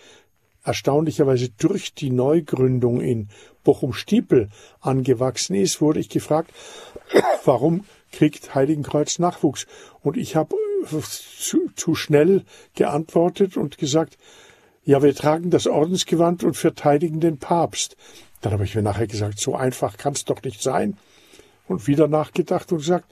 erstaunlicherweise 0.63 1.49
durch 1.57 1.95
die 1.95 2.11
Neugründung 2.11 3.01
in 3.01 3.29
Bochum-Stiepel 3.63 4.49
angewachsen 4.81 5.55
ist, 5.55 5.81
wurde 5.81 5.99
ich 5.99 6.09
gefragt, 6.09 6.51
warum 7.45 7.85
kriegt 8.11 8.53
Heiligenkreuz 8.53 9.17
Nachwuchs? 9.17 9.65
Und 10.03 10.17
ich 10.17 10.35
habe 10.35 10.55
zu, 10.86 11.69
zu 11.75 11.95
schnell 11.95 12.43
geantwortet 12.75 13.57
und 13.57 13.77
gesagt, 13.77 14.17
ja, 14.86 15.03
wir 15.03 15.13
tragen 15.13 15.49
das 15.49 15.67
Ordensgewand 15.67 16.43
und 16.43 16.57
verteidigen 16.57 17.19
den 17.19 17.38
Papst. 17.38 17.95
Dann 18.41 18.53
habe 18.53 18.63
ich 18.63 18.75
mir 18.75 18.82
nachher 18.82 19.07
gesagt, 19.07 19.39
so 19.39 19.55
einfach 19.55 19.97
kann 19.97 20.13
es 20.13 20.25
doch 20.25 20.41
nicht 20.43 20.61
sein. 20.61 20.97
Und 21.67 21.88
wieder 21.88 22.07
nachgedacht 22.07 22.71
und 22.71 22.80
gesagt, 22.80 23.05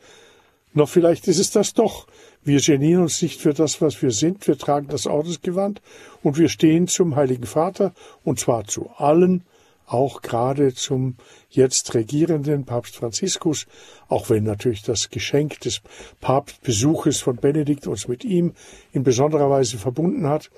na, 0.73 0.85
vielleicht 0.85 1.27
ist 1.27 1.39
es 1.39 1.51
das 1.51 1.73
doch. 1.73 2.07
Wir 2.43 2.59
genieren 2.59 3.03
uns 3.03 3.21
nicht 3.21 3.41
für 3.41 3.53
das, 3.53 3.81
was 3.81 4.01
wir 4.01 4.11
sind. 4.11 4.47
Wir 4.47 4.57
tragen 4.57 4.87
das 4.87 5.05
Ordensgewand 5.05 5.81
und 6.23 6.37
wir 6.37 6.49
stehen 6.49 6.87
zum 6.87 7.15
Heiligen 7.15 7.45
Vater 7.45 7.93
und 8.23 8.39
zwar 8.39 8.65
zu 8.65 8.89
allen 8.97 9.43
auch 9.87 10.21
gerade 10.21 10.73
zum 10.73 11.15
jetzt 11.49 11.93
regierenden 11.95 12.65
Papst 12.65 12.97
Franziskus, 12.97 13.65
auch 14.09 14.29
wenn 14.29 14.43
natürlich 14.43 14.83
das 14.83 15.09
Geschenk 15.09 15.61
des 15.61 15.81
Papstbesuches 16.19 17.21
von 17.21 17.37
Benedikt 17.37 17.87
uns 17.87 18.07
mit 18.07 18.23
ihm 18.23 18.53
in 18.91 19.03
besonderer 19.03 19.49
Weise 19.49 19.77
verbunden 19.77 20.27
hat 20.27 20.51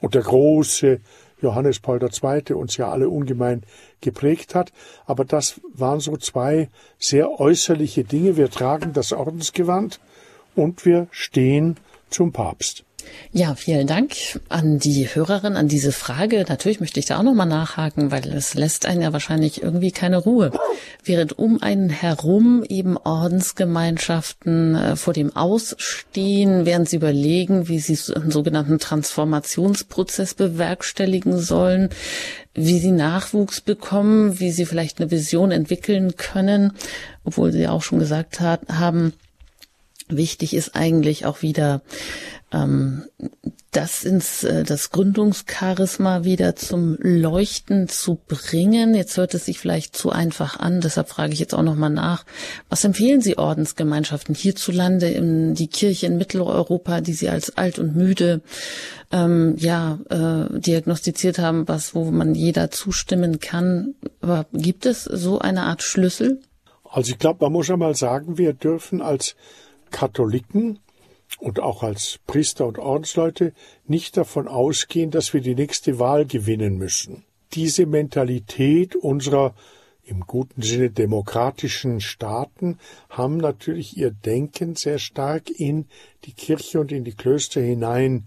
und 0.00 0.14
der 0.14 0.22
große 0.22 1.00
Johannes 1.40 1.80
Paul 1.80 2.00
II. 2.02 2.54
uns 2.54 2.76
ja 2.76 2.90
alle 2.90 3.08
ungemein 3.08 3.62
geprägt 4.00 4.54
hat. 4.54 4.72
Aber 5.06 5.24
das 5.24 5.60
waren 5.72 6.00
so 6.00 6.16
zwei 6.16 6.68
sehr 6.98 7.40
äußerliche 7.40 8.04
Dinge. 8.04 8.36
Wir 8.36 8.50
tragen 8.50 8.92
das 8.92 9.12
Ordensgewand 9.12 10.00
und 10.54 10.84
wir 10.84 11.08
stehen 11.10 11.76
zum 12.10 12.32
Papst. 12.32 12.84
Ja, 13.32 13.54
vielen 13.56 13.86
Dank 13.86 14.14
an 14.48 14.78
die 14.78 15.08
Hörerin, 15.12 15.56
an 15.56 15.66
diese 15.66 15.90
Frage. 15.90 16.44
Natürlich 16.48 16.78
möchte 16.78 17.00
ich 17.00 17.06
da 17.06 17.18
auch 17.18 17.24
nochmal 17.24 17.46
nachhaken, 17.46 18.10
weil 18.10 18.32
es 18.32 18.54
lässt 18.54 18.86
einen 18.86 19.02
ja 19.02 19.12
wahrscheinlich 19.12 19.62
irgendwie 19.62 19.90
keine 19.90 20.18
Ruhe. 20.18 20.52
Während 21.02 21.38
um 21.38 21.60
einen 21.60 21.90
herum 21.90 22.64
eben 22.68 22.96
Ordensgemeinschaften 22.96 24.76
äh, 24.76 24.96
vor 24.96 25.14
dem 25.14 25.34
Ausstehen, 25.34 26.64
während 26.64 26.88
sie 26.88 26.96
überlegen, 26.96 27.68
wie 27.68 27.80
sie 27.80 27.98
einen 28.14 28.30
sogenannten 28.30 28.78
Transformationsprozess 28.78 30.34
bewerkstelligen 30.34 31.38
sollen, 31.38 31.90
wie 32.54 32.78
sie 32.78 32.92
Nachwuchs 32.92 33.60
bekommen, 33.60 34.38
wie 34.38 34.52
sie 34.52 34.64
vielleicht 34.64 35.00
eine 35.00 35.10
Vision 35.10 35.50
entwickeln 35.50 36.16
können, 36.16 36.72
obwohl 37.24 37.50
sie 37.50 37.66
auch 37.66 37.82
schon 37.82 37.98
gesagt 37.98 38.40
hat, 38.40 38.60
haben, 38.68 39.12
wichtig 40.08 40.54
ist 40.54 40.76
eigentlich 40.76 41.26
auch 41.26 41.42
wieder 41.42 41.82
ähm, 42.54 43.04
das 43.72 44.04
ins 44.04 44.44
äh, 44.44 44.62
das 44.62 44.90
Gründungscharisma 44.90 46.24
wieder 46.24 46.54
zum 46.54 46.96
Leuchten 47.00 47.88
zu 47.88 48.20
bringen. 48.28 48.94
Jetzt 48.94 49.16
hört 49.16 49.34
es 49.34 49.46
sich 49.46 49.58
vielleicht 49.58 49.96
zu 49.96 50.10
einfach 50.10 50.58
an, 50.60 50.80
deshalb 50.80 51.08
frage 51.08 51.32
ich 51.32 51.40
jetzt 51.40 51.54
auch 51.54 51.62
noch 51.62 51.74
mal 51.74 51.90
nach. 51.90 52.24
Was 52.68 52.84
empfehlen 52.84 53.20
Sie 53.20 53.36
Ordensgemeinschaften 53.36 54.34
hierzulande 54.34 55.08
in 55.08 55.54
die 55.54 55.68
Kirche 55.68 56.06
in 56.06 56.16
Mitteleuropa, 56.16 57.00
die 57.00 57.14
Sie 57.14 57.28
als 57.28 57.56
alt 57.56 57.78
und 57.78 57.96
müde 57.96 58.42
ähm, 59.10 59.56
ja 59.58 59.98
äh, 60.08 60.58
diagnostiziert 60.60 61.38
haben, 61.38 61.66
was 61.66 61.94
wo 61.94 62.10
man 62.10 62.34
jeder 62.34 62.70
zustimmen 62.70 63.40
kann? 63.40 63.94
Aber 64.20 64.46
gibt 64.52 64.86
es 64.86 65.04
so 65.04 65.40
eine 65.40 65.62
Art 65.62 65.82
Schlüssel? 65.82 66.40
Also 66.84 67.10
ich 67.10 67.18
glaube, 67.18 67.44
man 67.44 67.52
muss 67.52 67.70
einmal 67.70 67.96
sagen, 67.96 68.38
wir 68.38 68.52
dürfen 68.52 69.02
als 69.02 69.34
Katholiken 69.90 70.78
und 71.38 71.60
auch 71.60 71.82
als 71.82 72.20
Priester 72.26 72.66
und 72.66 72.78
Ordensleute 72.78 73.52
nicht 73.86 74.16
davon 74.16 74.48
ausgehen, 74.48 75.10
dass 75.10 75.34
wir 75.34 75.40
die 75.40 75.54
nächste 75.54 75.98
Wahl 75.98 76.26
gewinnen 76.26 76.76
müssen. 76.76 77.24
Diese 77.52 77.86
Mentalität 77.86 78.96
unserer 78.96 79.54
im 80.06 80.20
guten 80.20 80.62
Sinne 80.62 80.90
demokratischen 80.90 82.00
Staaten 82.00 82.78
haben 83.08 83.38
natürlich 83.38 83.96
ihr 83.96 84.10
Denken 84.10 84.76
sehr 84.76 84.98
stark 84.98 85.48
in 85.50 85.86
die 86.24 86.32
Kirche 86.32 86.80
und 86.80 86.92
in 86.92 87.04
die 87.04 87.14
Klöster 87.14 87.60
hinein 87.60 88.26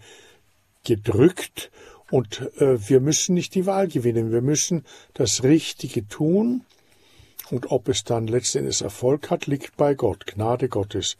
gedrückt 0.83 1.71
und 2.09 2.49
äh, 2.57 2.89
wir 2.89 2.99
müssen 2.99 3.35
nicht 3.35 3.53
die 3.53 3.65
Wahl 3.65 3.87
gewinnen, 3.87 4.31
wir 4.31 4.41
müssen 4.41 4.85
das 5.13 5.43
Richtige 5.43 6.07
tun 6.07 6.63
und 7.51 7.71
ob 7.71 7.89
es 7.89 8.03
dann 8.03 8.27
letztendlich 8.27 8.81
Erfolg 8.81 9.29
hat, 9.29 9.45
liegt 9.45 9.77
bei 9.77 9.93
Gott, 9.93 10.25
Gnade 10.25 10.69
Gottes. 10.69 11.17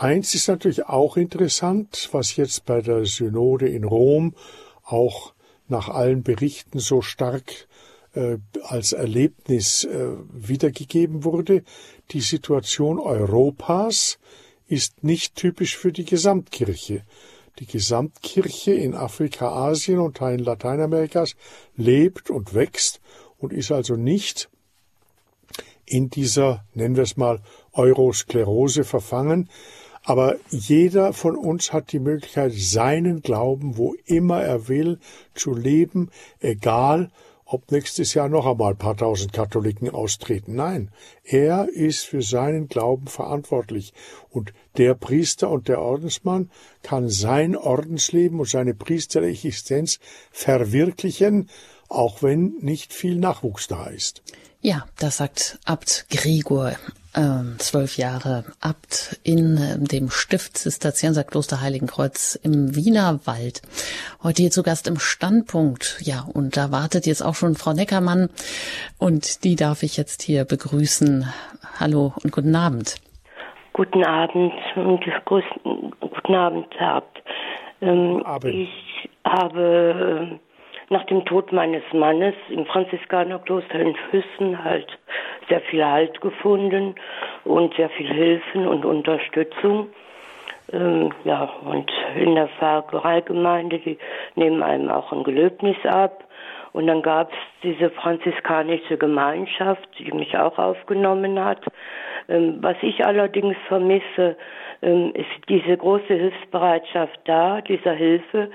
Eins 0.00 0.32
ist 0.36 0.46
natürlich 0.46 0.86
auch 0.86 1.16
interessant, 1.16 2.10
was 2.12 2.36
jetzt 2.36 2.66
bei 2.66 2.82
der 2.82 3.04
Synode 3.04 3.68
in 3.68 3.82
Rom 3.82 4.36
auch 4.84 5.34
nach 5.66 5.88
allen 5.88 6.22
Berichten 6.22 6.78
so 6.78 7.02
stark 7.02 7.66
äh, 8.14 8.36
als 8.62 8.92
Erlebnis 8.92 9.82
äh, 9.82 10.12
wiedergegeben 10.30 11.24
wurde. 11.24 11.64
Die 12.12 12.20
Situation 12.20 13.00
Europas 13.00 14.20
ist 14.68 15.02
nicht 15.02 15.34
typisch 15.34 15.76
für 15.76 15.90
die 15.90 16.04
Gesamtkirche. 16.04 17.02
Die 17.58 17.66
Gesamtkirche 17.66 18.74
in 18.74 18.94
Afrika, 18.94 19.48
Asien 19.48 19.98
und 19.98 20.18
Teilen 20.18 20.44
Lateinamerikas 20.44 21.34
lebt 21.76 22.30
und 22.30 22.54
wächst 22.54 23.00
und 23.38 23.52
ist 23.52 23.72
also 23.72 23.96
nicht 23.96 24.48
in 25.84 26.08
dieser, 26.08 26.64
nennen 26.74 26.94
wir 26.94 27.02
es 27.02 27.16
mal, 27.16 27.40
Eurosklerose 27.72 28.84
verfangen, 28.84 29.48
aber 30.08 30.36
jeder 30.48 31.12
von 31.12 31.36
uns 31.36 31.74
hat 31.74 31.92
die 31.92 31.98
Möglichkeit, 31.98 32.52
seinen 32.54 33.20
Glauben, 33.20 33.76
wo 33.76 33.94
immer 34.06 34.40
er 34.40 34.66
will, 34.66 35.00
zu 35.34 35.52
leben, 35.52 36.08
egal 36.40 37.10
ob 37.44 37.70
nächstes 37.70 38.14
Jahr 38.14 38.30
noch 38.30 38.46
einmal 38.46 38.72
ein 38.72 38.78
paar 38.78 38.96
tausend 38.96 39.34
Katholiken 39.34 39.90
austreten. 39.90 40.54
Nein, 40.54 40.90
er 41.24 41.68
ist 41.68 42.06
für 42.06 42.22
seinen 42.22 42.68
Glauben 42.68 43.06
verantwortlich. 43.06 43.92
Und 44.30 44.54
der 44.78 44.94
Priester 44.94 45.50
und 45.50 45.68
der 45.68 45.82
Ordensmann 45.82 46.50
kann 46.82 47.10
sein 47.10 47.54
Ordensleben 47.54 48.40
und 48.40 48.48
seine 48.48 48.72
priesterliche 48.72 49.48
Existenz 49.48 50.00
verwirklichen, 50.30 51.50
auch 51.90 52.22
wenn 52.22 52.54
nicht 52.60 52.94
viel 52.94 53.16
Nachwuchs 53.16 53.66
da 53.66 53.88
ist. 53.88 54.22
Ja, 54.62 54.86
das 54.96 55.18
sagt 55.18 55.58
Abt 55.66 56.06
Gregor, 56.08 56.76
zwölf 57.58 57.96
Jahre 57.96 58.44
Abt 58.60 59.20
in 59.24 59.56
äh, 59.56 59.78
dem 59.78 60.10
Stift 60.10 60.58
Zisterzienserkloster 60.58 61.60
Heiligenkreuz 61.60 62.38
im 62.42 62.74
Wiener 62.76 63.20
Wald. 63.24 63.62
Heute 64.22 64.42
hier 64.42 64.50
zu 64.50 64.62
Gast 64.62 64.86
im 64.88 64.98
Standpunkt. 64.98 65.98
Ja, 66.00 66.26
und 66.32 66.56
da 66.56 66.70
wartet 66.70 67.06
jetzt 67.06 67.22
auch 67.22 67.34
schon 67.34 67.54
Frau 67.54 67.72
Neckermann 67.72 68.28
und 68.98 69.44
die 69.44 69.56
darf 69.56 69.82
ich 69.82 69.96
jetzt 69.96 70.22
hier 70.22 70.44
begrüßen. 70.44 71.26
Hallo 71.80 72.12
und 72.22 72.32
guten 72.32 72.54
Abend. 72.54 72.96
Guten 73.72 74.04
Abend 74.04 74.52
und 74.76 75.04
guten 76.00 76.34
Abend, 76.34 76.66
Herr 76.76 76.94
Abt. 76.96 77.22
Ähm, 77.80 78.22
Abend. 78.24 78.54
Ich 78.54 79.10
habe 79.24 80.38
äh, 80.40 80.47
nach 80.90 81.04
dem 81.04 81.24
Tod 81.24 81.52
meines 81.52 81.82
Mannes 81.92 82.34
im 82.48 82.64
Franziskanerkloster 82.66 83.78
in 83.78 83.94
Füssen 84.10 84.62
halt 84.62 84.86
sehr 85.48 85.60
viel 85.62 85.84
Halt 85.84 86.20
gefunden 86.20 86.94
und 87.44 87.74
sehr 87.74 87.90
viel 87.90 88.12
Hilfen 88.12 88.66
und 88.66 88.84
Unterstützung. 88.84 89.88
Ähm, 90.72 91.10
ja, 91.24 91.44
und 91.64 91.90
in 92.16 92.34
der 92.34 92.48
Pfarrereigemeinde, 92.48 93.78
die 93.78 93.98
nehmen 94.34 94.62
einem 94.62 94.90
auch 94.90 95.12
ein 95.12 95.24
Gelöbnis 95.24 95.76
ab. 95.84 96.24
Und 96.72 96.86
dann 96.86 97.02
gab 97.02 97.32
es 97.32 97.38
diese 97.62 97.90
franziskanische 97.90 98.98
Gemeinschaft, 98.98 99.88
die 99.98 100.12
mich 100.12 100.36
auch 100.36 100.58
aufgenommen 100.58 101.42
hat. 101.42 101.60
Ähm, 102.28 102.58
was 102.60 102.76
ich 102.82 103.04
allerdings 103.04 103.56
vermisse, 103.68 104.36
ähm, 104.82 105.12
ist 105.14 105.48
diese 105.48 105.76
große 105.76 106.12
Hilfsbereitschaft 106.14 107.18
da, 107.24 107.62
dieser 107.62 107.94
Hilfe. 107.94 108.50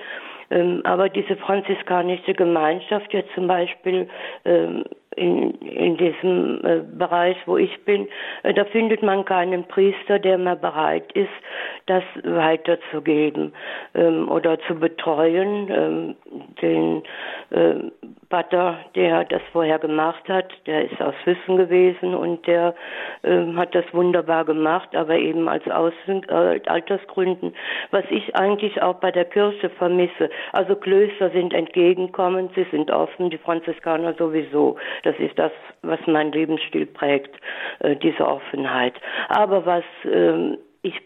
Ähm, 0.54 0.82
aber 0.84 1.10
diese 1.10 1.36
franziskanische 1.36 2.34
Gemeinschaft 2.34 3.12
jetzt 3.12 3.34
zum 3.34 3.48
Beispiel 3.48 4.08
ähm, 4.46 4.84
in, 5.16 5.52
in 5.62 5.98
diesem 5.98 6.64
äh, 6.64 6.82
Bereich, 6.98 7.38
wo 7.46 7.58
ich 7.58 7.84
bin, 7.86 8.08
äh, 8.44 8.54
da 8.54 8.66
findet 8.66 9.02
man 9.02 9.26
keinen 9.26 9.64
Priester, 9.66 10.20
der 10.20 10.38
mehr 10.38 10.56
bereit 10.56 11.12
ist, 11.14 11.30
das 11.88 12.04
weiterzugeben 12.24 13.54
ähm, 13.96 14.30
oder 14.30 14.60
zu 14.62 14.76
betreuen. 14.76 15.70
Ähm, 15.70 16.16
den 16.62 17.04
äh, 17.52 17.92
Pater, 18.34 18.80
der 18.96 19.26
das 19.26 19.44
vorher 19.52 19.78
gemacht 19.78 20.28
hat, 20.28 20.52
der 20.66 20.92
ist 20.92 21.00
aus 21.00 21.14
Wissen 21.26 21.56
gewesen 21.56 22.16
und 22.16 22.48
der 22.48 22.74
ähm, 23.24 23.56
hat 23.58 23.76
das 23.76 23.86
wunderbar 23.94 24.44
gemacht, 24.44 24.96
aber 24.96 25.16
eben 25.18 25.48
als 25.48 25.64
aus 25.70 25.94
äh, 26.08 26.60
Altersgründen, 26.66 27.54
was 27.92 28.04
ich 28.10 28.36
eigentlich 28.36 28.82
auch 28.82 28.96
bei 28.96 29.12
der 29.12 29.26
Kirche 29.26 29.70
vermisse. 29.70 30.32
Also 30.52 30.76
Klöster 30.76 31.30
sind 31.30 31.54
entgegenkommend, 31.54 32.52
sie 32.56 32.66
sind 32.72 32.90
offen, 32.90 33.30
die 33.30 33.38
Franziskaner 33.38 34.16
sowieso. 34.16 34.78
Das 35.04 35.16
ist 35.20 35.38
das, 35.38 35.52
was 35.84 36.00
mein 36.08 36.32
Lebensstil 36.32 36.88
prägt, 36.88 37.36
äh, 37.82 37.96
diese 37.98 38.28
Offenheit. 38.28 38.96
Aber 39.30 39.64
was 39.68 39.84
äh, 40.06 40.58
ich 40.82 41.00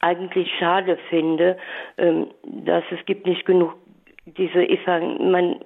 eigentlich 0.00 0.52
schade 0.58 0.98
finde, 1.08 1.56
ähm, 1.96 2.26
dass 2.44 2.84
es 2.90 3.02
gibt 3.06 3.26
nicht 3.26 3.46
genug 3.46 3.72
diese 4.26 4.68
Evangel 4.68 5.30
man 5.30 5.60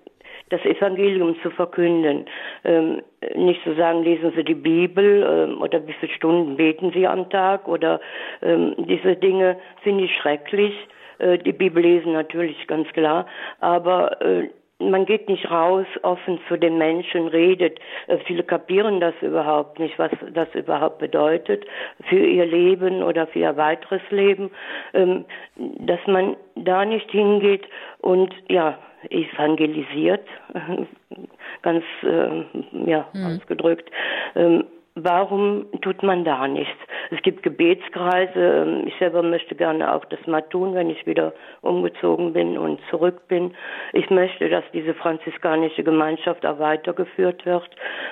das 0.51 0.65
Evangelium 0.65 1.37
zu 1.43 1.51
verkünden. 1.51 2.27
Ähm, 2.65 3.03
nicht 3.35 3.63
zu 3.65 3.75
sagen, 3.75 4.03
lesen 4.03 4.33
Sie 4.37 4.45
die 4.45 4.55
Bibel 4.55 5.27
ähm, 5.27 5.63
oder 5.63 5.87
wie 5.87 5.93
viele 5.95 6.13
Stunden 6.13 6.57
beten 6.57 6.93
Sie 6.93 7.07
am 7.07 7.31
Tag 7.31 7.67
oder 7.67 8.01
ähm, 8.43 8.75
diese 8.79 9.17
Dinge 9.17 9.57
finde 9.83 10.05
ich 10.05 10.15
schrecklich. 10.17 10.75
Äh, 11.19 11.39
die 11.39 11.53
Bibel 11.53 11.83
lesen 11.83 12.13
natürlich 12.13 12.67
ganz 12.67 12.89
klar, 12.93 13.27
aber 13.61 14.21
äh, 14.21 14.49
man 14.81 15.05
geht 15.05 15.29
nicht 15.29 15.51
raus, 15.51 15.87
offen 16.03 16.41
zu 16.49 16.57
den 16.57 16.79
Menschen 16.79 17.29
redet. 17.29 17.79
Äh, 18.07 18.19
viele 18.27 18.43
kapieren 18.43 19.01
das 19.01 19.15
überhaupt 19.21 19.79
nicht, 19.79 19.99
was 19.99 20.11
das 20.33 20.49
überhaupt 20.55 20.99
bedeutet 20.99 21.65
für 22.09 22.25
ihr 22.25 22.47
Leben 22.47 23.03
oder 23.03 23.27
für 23.27 23.41
ihr 23.41 23.57
weiteres 23.57 24.03
Leben, 24.11 24.51
ähm, 24.95 25.25
dass 25.57 26.01
man 26.07 26.37
da 26.57 26.85
nicht 26.85 27.11
hingeht 27.11 27.65
und 28.01 28.35
ja, 28.49 28.79
evangelisiert, 29.09 30.27
ganz 31.63 31.85
äh, 32.03 32.45
ja, 32.87 33.09
mhm. 33.13 33.27
ausgedrückt. 33.27 33.91
Ähm, 34.35 34.65
Warum 34.97 35.67
tut 35.83 36.03
man 36.03 36.25
da 36.25 36.49
nichts? 36.49 36.77
Es 37.11 37.23
gibt 37.23 37.43
Gebetskreise. 37.43 38.65
Ähm, 38.67 38.87
ich 38.87 38.95
selber 38.99 39.23
möchte 39.23 39.55
gerne 39.55 39.95
auch 39.95 40.05
das 40.07 40.25
mal 40.27 40.43
tun, 40.43 40.75
wenn 40.75 40.91
ich 40.91 41.07
wieder 41.07 41.33
umgezogen 41.63 42.33
bin 42.33 42.59
und 42.59 42.81
zurück 42.91 43.29
bin. 43.29 43.55
Ich 43.93 44.11
möchte, 44.11 44.49
dass 44.49 44.65
diese 44.73 44.95
franziskanische 44.95 45.85
Gemeinschaft 45.85 46.45
auch 46.45 46.59
weitergeführt 46.59 47.47
wird. 47.47 47.71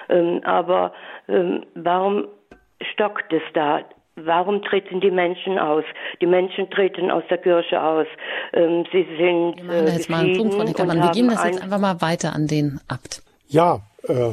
Ähm, 0.08 0.40
aber 0.44 0.92
ähm, 1.28 1.64
warum 1.74 2.28
stockt 2.92 3.32
es 3.32 3.42
da? 3.54 3.80
Warum 4.24 4.62
treten 4.62 5.00
die 5.00 5.10
Menschen 5.10 5.58
aus? 5.58 5.84
Die 6.20 6.26
Menschen 6.26 6.70
treten 6.70 7.10
aus 7.10 7.22
der 7.30 7.38
Kirche 7.38 7.82
aus. 7.82 8.06
Sie 8.52 9.06
sind. 9.16 9.56
Wir 9.56 9.64
machen 9.64 9.86
da 9.86 9.92
jetzt 9.92 10.10
mal 10.10 10.24
einen 10.24 10.36
Punkt, 10.36 10.54
Frau 10.54 10.64
Nickermann. 10.64 11.02
Wir 11.02 11.10
geben 11.10 11.28
das 11.28 11.44
jetzt 11.44 11.62
einfach 11.62 11.78
mal 11.78 12.00
weiter 12.00 12.34
an 12.34 12.46
den 12.46 12.80
Abt. 12.88 13.22
Ja, 13.48 13.80
äh, 14.06 14.32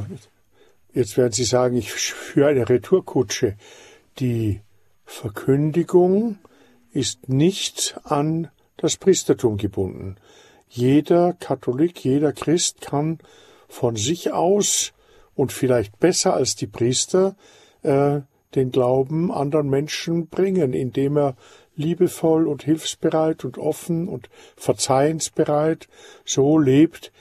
Jetzt 0.96 1.18
werden 1.18 1.34
Sie 1.34 1.44
sagen, 1.44 1.76
ich 1.76 1.92
führe 1.92 2.48
eine 2.48 2.70
Retourkutsche. 2.70 3.58
Die 4.20 4.62
Verkündigung 5.04 6.40
ist 6.94 7.28
nicht 7.28 8.00
an 8.06 8.50
das 8.78 8.96
Priestertum 8.96 9.58
gebunden. 9.58 10.16
Jeder 10.70 11.34
Katholik, 11.34 12.02
jeder 12.06 12.32
Christ 12.32 12.80
kann 12.80 13.20
von 13.68 13.98
sich 13.98 14.32
aus 14.32 14.94
und 15.36 15.52
vielleicht 15.52 16.00
besser 16.00 16.34
als 16.34 16.56
die 16.56 16.68
Priester 16.68 17.36
äh, 17.84 18.22
den 18.56 18.72
Glauben 18.72 19.32
anderen 19.32 19.70
Menschen 19.70 20.28
bringen, 20.28 20.74
indem 20.74 21.18
er 21.18 21.36
liebevoll 21.76 22.48
und 22.48 22.64
hilfsbereit 22.64 23.44
und 23.46 23.58
offen 23.58 24.08
und 24.08 24.30
verzeihensbereit, 24.56 25.88
so 26.24 26.58
lebt, 26.58 27.12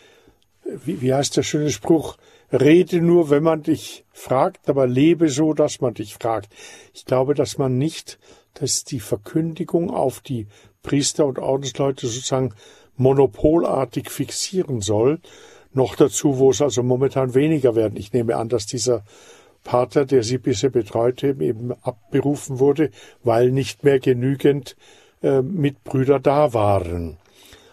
wie, 0.65 1.01
wie 1.01 1.13
heißt 1.13 1.37
der 1.37 1.43
schöne 1.43 1.71
Spruch, 1.71 2.17
rede 2.53 3.01
nur, 3.01 3.31
wenn 3.31 3.43
man 3.43 3.63
dich 3.63 4.05
fragt, 4.13 4.69
aber 4.69 4.87
lebe 4.87 5.29
so, 5.29 5.55
dass 5.55 5.81
man 5.81 5.95
dich 5.95 6.15
fragt. 6.15 6.53
Ich 6.93 7.05
glaube, 7.05 7.35
dass 7.35 7.59
man 7.59 7.79
nicht, 7.79 8.19
dass 8.55 8.85
die 8.85 9.01
Verkündigung 9.01 9.91
auf 9.91 10.21
die 10.21 10.47
Priester 10.83 11.27
und 11.27 11.39
Ordensleute 11.39 12.07
sozusagen 12.07 12.55
monopolartig 12.97 14.11
fixieren 14.11 14.81
soll, 14.81 15.19
noch 15.73 15.97
dazu, 15.97 16.39
wo 16.39 16.51
es 16.51 16.63
also 16.63 16.85
momentan 16.85 17.35
weniger 17.35 17.75
werden. 17.75 17.97
Ich 17.97 18.13
nehme 18.13 18.37
an, 18.37 18.49
dass 18.49 18.67
dieser 18.67 19.05
Pater, 19.65 20.05
der 20.05 20.23
sie 20.23 20.39
bisher 20.39 20.71
betreute, 20.71 21.37
eben 21.41 21.73
abberufen 21.83 22.59
wurde, 22.61 22.91
weil 23.23 23.51
nicht 23.51 23.83
mehr 23.83 23.99
genügend 23.99 24.77
äh, 25.23 25.43
Mitbrüder 25.43 26.21
da 26.21 26.53
waren. 26.53 27.17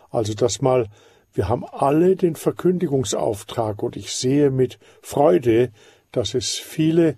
Also 0.10 0.34
das 0.34 0.62
mal, 0.62 0.88
wir 1.34 1.48
haben 1.48 1.66
alle 1.66 2.16
den 2.16 2.36
Verkündigungsauftrag 2.36 3.84
und 3.84 3.96
ich 3.96 4.14
sehe 4.14 4.50
mit 4.50 4.80
Freude, 5.02 5.72
dass 6.12 6.34
es 6.34 6.56
viele 6.56 7.18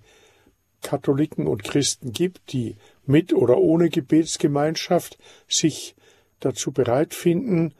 Katholiken 0.81 1.47
und 1.47 1.63
Christen 1.63 2.11
gibt, 2.11 2.51
die 2.51 2.75
mit 3.05 3.33
oder 3.33 3.57
ohne 3.57 3.89
Gebetsgemeinschaft 3.89 5.17
sich 5.47 5.95
dazu 6.39 6.71
bereit 6.71 7.13
finden, 7.13 7.73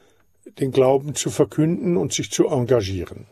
den 0.59 0.71
Glauben 0.71 1.15
zu 1.15 1.29
verkünden 1.29 1.97
und 1.97 2.13
sich 2.13 2.31
zu 2.31 2.47
engagieren. 2.47 3.27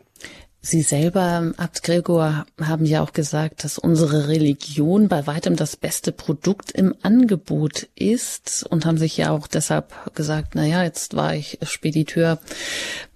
Sie 0.64 0.82
selber, 0.82 1.52
Abt 1.56 1.82
Gregor, 1.82 2.46
haben 2.60 2.86
ja 2.86 3.02
auch 3.02 3.12
gesagt, 3.12 3.64
dass 3.64 3.78
unsere 3.78 4.28
Religion 4.28 5.08
bei 5.08 5.26
weitem 5.26 5.56
das 5.56 5.76
beste 5.76 6.12
Produkt 6.12 6.70
im 6.70 6.94
Angebot 7.02 7.88
ist 7.96 8.64
und 8.70 8.86
haben 8.86 8.96
sich 8.96 9.16
ja 9.16 9.32
auch 9.32 9.48
deshalb 9.48 10.14
gesagt, 10.14 10.54
na 10.54 10.64
ja, 10.64 10.84
jetzt 10.84 11.16
war 11.16 11.34
ich 11.34 11.58
Spediteur 11.62 12.38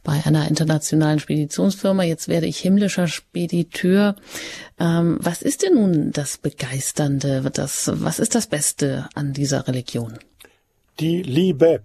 bei 0.02 0.20
einer 0.24 0.48
internationalen 0.48 1.20
Speditionsfirma, 1.20 2.02
jetzt 2.02 2.26
werde 2.26 2.48
ich 2.48 2.58
himmlischer 2.58 3.06
Spediteur. 3.06 4.16
Ähm, 4.80 5.18
was 5.20 5.40
ist 5.40 5.62
denn 5.62 5.74
nun 5.74 6.10
das 6.10 6.38
Begeisternde, 6.38 7.48
das, 7.54 7.88
was 7.94 8.18
ist 8.18 8.34
das 8.34 8.48
Beste 8.48 9.08
an 9.14 9.32
dieser 9.32 9.68
Religion? 9.68 10.18
Die 10.98 11.22
Liebe. 11.22 11.84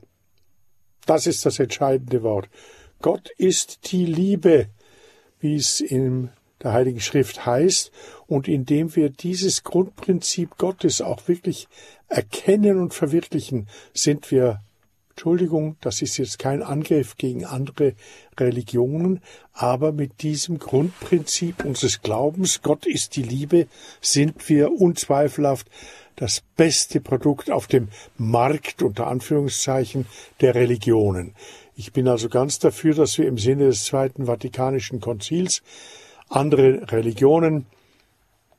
Das 1.06 1.28
ist 1.28 1.46
das 1.46 1.60
entscheidende 1.60 2.24
Wort. 2.24 2.50
Gott 3.00 3.30
ist 3.38 3.92
die 3.92 4.08
Liebe 4.08 4.70
wie 5.42 5.56
es 5.56 5.82
in 5.82 6.30
der 6.64 6.74
Heiligen 6.74 7.02
Schrift 7.02 7.46
heißt, 7.46 7.92
und 8.28 8.48
indem 8.48 8.96
wir 8.96 9.10
dieses 9.10 9.64
Grundprinzip 9.64 10.58
Gottes 10.58 11.02
auch 11.02 11.28
wirklich 11.28 11.68
erkennen 12.08 12.80
und 12.80 12.94
verwirklichen, 12.94 13.68
sind 13.94 14.32
wir 14.32 14.62
Entschuldigung, 15.12 15.76
das 15.82 16.02
ist 16.02 16.18
jetzt 16.18 16.40
kein 16.40 16.64
Angriff 16.64 17.16
gegen 17.18 17.46
andere 17.46 17.94
Religionen, 18.40 19.22
aber 19.54 19.92
mit 19.92 20.24
diesem 20.24 20.58
Grundprinzip 20.58 21.66
unseres 21.66 22.02
Glaubens, 22.02 22.62
Gott 22.62 22.86
ist 22.86 23.18
die 23.18 23.22
Liebe, 23.22 23.68
sind 24.00 24.50
wir 24.50 24.72
unzweifelhaft 24.72 25.70
das 26.16 26.42
beste 26.56 27.02
Produkt 27.02 27.52
auf 27.52 27.68
dem 27.68 27.90
Markt 28.18 28.82
unter 28.82 29.08
Anführungszeichen 29.08 30.06
der 30.40 30.56
Religionen. 30.56 31.36
Ich 31.82 31.94
bin 31.94 32.08
also 32.08 32.30
ganz 32.30 32.60
dafür, 32.60 32.94
dass 32.94 33.18
wir 33.18 33.28
im 33.28 33.40
Sinne 33.40 33.66
des 33.66 33.86
Zweiten 33.86 34.28
Vatikanischen 34.28 35.00
Konzils 35.00 35.64
andere 36.30 36.92
Religionen, 36.92 37.66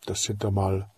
das 0.06 0.24
sind 0.24 0.42
da 0.42 0.50
mal 0.50 0.90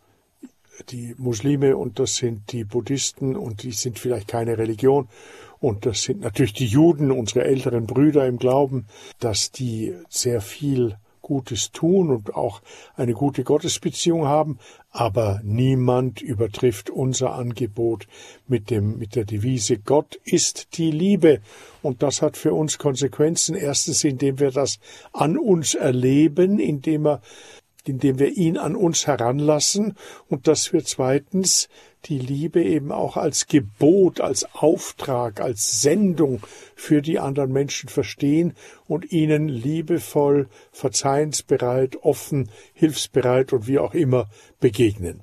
die 0.88 1.14
Muslime 1.18 1.76
und 1.76 1.98
das 1.98 2.16
sind 2.16 2.50
die 2.50 2.64
Buddhisten 2.64 3.36
und 3.36 3.62
die 3.62 3.72
sind 3.72 3.98
vielleicht 3.98 4.26
keine 4.26 4.56
Religion 4.56 5.06
und 5.60 5.84
das 5.84 6.04
sind 6.04 6.22
natürlich 6.22 6.54
die 6.54 6.64
Juden, 6.64 7.10
unsere 7.10 7.44
älteren 7.44 7.84
Brüder 7.84 8.26
im 8.26 8.38
Glauben, 8.38 8.86
dass 9.20 9.52
die 9.52 9.94
sehr 10.08 10.40
viel 10.40 10.96
Gutes 11.24 11.72
tun 11.72 12.10
und 12.10 12.34
auch 12.34 12.62
eine 12.94 13.14
gute 13.14 13.42
Gottesbeziehung 13.42 14.26
haben, 14.26 14.58
aber 14.90 15.40
niemand 15.42 16.20
übertrifft 16.20 16.90
unser 16.90 17.34
Angebot 17.34 18.06
mit 18.46 18.70
dem, 18.70 18.98
mit 18.98 19.16
der 19.16 19.24
Devise 19.24 19.78
Gott 19.78 20.20
ist 20.22 20.76
die 20.78 20.90
Liebe. 20.90 21.40
Und 21.82 22.02
das 22.02 22.22
hat 22.22 22.36
für 22.36 22.54
uns 22.54 22.78
Konsequenzen. 22.78 23.56
Erstens, 23.56 24.04
indem 24.04 24.38
wir 24.38 24.52
das 24.52 24.78
an 25.12 25.36
uns 25.36 25.74
erleben, 25.74 26.58
indem 26.60 27.06
er 27.06 27.22
indem 27.88 28.18
wir 28.18 28.36
ihn 28.36 28.58
an 28.58 28.76
uns 28.76 29.06
heranlassen 29.06 29.94
und 30.28 30.48
dass 30.48 30.72
wir 30.72 30.84
zweitens 30.84 31.68
die 32.06 32.18
Liebe 32.18 32.62
eben 32.62 32.92
auch 32.92 33.16
als 33.16 33.46
Gebot, 33.46 34.20
als 34.20 34.54
Auftrag, 34.54 35.40
als 35.40 35.80
Sendung 35.80 36.40
für 36.74 37.00
die 37.00 37.18
anderen 37.18 37.52
Menschen 37.52 37.88
verstehen 37.88 38.54
und 38.86 39.10
ihnen 39.12 39.48
liebevoll, 39.48 40.48
verzeihensbereit, 40.70 41.96
offen, 42.02 42.50
hilfsbereit 42.74 43.52
und 43.52 43.66
wie 43.66 43.78
auch 43.78 43.94
immer 43.94 44.26
begegnen. 44.60 45.20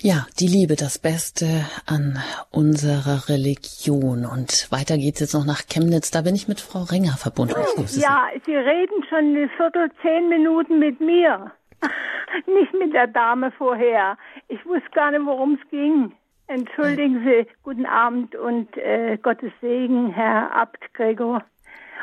Ja, 0.00 0.26
die 0.38 0.46
Liebe, 0.46 0.76
das 0.76 0.98
Beste 0.98 1.66
an 1.86 2.18
unserer 2.50 3.28
Religion. 3.28 4.24
Und 4.24 4.70
weiter 4.70 4.96
geht's 4.96 5.20
jetzt 5.20 5.34
noch 5.34 5.44
nach 5.44 5.66
Chemnitz. 5.66 6.10
Da 6.10 6.22
bin 6.22 6.34
ich 6.34 6.48
mit 6.48 6.60
Frau 6.60 6.82
Renger 6.82 7.16
verbunden. 7.18 7.54
Ja, 7.96 8.28
Sie 8.46 8.54
reden 8.54 9.04
schon 9.08 9.18
eine 9.18 9.48
Viertel, 9.56 9.90
zehn 10.02 10.28
Minuten 10.28 10.78
mit 10.78 11.00
mir. 11.00 11.52
Nicht 12.46 12.72
mit 12.74 12.94
der 12.94 13.06
Dame 13.06 13.50
vorher. 13.52 14.16
Ich 14.48 14.64
wusste 14.66 14.90
gar 14.92 15.10
nicht, 15.10 15.24
worum 15.24 15.54
es 15.54 15.70
ging. 15.70 16.12
Entschuldigen 16.46 17.22
Sie, 17.24 17.46
guten 17.62 17.86
Abend 17.86 18.34
und 18.34 18.76
äh, 18.76 19.16
Gottes 19.22 19.52
Segen, 19.60 20.10
Herr 20.10 20.54
Abt 20.54 20.92
Gregor. 20.94 21.44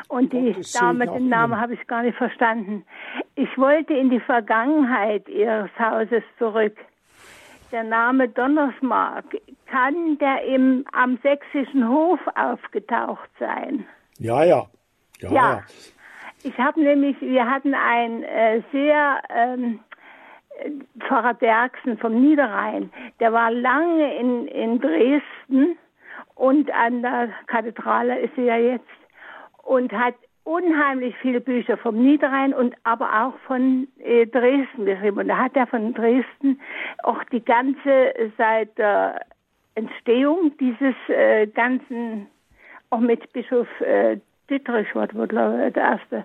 Und 0.08 0.32
die 0.32 0.52
Gottes 0.52 0.72
Dame, 0.72 1.06
den 1.06 1.28
Namen 1.28 1.60
habe 1.60 1.74
ich 1.74 1.86
gar 1.86 2.02
nicht 2.02 2.16
verstanden. 2.16 2.84
Ich 3.34 3.58
wollte 3.58 3.92
in 3.92 4.08
die 4.08 4.20
Vergangenheit 4.20 5.28
Ihres 5.28 5.70
Hauses 5.78 6.22
zurück. 6.38 6.76
Der 7.72 7.84
Name 7.84 8.28
Donnersmark, 8.28 9.26
kann 9.66 10.16
der 10.16 10.42
im, 10.44 10.86
am 10.92 11.18
sächsischen 11.22 11.86
Hof 11.86 12.18
aufgetaucht 12.34 13.28
sein? 13.38 13.86
Ja, 14.18 14.44
ja. 14.44 14.66
Ja, 15.20 15.30
ja. 15.30 15.62
Ich 16.42 16.56
habe 16.58 16.80
nämlich, 16.80 17.20
wir 17.20 17.50
hatten 17.50 17.74
ein 17.74 18.22
äh, 18.22 18.62
sehr 18.72 19.20
ähm, 19.28 19.80
Pfarrer 21.00 21.34
Bergsen 21.34 21.98
vom 21.98 22.20
Niederrhein, 22.20 22.90
der 23.20 23.32
war 23.32 23.50
lange 23.50 24.16
in, 24.18 24.48
in 24.48 24.80
Dresden 24.80 25.76
und 26.34 26.70
an 26.72 27.02
der 27.02 27.30
Kathedrale 27.46 28.18
ist 28.20 28.36
er 28.36 28.44
ja 28.44 28.56
jetzt 28.56 28.86
und 29.64 29.92
hat 29.92 30.14
unheimlich 30.44 31.14
viele 31.20 31.40
Bücher 31.40 31.76
vom 31.76 31.96
Niederrhein 31.96 32.54
und 32.54 32.74
aber 32.84 33.24
auch 33.24 33.38
von 33.46 33.86
äh, 33.98 34.26
Dresden 34.26 34.86
geschrieben. 34.86 35.18
Und 35.18 35.28
da 35.28 35.36
hat 35.36 35.54
er 35.56 35.66
von 35.66 35.92
Dresden 35.92 36.58
auch 37.02 37.22
die 37.24 37.44
ganze 37.44 38.14
seit 38.38 38.76
der 38.78 39.20
Entstehung 39.74 40.56
dieses 40.58 40.94
äh, 41.08 41.46
ganzen, 41.48 42.28
auch 42.88 43.00
mit 43.00 43.30
Bischof 43.34 43.68
äh, 43.80 44.18
Dietrich 44.48 44.94
war, 44.94 45.06
der 45.06 45.72
erste. 45.74 46.24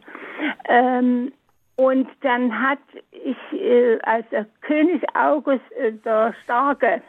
Ähm, 0.67 1.31
und 1.75 2.07
dann 2.21 2.61
hat 2.61 2.79
ich, 3.11 3.59
äh, 3.59 3.99
als 4.03 4.27
der 4.29 4.45
König 4.61 5.03
August 5.15 5.63
äh, 5.77 5.91
der 5.91 6.33
Starke, 6.43 7.01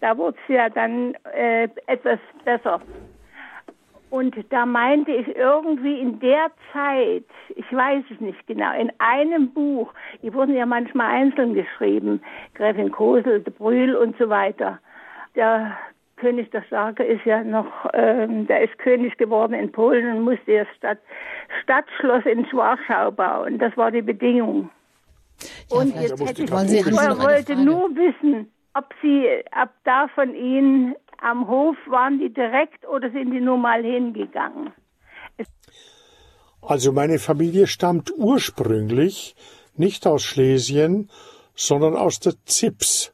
da 0.00 0.16
wurde 0.18 0.36
es 0.46 0.54
ja 0.54 0.68
dann 0.68 1.14
äh, 1.32 1.68
etwas 1.86 2.18
besser. 2.44 2.80
Und 4.10 4.36
da 4.50 4.66
meinte 4.66 5.10
ich 5.10 5.34
irgendwie 5.36 5.98
in 5.98 6.20
der 6.20 6.50
Zeit, 6.74 7.24
ich 7.56 7.72
weiß 7.72 8.04
es 8.10 8.20
nicht 8.20 8.46
genau, 8.46 8.78
in 8.78 8.92
einem 8.98 9.54
Buch, 9.54 9.94
die 10.22 10.34
wurden 10.34 10.54
ja 10.54 10.66
manchmal 10.66 11.14
einzeln 11.14 11.54
geschrieben, 11.54 12.20
Gräfin 12.52 12.92
Kosel, 12.92 13.40
de 13.40 13.50
Brühl 13.56 13.94
und 13.94 14.14
so 14.18 14.28
weiter. 14.28 14.78
Da 15.34 15.78
König 16.22 16.50
der 16.52 16.62
Starke 16.62 17.02
ist 17.02 17.24
ja 17.24 17.42
noch, 17.42 17.66
ähm, 17.92 18.46
der 18.46 18.62
ist 18.62 18.78
König 18.78 19.18
geworden 19.18 19.54
in 19.54 19.72
Polen 19.72 20.16
und 20.16 20.22
musste 20.22 20.58
das 20.58 20.68
Stadt, 20.76 20.98
Stadtschloss 21.62 22.24
in 22.26 22.46
Warschau 22.52 23.10
bauen. 23.10 23.58
Das 23.58 23.76
war 23.76 23.90
die 23.90 24.02
Bedingung. 24.02 24.70
Ja, 25.70 25.78
und 25.78 26.00
jetzt 26.00 26.24
hätte 26.24 26.44
ich, 26.44 26.50
ich 26.50 26.92
wollte 26.92 27.56
nur 27.56 27.90
wissen, 27.96 28.52
ob 28.74 28.86
Sie, 29.02 29.26
ab 29.50 29.74
da 29.84 30.06
von 30.14 30.32
Ihnen 30.34 30.94
am 31.20 31.48
Hof 31.48 31.76
waren 31.86 32.20
die 32.20 32.32
direkt 32.32 32.86
oder 32.86 33.10
sind 33.10 33.32
die 33.32 33.40
nur 33.40 33.56
mal 33.56 33.82
hingegangen? 33.82 34.72
Also 36.60 36.92
meine 36.92 37.18
Familie 37.18 37.66
stammt 37.66 38.12
ursprünglich 38.16 39.34
nicht 39.76 40.06
aus 40.06 40.22
Schlesien, 40.22 41.10
sondern 41.56 41.96
aus 41.96 42.20
der 42.20 42.34
Zips. 42.44 43.11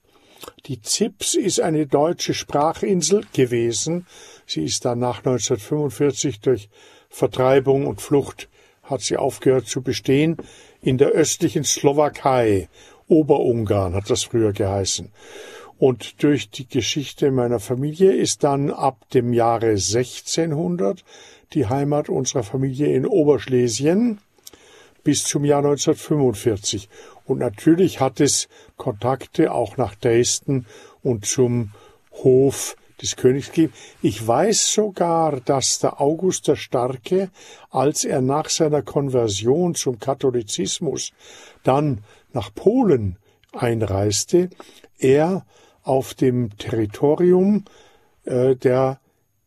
Die 0.66 0.80
Zips 0.82 1.34
ist 1.34 1.60
eine 1.60 1.86
deutsche 1.86 2.34
Sprachinsel 2.34 3.24
gewesen. 3.32 4.06
Sie 4.46 4.64
ist 4.64 4.84
dann 4.84 4.98
nach 4.98 5.18
1945 5.18 6.40
durch 6.40 6.68
Vertreibung 7.08 7.86
und 7.86 8.00
Flucht 8.00 8.48
hat 8.82 9.00
sie 9.02 9.16
aufgehört 9.16 9.66
zu 9.66 9.82
bestehen. 9.82 10.36
In 10.80 10.98
der 10.98 11.08
östlichen 11.08 11.64
Slowakei, 11.64 12.68
Oberungarn 13.08 13.94
hat 13.94 14.10
das 14.10 14.24
früher 14.24 14.52
geheißen. 14.52 15.10
Und 15.78 16.22
durch 16.22 16.50
die 16.50 16.66
Geschichte 16.66 17.30
meiner 17.30 17.60
Familie 17.60 18.12
ist 18.12 18.44
dann 18.44 18.70
ab 18.70 19.08
dem 19.10 19.32
Jahre 19.32 19.70
1600 19.70 21.04
die 21.52 21.66
Heimat 21.66 22.08
unserer 22.08 22.42
Familie 22.42 22.94
in 22.94 23.06
Oberschlesien 23.06 24.18
bis 25.04 25.24
zum 25.24 25.44
Jahr 25.44 25.60
1945. 25.64 26.88
Und 27.28 27.38
natürlich 27.38 28.00
hat 28.00 28.20
es 28.20 28.48
Kontakte 28.76 29.52
auch 29.52 29.76
nach 29.76 29.94
Dresden 29.94 30.66
und 31.02 31.26
zum 31.26 31.72
Hof 32.10 32.76
des 33.00 33.16
Königs 33.16 33.52
gegeben. 33.52 33.72
Ich 34.02 34.26
weiß 34.26 34.72
sogar, 34.72 35.40
dass 35.40 35.78
der 35.78 36.00
August 36.00 36.48
der 36.48 36.56
Starke, 36.56 37.30
als 37.70 38.04
er 38.04 38.20
nach 38.20 38.48
seiner 38.48 38.82
Konversion 38.82 39.74
zum 39.74 39.98
Katholizismus 39.98 41.12
dann 41.62 42.02
nach 42.32 42.52
Polen 42.54 43.16
einreiste, 43.52 44.50
er 44.98 45.46
auf 45.82 46.14
dem 46.14 46.56
Territorium 46.58 47.64
äh, 48.24 48.56
der 48.56 49.00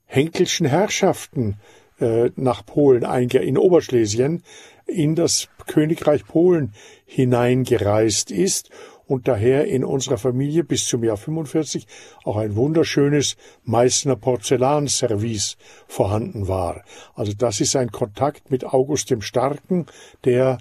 Henkelschen 0.05 0.65
Herrschaften 0.65 1.57
äh, 1.99 2.31
nach 2.35 2.65
Polen 2.65 3.05
einge 3.05 3.39
in 3.39 3.57
Oberschlesien 3.57 4.43
in 4.87 5.15
das 5.15 5.47
Königreich 5.67 6.25
Polen 6.25 6.73
hineingereist 7.11 8.31
ist 8.31 8.69
und 9.05 9.27
daher 9.27 9.67
in 9.67 9.83
unserer 9.83 10.17
Familie 10.17 10.63
bis 10.63 10.85
zum 10.85 11.03
Jahr 11.03 11.17
45 11.17 11.85
auch 12.23 12.38
ein 12.38 12.55
wunderschönes 12.55 13.35
Meißner 13.65 14.15
Porzellanservice 14.15 15.57
vorhanden 15.88 16.47
war. 16.47 16.85
Also 17.13 17.33
das 17.33 17.59
ist 17.59 17.75
ein 17.75 17.91
Kontakt 17.91 18.49
mit 18.49 18.63
August 18.63 19.09
dem 19.09 19.21
Starken, 19.21 19.88
der 20.23 20.59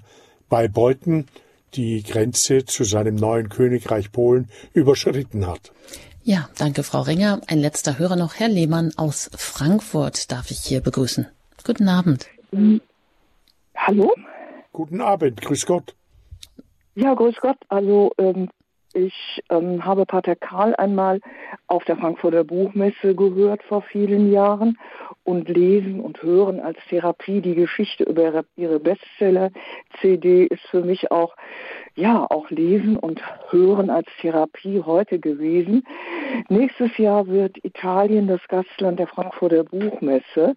bei 0.49 0.67
Beuthen 0.67 1.27
die 1.75 2.03
Grenze 2.03 2.65
zu 2.65 2.83
seinem 2.83 3.15
neuen 3.15 3.47
Königreich 3.47 4.11
Polen 4.11 4.49
überschritten 4.73 5.47
hat. 5.47 5.71
Ja, 6.23 6.49
danke, 6.57 6.83
Frau 6.83 7.03
Ringer. 7.03 7.39
Ein 7.47 7.59
letzter 7.59 7.97
Hörer 7.97 8.17
noch, 8.17 8.35
Herr 8.35 8.49
Lehmann 8.49 8.91
aus 8.97 9.31
Frankfurt 9.33 10.29
darf 10.29 10.51
ich 10.51 10.59
hier 10.59 10.81
begrüßen. 10.81 11.25
Guten 11.63 11.87
Abend. 11.87 12.27
Hallo? 13.77 14.13
Guten 14.73 14.99
Abend, 14.99 15.39
grüß 15.39 15.65
Gott. 15.65 15.95
Ja, 16.95 17.13
grüß 17.13 17.37
Gott. 17.41 17.57
Also 17.69 18.11
ähm, 18.17 18.49
ich 18.93 19.41
ähm, 19.49 19.85
habe 19.85 20.05
Pater 20.05 20.35
Karl 20.35 20.75
einmal 20.75 21.21
auf 21.67 21.85
der 21.85 21.95
Frankfurter 21.95 22.43
Buchmesse 22.43 23.15
gehört 23.15 23.63
vor 23.63 23.81
vielen 23.81 24.31
Jahren 24.31 24.77
und 25.23 25.47
lesen 25.47 26.01
und 26.01 26.21
hören 26.21 26.59
als 26.59 26.77
Therapie. 26.89 27.39
Die 27.39 27.55
Geschichte 27.55 28.03
über 28.03 28.43
ihre 28.57 28.79
Bestseller-CD 28.79 30.43
ist 30.45 30.63
für 30.69 30.81
mich 30.81 31.11
auch, 31.11 31.35
ja, 31.95 32.25
auch 32.29 32.49
lesen 32.49 32.95
und 32.97 33.21
hören 33.49 33.89
als 33.89 34.07
Therapie 34.21 34.81
heute 34.85 35.19
gewesen. 35.19 35.83
Nächstes 36.47 36.97
Jahr 36.97 37.27
wird 37.27 37.57
Italien 37.63 38.27
das 38.27 38.41
Gastland 38.47 38.99
der 38.99 39.07
Frankfurter 39.07 39.63
Buchmesse 39.63 40.55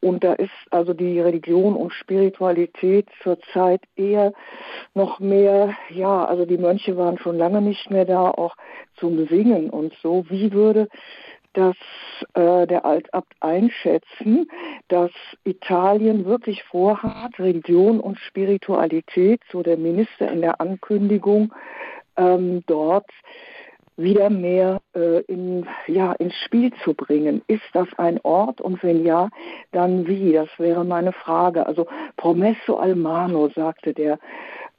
und 0.00 0.22
da 0.22 0.34
ist 0.34 0.50
also 0.70 0.92
die 0.92 1.20
Religion 1.20 1.74
und 1.74 1.92
Spiritualität 1.92 3.08
zurzeit 3.22 3.80
eher 3.96 4.32
noch 4.94 5.20
mehr, 5.20 5.74
ja, 5.90 6.24
also 6.24 6.44
die 6.44 6.58
Mönche 6.58 6.96
waren 6.96 7.18
schon 7.18 7.38
lange 7.38 7.62
nicht 7.62 7.90
mehr 7.90 8.04
da, 8.04 8.30
auch 8.30 8.54
zum 8.96 9.26
Singen 9.26 9.70
und 9.70 9.94
so. 10.02 10.24
Wie 10.28 10.52
würde 10.52 10.88
das 11.54 11.76
äh, 12.34 12.66
der 12.66 12.84
Altabt 12.84 13.32
einschätzen, 13.40 14.48
dass 14.88 15.10
Italien 15.44 16.24
wirklich 16.24 16.62
vorhat, 16.64 17.38
Religion 17.38 18.00
und 18.00 18.18
Spiritualität, 18.18 19.40
so 19.50 19.62
der 19.62 19.78
Minister 19.78 20.30
in 20.30 20.42
der 20.42 20.60
Ankündigung, 20.60 21.52
ähm, 22.16 22.62
dort 22.66 23.10
wieder 23.96 24.28
mehr 24.28 24.80
äh, 24.94 25.20
in, 25.22 25.66
ja, 25.86 26.12
ins 26.14 26.34
Spiel 26.44 26.72
zu 26.82 26.94
bringen. 26.94 27.42
Ist 27.46 27.62
das 27.72 27.86
ein 27.96 28.20
Ort 28.22 28.60
und 28.60 28.82
wenn 28.82 29.04
ja, 29.04 29.30
dann 29.72 30.06
wie? 30.06 30.32
Das 30.32 30.48
wäre 30.58 30.84
meine 30.84 31.12
Frage. 31.12 31.66
Also 31.66 31.86
Promesso 32.16 32.76
Almano, 32.76 33.48
sagte 33.54 33.94
der, 33.94 34.18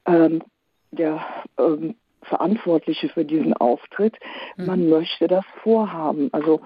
ähm, 0.06 0.44
der 0.92 1.26
ähm, 1.58 1.96
Verantwortliche 2.26 3.10
für 3.10 3.26
diesen 3.26 3.54
Auftritt. 3.54 4.16
Mhm. 4.58 4.66
Man 4.66 4.90
möchte 4.90 5.28
das 5.28 5.46
vorhaben. 5.64 6.30
Also 6.32 6.62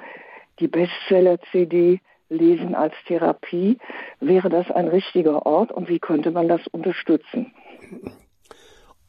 die 0.59 0.67
Bestseller-CD 0.67 2.01
lesen 2.29 2.75
als 2.75 2.93
Therapie. 3.07 3.77
Wäre 4.19 4.49
das 4.49 4.69
ein 4.71 4.87
richtiger 4.87 5.45
Ort 5.45 5.71
und 5.71 5.89
wie 5.89 5.99
könnte 5.99 6.31
man 6.31 6.47
das 6.47 6.61
unterstützen? 6.67 7.53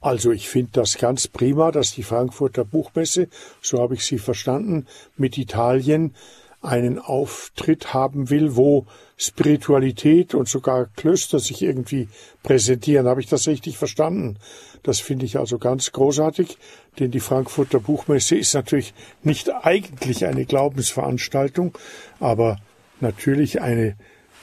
Also 0.00 0.32
ich 0.32 0.48
finde 0.48 0.72
das 0.72 0.96
ganz 0.96 1.28
prima, 1.28 1.70
dass 1.70 1.92
die 1.92 2.02
Frankfurter 2.02 2.64
Buchmesse, 2.64 3.28
so 3.60 3.82
habe 3.82 3.94
ich 3.94 4.06
sie 4.06 4.18
verstanden, 4.18 4.86
mit 5.16 5.36
Italien 5.36 6.14
einen 6.62 6.98
Auftritt 6.98 7.94
haben 7.94 8.28
will, 8.28 8.56
wo 8.56 8.86
Spiritualität 9.16 10.34
und 10.34 10.48
sogar 10.48 10.86
Klöster 10.96 11.38
sich 11.38 11.62
irgendwie 11.62 12.08
präsentieren. 12.42 13.06
Habe 13.06 13.20
ich 13.20 13.28
das 13.28 13.48
richtig 13.48 13.78
verstanden? 13.78 14.36
Das 14.82 15.00
finde 15.00 15.26
ich 15.26 15.38
also 15.38 15.58
ganz 15.58 15.92
großartig, 15.92 16.58
denn 16.98 17.10
die 17.10 17.20
Frankfurter 17.20 17.80
Buchmesse 17.80 18.36
ist 18.36 18.54
natürlich 18.54 18.94
nicht 19.22 19.50
eigentlich 19.50 20.26
eine 20.26 20.44
Glaubensveranstaltung, 20.44 21.76
aber 22.18 22.58
natürlich 23.00 23.60
eine 23.60 23.96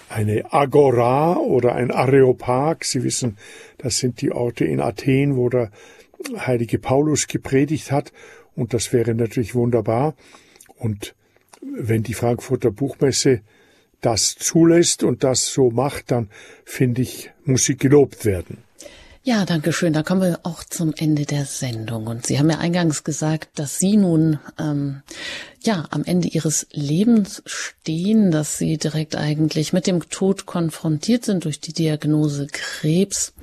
eine 0.10 0.54
Agora 0.54 1.36
oder 1.36 1.76
ein 1.76 1.92
Areopag. 1.92 2.86
Sie 2.86 3.04
wissen, 3.04 3.38
das 3.78 3.98
sind 3.98 4.22
die 4.22 4.32
Orte 4.32 4.64
in 4.64 4.80
Athen, 4.80 5.36
wo 5.36 5.50
der 5.50 5.70
heilige 6.38 6.80
Paulus 6.80 7.28
gepredigt 7.28 7.92
hat. 7.92 8.12
Und 8.56 8.74
das 8.74 8.94
wäre 8.94 9.14
natürlich 9.14 9.54
wunderbar. 9.54 10.16
Und 10.78 11.14
wenn 11.62 12.04
die 12.04 12.14
Frankfurter 12.14 12.72
Buchmesse 12.72 13.42
das 14.02 14.36
zulässt 14.36 15.04
und 15.04 15.24
das 15.24 15.48
so 15.48 15.72
macht, 15.72 16.12
dann 16.12 16.30
finde 16.66 17.02
ich, 17.02 17.32
muss 17.46 17.66
sie 17.66 17.78
gelobt 17.78 18.26
werden. 18.26 18.58
Ja, 19.28 19.44
danke 19.44 19.74
schön. 19.74 19.92
Da 19.92 20.04
kommen 20.04 20.22
wir 20.22 20.40
auch 20.44 20.64
zum 20.64 20.94
Ende 20.96 21.26
der 21.26 21.44
Sendung. 21.44 22.08
Und 22.08 22.26
Sie 22.26 22.40
haben 22.40 22.50
ja 22.50 22.60
eingangs 22.60 23.04
gesagt, 23.04 23.60
dass 23.60 23.78
Sie 23.78 23.98
nun 23.98 24.40
ähm, 24.58 25.02
ja 25.62 25.84
am 25.90 26.06
Ende 26.06 26.30
Ihres 26.30 26.66
Lebens 26.72 27.44
stehen, 27.46 28.32
dass 28.32 28.58
Sie 28.58 28.78
direkt 28.78 29.18
eigentlich 29.18 29.74
mit 29.74 29.86
dem 29.86 30.08
Tod 30.10 30.46
konfrontiert 30.46 31.26
sind 31.26 31.44
durch 31.44 31.60
die 31.60 31.74
Diagnose 31.74 32.48
Krebs. 32.50 33.34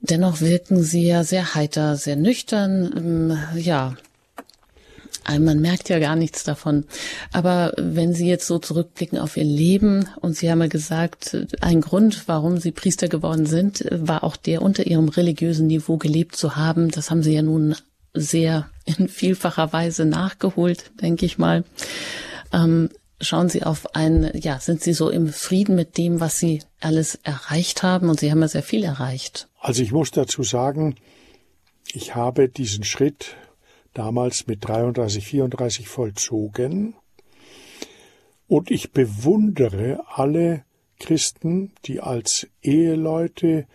Dennoch 0.00 0.40
wirken 0.40 0.82
Sie 0.82 1.06
ja 1.06 1.22
sehr 1.22 1.54
heiter, 1.54 1.96
sehr 1.96 2.16
nüchtern. 2.16 2.94
Ähm, 2.96 3.60
ja, 3.60 3.96
man 5.38 5.60
merkt 5.60 5.88
ja 5.88 5.98
gar 5.98 6.16
nichts 6.16 6.44
davon. 6.44 6.84
Aber 7.32 7.72
wenn 7.76 8.14
Sie 8.14 8.28
jetzt 8.28 8.46
so 8.46 8.58
zurückblicken 8.58 9.18
auf 9.18 9.36
Ihr 9.36 9.44
Leben 9.44 10.08
und 10.20 10.36
Sie 10.36 10.50
haben 10.50 10.60
ja 10.60 10.68
gesagt, 10.68 11.36
ein 11.60 11.80
Grund, 11.80 12.28
warum 12.28 12.58
Sie 12.58 12.72
Priester 12.72 13.08
geworden 13.08 13.46
sind, 13.46 13.84
war 13.90 14.24
auch 14.24 14.36
der, 14.36 14.62
unter 14.62 14.86
Ihrem 14.86 15.08
religiösen 15.08 15.66
Niveau 15.66 15.96
gelebt 15.96 16.36
zu 16.36 16.56
haben. 16.56 16.90
Das 16.90 17.10
haben 17.10 17.22
Sie 17.22 17.32
ja 17.34 17.42
nun 17.42 17.74
sehr 18.14 18.68
in 18.84 19.08
vielfacher 19.08 19.72
Weise 19.72 20.04
nachgeholt, 20.04 20.92
denke 21.00 21.26
ich 21.26 21.38
mal. 21.38 21.64
Ähm, 22.52 22.90
schauen 23.20 23.48
Sie 23.48 23.62
auf 23.64 23.94
ein, 23.94 24.30
ja, 24.34 24.60
sind 24.60 24.82
Sie 24.82 24.92
so 24.92 25.10
im 25.10 25.28
Frieden 25.28 25.74
mit 25.74 25.98
dem, 25.98 26.20
was 26.20 26.38
Sie 26.38 26.62
alles 26.80 27.16
erreicht 27.22 27.82
haben? 27.82 28.08
Und 28.08 28.20
Sie 28.20 28.30
haben 28.30 28.40
ja 28.40 28.48
sehr 28.48 28.62
viel 28.62 28.84
erreicht. 28.84 29.48
Also 29.58 29.82
ich 29.82 29.92
muss 29.92 30.10
dazu 30.10 30.42
sagen, 30.42 30.96
ich 31.92 32.14
habe 32.14 32.48
diesen 32.48 32.84
Schritt 32.84 33.36
damals 33.94 34.46
mit 34.46 34.66
33, 34.66 35.26
34 35.26 35.88
vollzogen. 35.88 36.94
Und 38.46 38.70
ich 38.70 38.92
bewundere 38.92 40.04
alle 40.06 40.64
Christen, 40.98 41.72
die 41.86 42.00
als 42.00 42.46
Eheleute, 42.62 43.66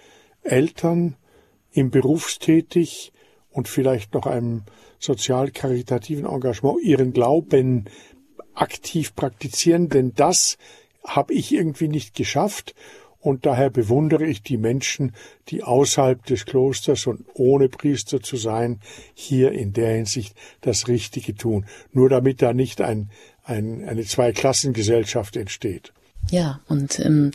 Eltern, 0.41 1.15
im 1.71 1.91
Berufstätig 1.91 3.11
und 3.49 3.67
vielleicht 3.67 4.13
noch 4.13 4.25
einem 4.25 4.63
sozial-karitativen 4.99 6.25
Engagement 6.25 6.81
ihren 6.81 7.13
Glauben 7.13 7.85
aktiv 8.53 9.15
praktizieren, 9.15 9.89
denn 9.89 10.13
das 10.13 10.57
habe 11.05 11.33
ich 11.33 11.53
irgendwie 11.53 11.87
nicht 11.87 12.15
geschafft 12.15 12.75
und 13.19 13.45
daher 13.45 13.69
bewundere 13.69 14.25
ich 14.25 14.43
die 14.43 14.57
Menschen, 14.57 15.13
die 15.49 15.63
außerhalb 15.63 16.25
des 16.25 16.45
Klosters 16.45 17.05
und 17.05 17.25
ohne 17.33 17.67
Priester 17.67 18.21
zu 18.21 18.37
sein, 18.37 18.79
hier 19.13 19.51
in 19.51 19.73
der 19.73 19.93
Hinsicht 19.95 20.35
das 20.61 20.87
Richtige 20.87 21.35
tun, 21.35 21.65
nur 21.91 22.09
damit 22.09 22.41
da 22.41 22.53
nicht 22.53 22.81
ein, 22.81 23.09
ein, 23.43 23.83
eine 23.87 24.03
Zweiklassengesellschaft 24.03 25.35
entsteht. 25.35 25.93
Ja, 26.31 26.61
und 26.67 26.99
ähm, 26.99 27.31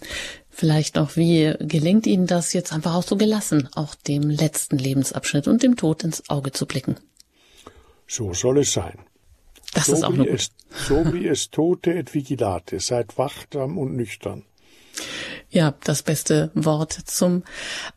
vielleicht 0.50 0.96
noch, 0.96 1.16
wie 1.16 1.54
gelingt 1.60 2.06
Ihnen 2.06 2.26
das 2.26 2.52
jetzt 2.52 2.72
einfach 2.72 2.94
auch 2.94 3.02
so 3.02 3.16
gelassen, 3.16 3.68
auch 3.74 3.94
dem 3.94 4.30
letzten 4.30 4.78
Lebensabschnitt 4.78 5.48
und 5.48 5.62
dem 5.62 5.76
Tod 5.76 6.04
ins 6.04 6.28
Auge 6.30 6.52
zu 6.52 6.66
blicken? 6.66 6.96
So 8.06 8.32
soll 8.32 8.58
es 8.58 8.72
sein. 8.72 8.98
Das 9.74 9.86
so 9.86 9.94
ist 9.94 10.04
auch 10.04 10.16
wie 10.16 10.28
es, 10.28 10.50
So 10.70 11.12
wie 11.12 11.26
es 11.26 11.50
Tote 11.50 11.94
et 11.94 12.14
Vigilate, 12.14 12.80
seid 12.80 13.18
wachsam 13.18 13.78
und 13.78 13.96
nüchtern. 13.96 14.44
Ja, 15.54 15.72
das 15.84 16.02
beste 16.02 16.50
Wort 16.54 16.92
zum 17.04 17.44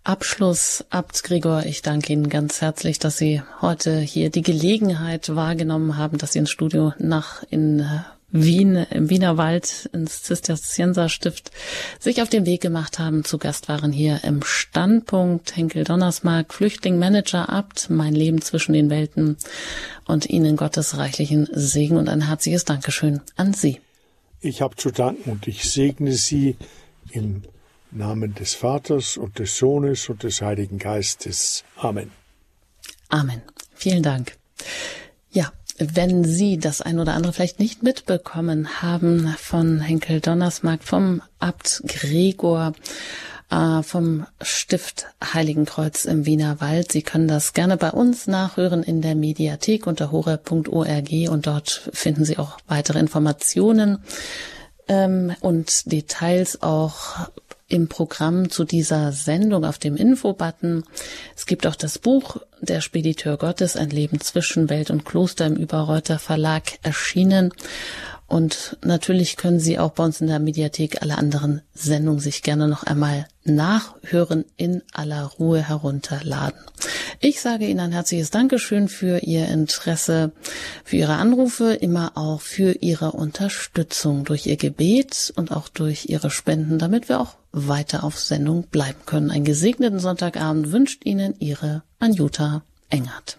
Abschluss. 0.03 0.85
Abt 0.91 1.23
Gregor, 1.23 1.65
ich 1.65 1.81
danke 1.81 2.13
Ihnen 2.13 2.29
ganz 2.29 2.61
herzlich, 2.61 2.99
dass 2.99 3.17
Sie 3.17 3.41
heute 3.61 3.97
hier 3.97 4.29
die 4.29 4.43
Gelegenheit 4.43 5.35
wahrgenommen 5.35 5.97
haben, 5.97 6.19
dass 6.19 6.33
Sie 6.33 6.39
ins 6.39 6.51
Studio 6.51 6.93
nach 6.99 7.41
in 7.49 7.83
Wien, 8.29 8.85
im 8.91 9.09
Wiener 9.09 9.37
Wald, 9.37 9.89
ins 9.91 10.21
Zisterzienserstift, 10.21 11.49
sich 11.97 12.21
auf 12.21 12.29
den 12.29 12.45
Weg 12.45 12.61
gemacht 12.61 12.99
haben. 12.99 13.23
Zu 13.23 13.39
Gast 13.39 13.69
waren 13.69 13.91
hier 13.91 14.23
im 14.23 14.43
Standpunkt 14.43 15.55
Henkel 15.55 15.83
Donnersmark, 15.83 16.53
Flüchtling, 16.53 16.99
Manager, 16.99 17.49
Abt, 17.49 17.89
mein 17.89 18.13
Leben 18.13 18.39
zwischen 18.39 18.73
den 18.73 18.91
Welten 18.91 19.35
und 20.05 20.29
Ihnen 20.29 20.57
Gottes 20.57 20.99
reichlichen 20.99 21.49
Segen 21.51 21.97
und 21.97 22.07
ein 22.07 22.27
herzliches 22.27 22.65
Dankeschön 22.65 23.21
an 23.35 23.55
Sie. 23.55 23.81
Ich 24.41 24.61
habe 24.61 24.75
zu 24.75 24.91
danken 24.91 25.31
und 25.31 25.47
ich 25.47 25.67
segne 25.67 26.11
Sie 26.11 26.55
im 27.17 27.41
Namen 27.91 28.35
des 28.35 28.53
Vaters 28.53 29.17
und 29.17 29.39
des 29.39 29.57
Sohnes 29.57 30.09
und 30.09 30.23
des 30.23 30.41
Heiligen 30.41 30.77
Geistes. 30.77 31.63
Amen. 31.77 32.11
Amen. 33.09 33.41
Vielen 33.73 34.03
Dank. 34.03 34.37
Ja, 35.31 35.51
wenn 35.77 36.23
Sie 36.23 36.57
das 36.57 36.81
ein 36.81 36.99
oder 36.99 37.13
andere 37.13 37.33
vielleicht 37.33 37.59
nicht 37.59 37.83
mitbekommen 37.83 38.81
haben 38.81 39.35
von 39.37 39.79
Henkel 39.79 40.19
Donnersmarkt, 40.19 40.83
vom 40.83 41.21
Abt 41.39 41.83
Gregor, 41.87 42.73
äh, 43.49 43.81
vom 43.83 44.25
Stift 44.41 45.05
Heiligenkreuz 45.23 46.05
im 46.05 46.25
Wiener 46.25 46.59
Wald. 46.59 46.91
Sie 46.91 47.01
können 47.01 47.27
das 47.27 47.53
gerne 47.53 47.77
bei 47.77 47.91
uns 47.91 48.27
nachhören 48.27 48.83
in 48.83 49.01
der 49.01 49.15
Mediathek 49.15 49.87
unter 49.87 50.11
hore.org 50.11 51.11
und 51.29 51.47
dort 51.47 51.89
finden 51.93 52.25
Sie 52.25 52.37
auch 52.37 52.57
weitere 52.67 52.99
Informationen 52.99 53.99
ähm, 54.87 55.35
und 55.41 55.91
Details 55.91 56.61
auch 56.61 57.29
im 57.69 57.89
Programm 57.89 58.49
zu 58.49 58.63
dieser 58.63 59.11
Sendung 59.11 59.65
auf 59.65 59.77
dem 59.77 59.97
Infobutton. 59.97 60.83
Es 61.35 61.45
gibt 61.45 61.67
auch 61.67 61.75
das 61.75 61.99
Buch 61.99 62.37
Der 62.61 62.81
Spediteur 62.81 63.37
Gottes, 63.37 63.75
ein 63.75 63.89
Leben 63.89 64.21
zwischen 64.21 64.69
Welt 64.69 64.89
und 64.89 65.05
Kloster 65.05 65.45
im 65.45 65.55
Überreuter 65.55 66.17
Verlag 66.17 66.63
erschienen. 66.81 67.51
Und 68.27 68.77
natürlich 68.83 69.37
können 69.37 69.59
Sie 69.59 69.79
auch 69.79 69.91
bei 69.91 70.03
uns 70.03 70.19
in 70.19 70.27
der 70.27 70.39
Mediathek 70.39 71.01
alle 71.01 71.17
anderen 71.17 71.61
Sendungen 71.73 72.19
sich 72.19 72.43
gerne 72.43 72.67
noch 72.67 72.83
einmal 72.83 73.25
nachhören, 73.45 74.43
in 74.57 74.83
aller 74.93 75.23
Ruhe 75.23 75.61
herunterladen. 75.61 76.59
Ich 77.21 77.39
sage 77.39 77.67
Ihnen 77.67 77.79
ein 77.79 77.93
herzliches 77.93 78.29
Dankeschön 78.29 78.89
für 78.89 79.19
Ihr 79.19 79.47
Interesse, 79.47 80.33
für 80.83 80.97
Ihre 80.97 81.15
Anrufe, 81.15 81.73
immer 81.73 82.17
auch 82.17 82.41
für 82.41 82.73
Ihre 82.73 83.13
Unterstützung 83.13 84.25
durch 84.25 84.45
Ihr 84.45 84.57
Gebet 84.57 85.31
und 85.37 85.51
auch 85.51 85.69
durch 85.69 86.07
Ihre 86.09 86.29
Spenden, 86.29 86.79
damit 86.79 87.07
wir 87.07 87.21
auch 87.21 87.37
weiter 87.53 88.03
auf 88.03 88.19
Sendung 88.19 88.63
bleiben 88.63 88.99
können. 89.05 89.31
Einen 89.31 89.45
gesegneten 89.45 89.99
Sonntagabend 89.99 90.73
wünscht 90.73 91.05
Ihnen 91.05 91.33
Ihre 91.39 91.83
Anjuta 91.99 92.61
Engert. 92.89 93.37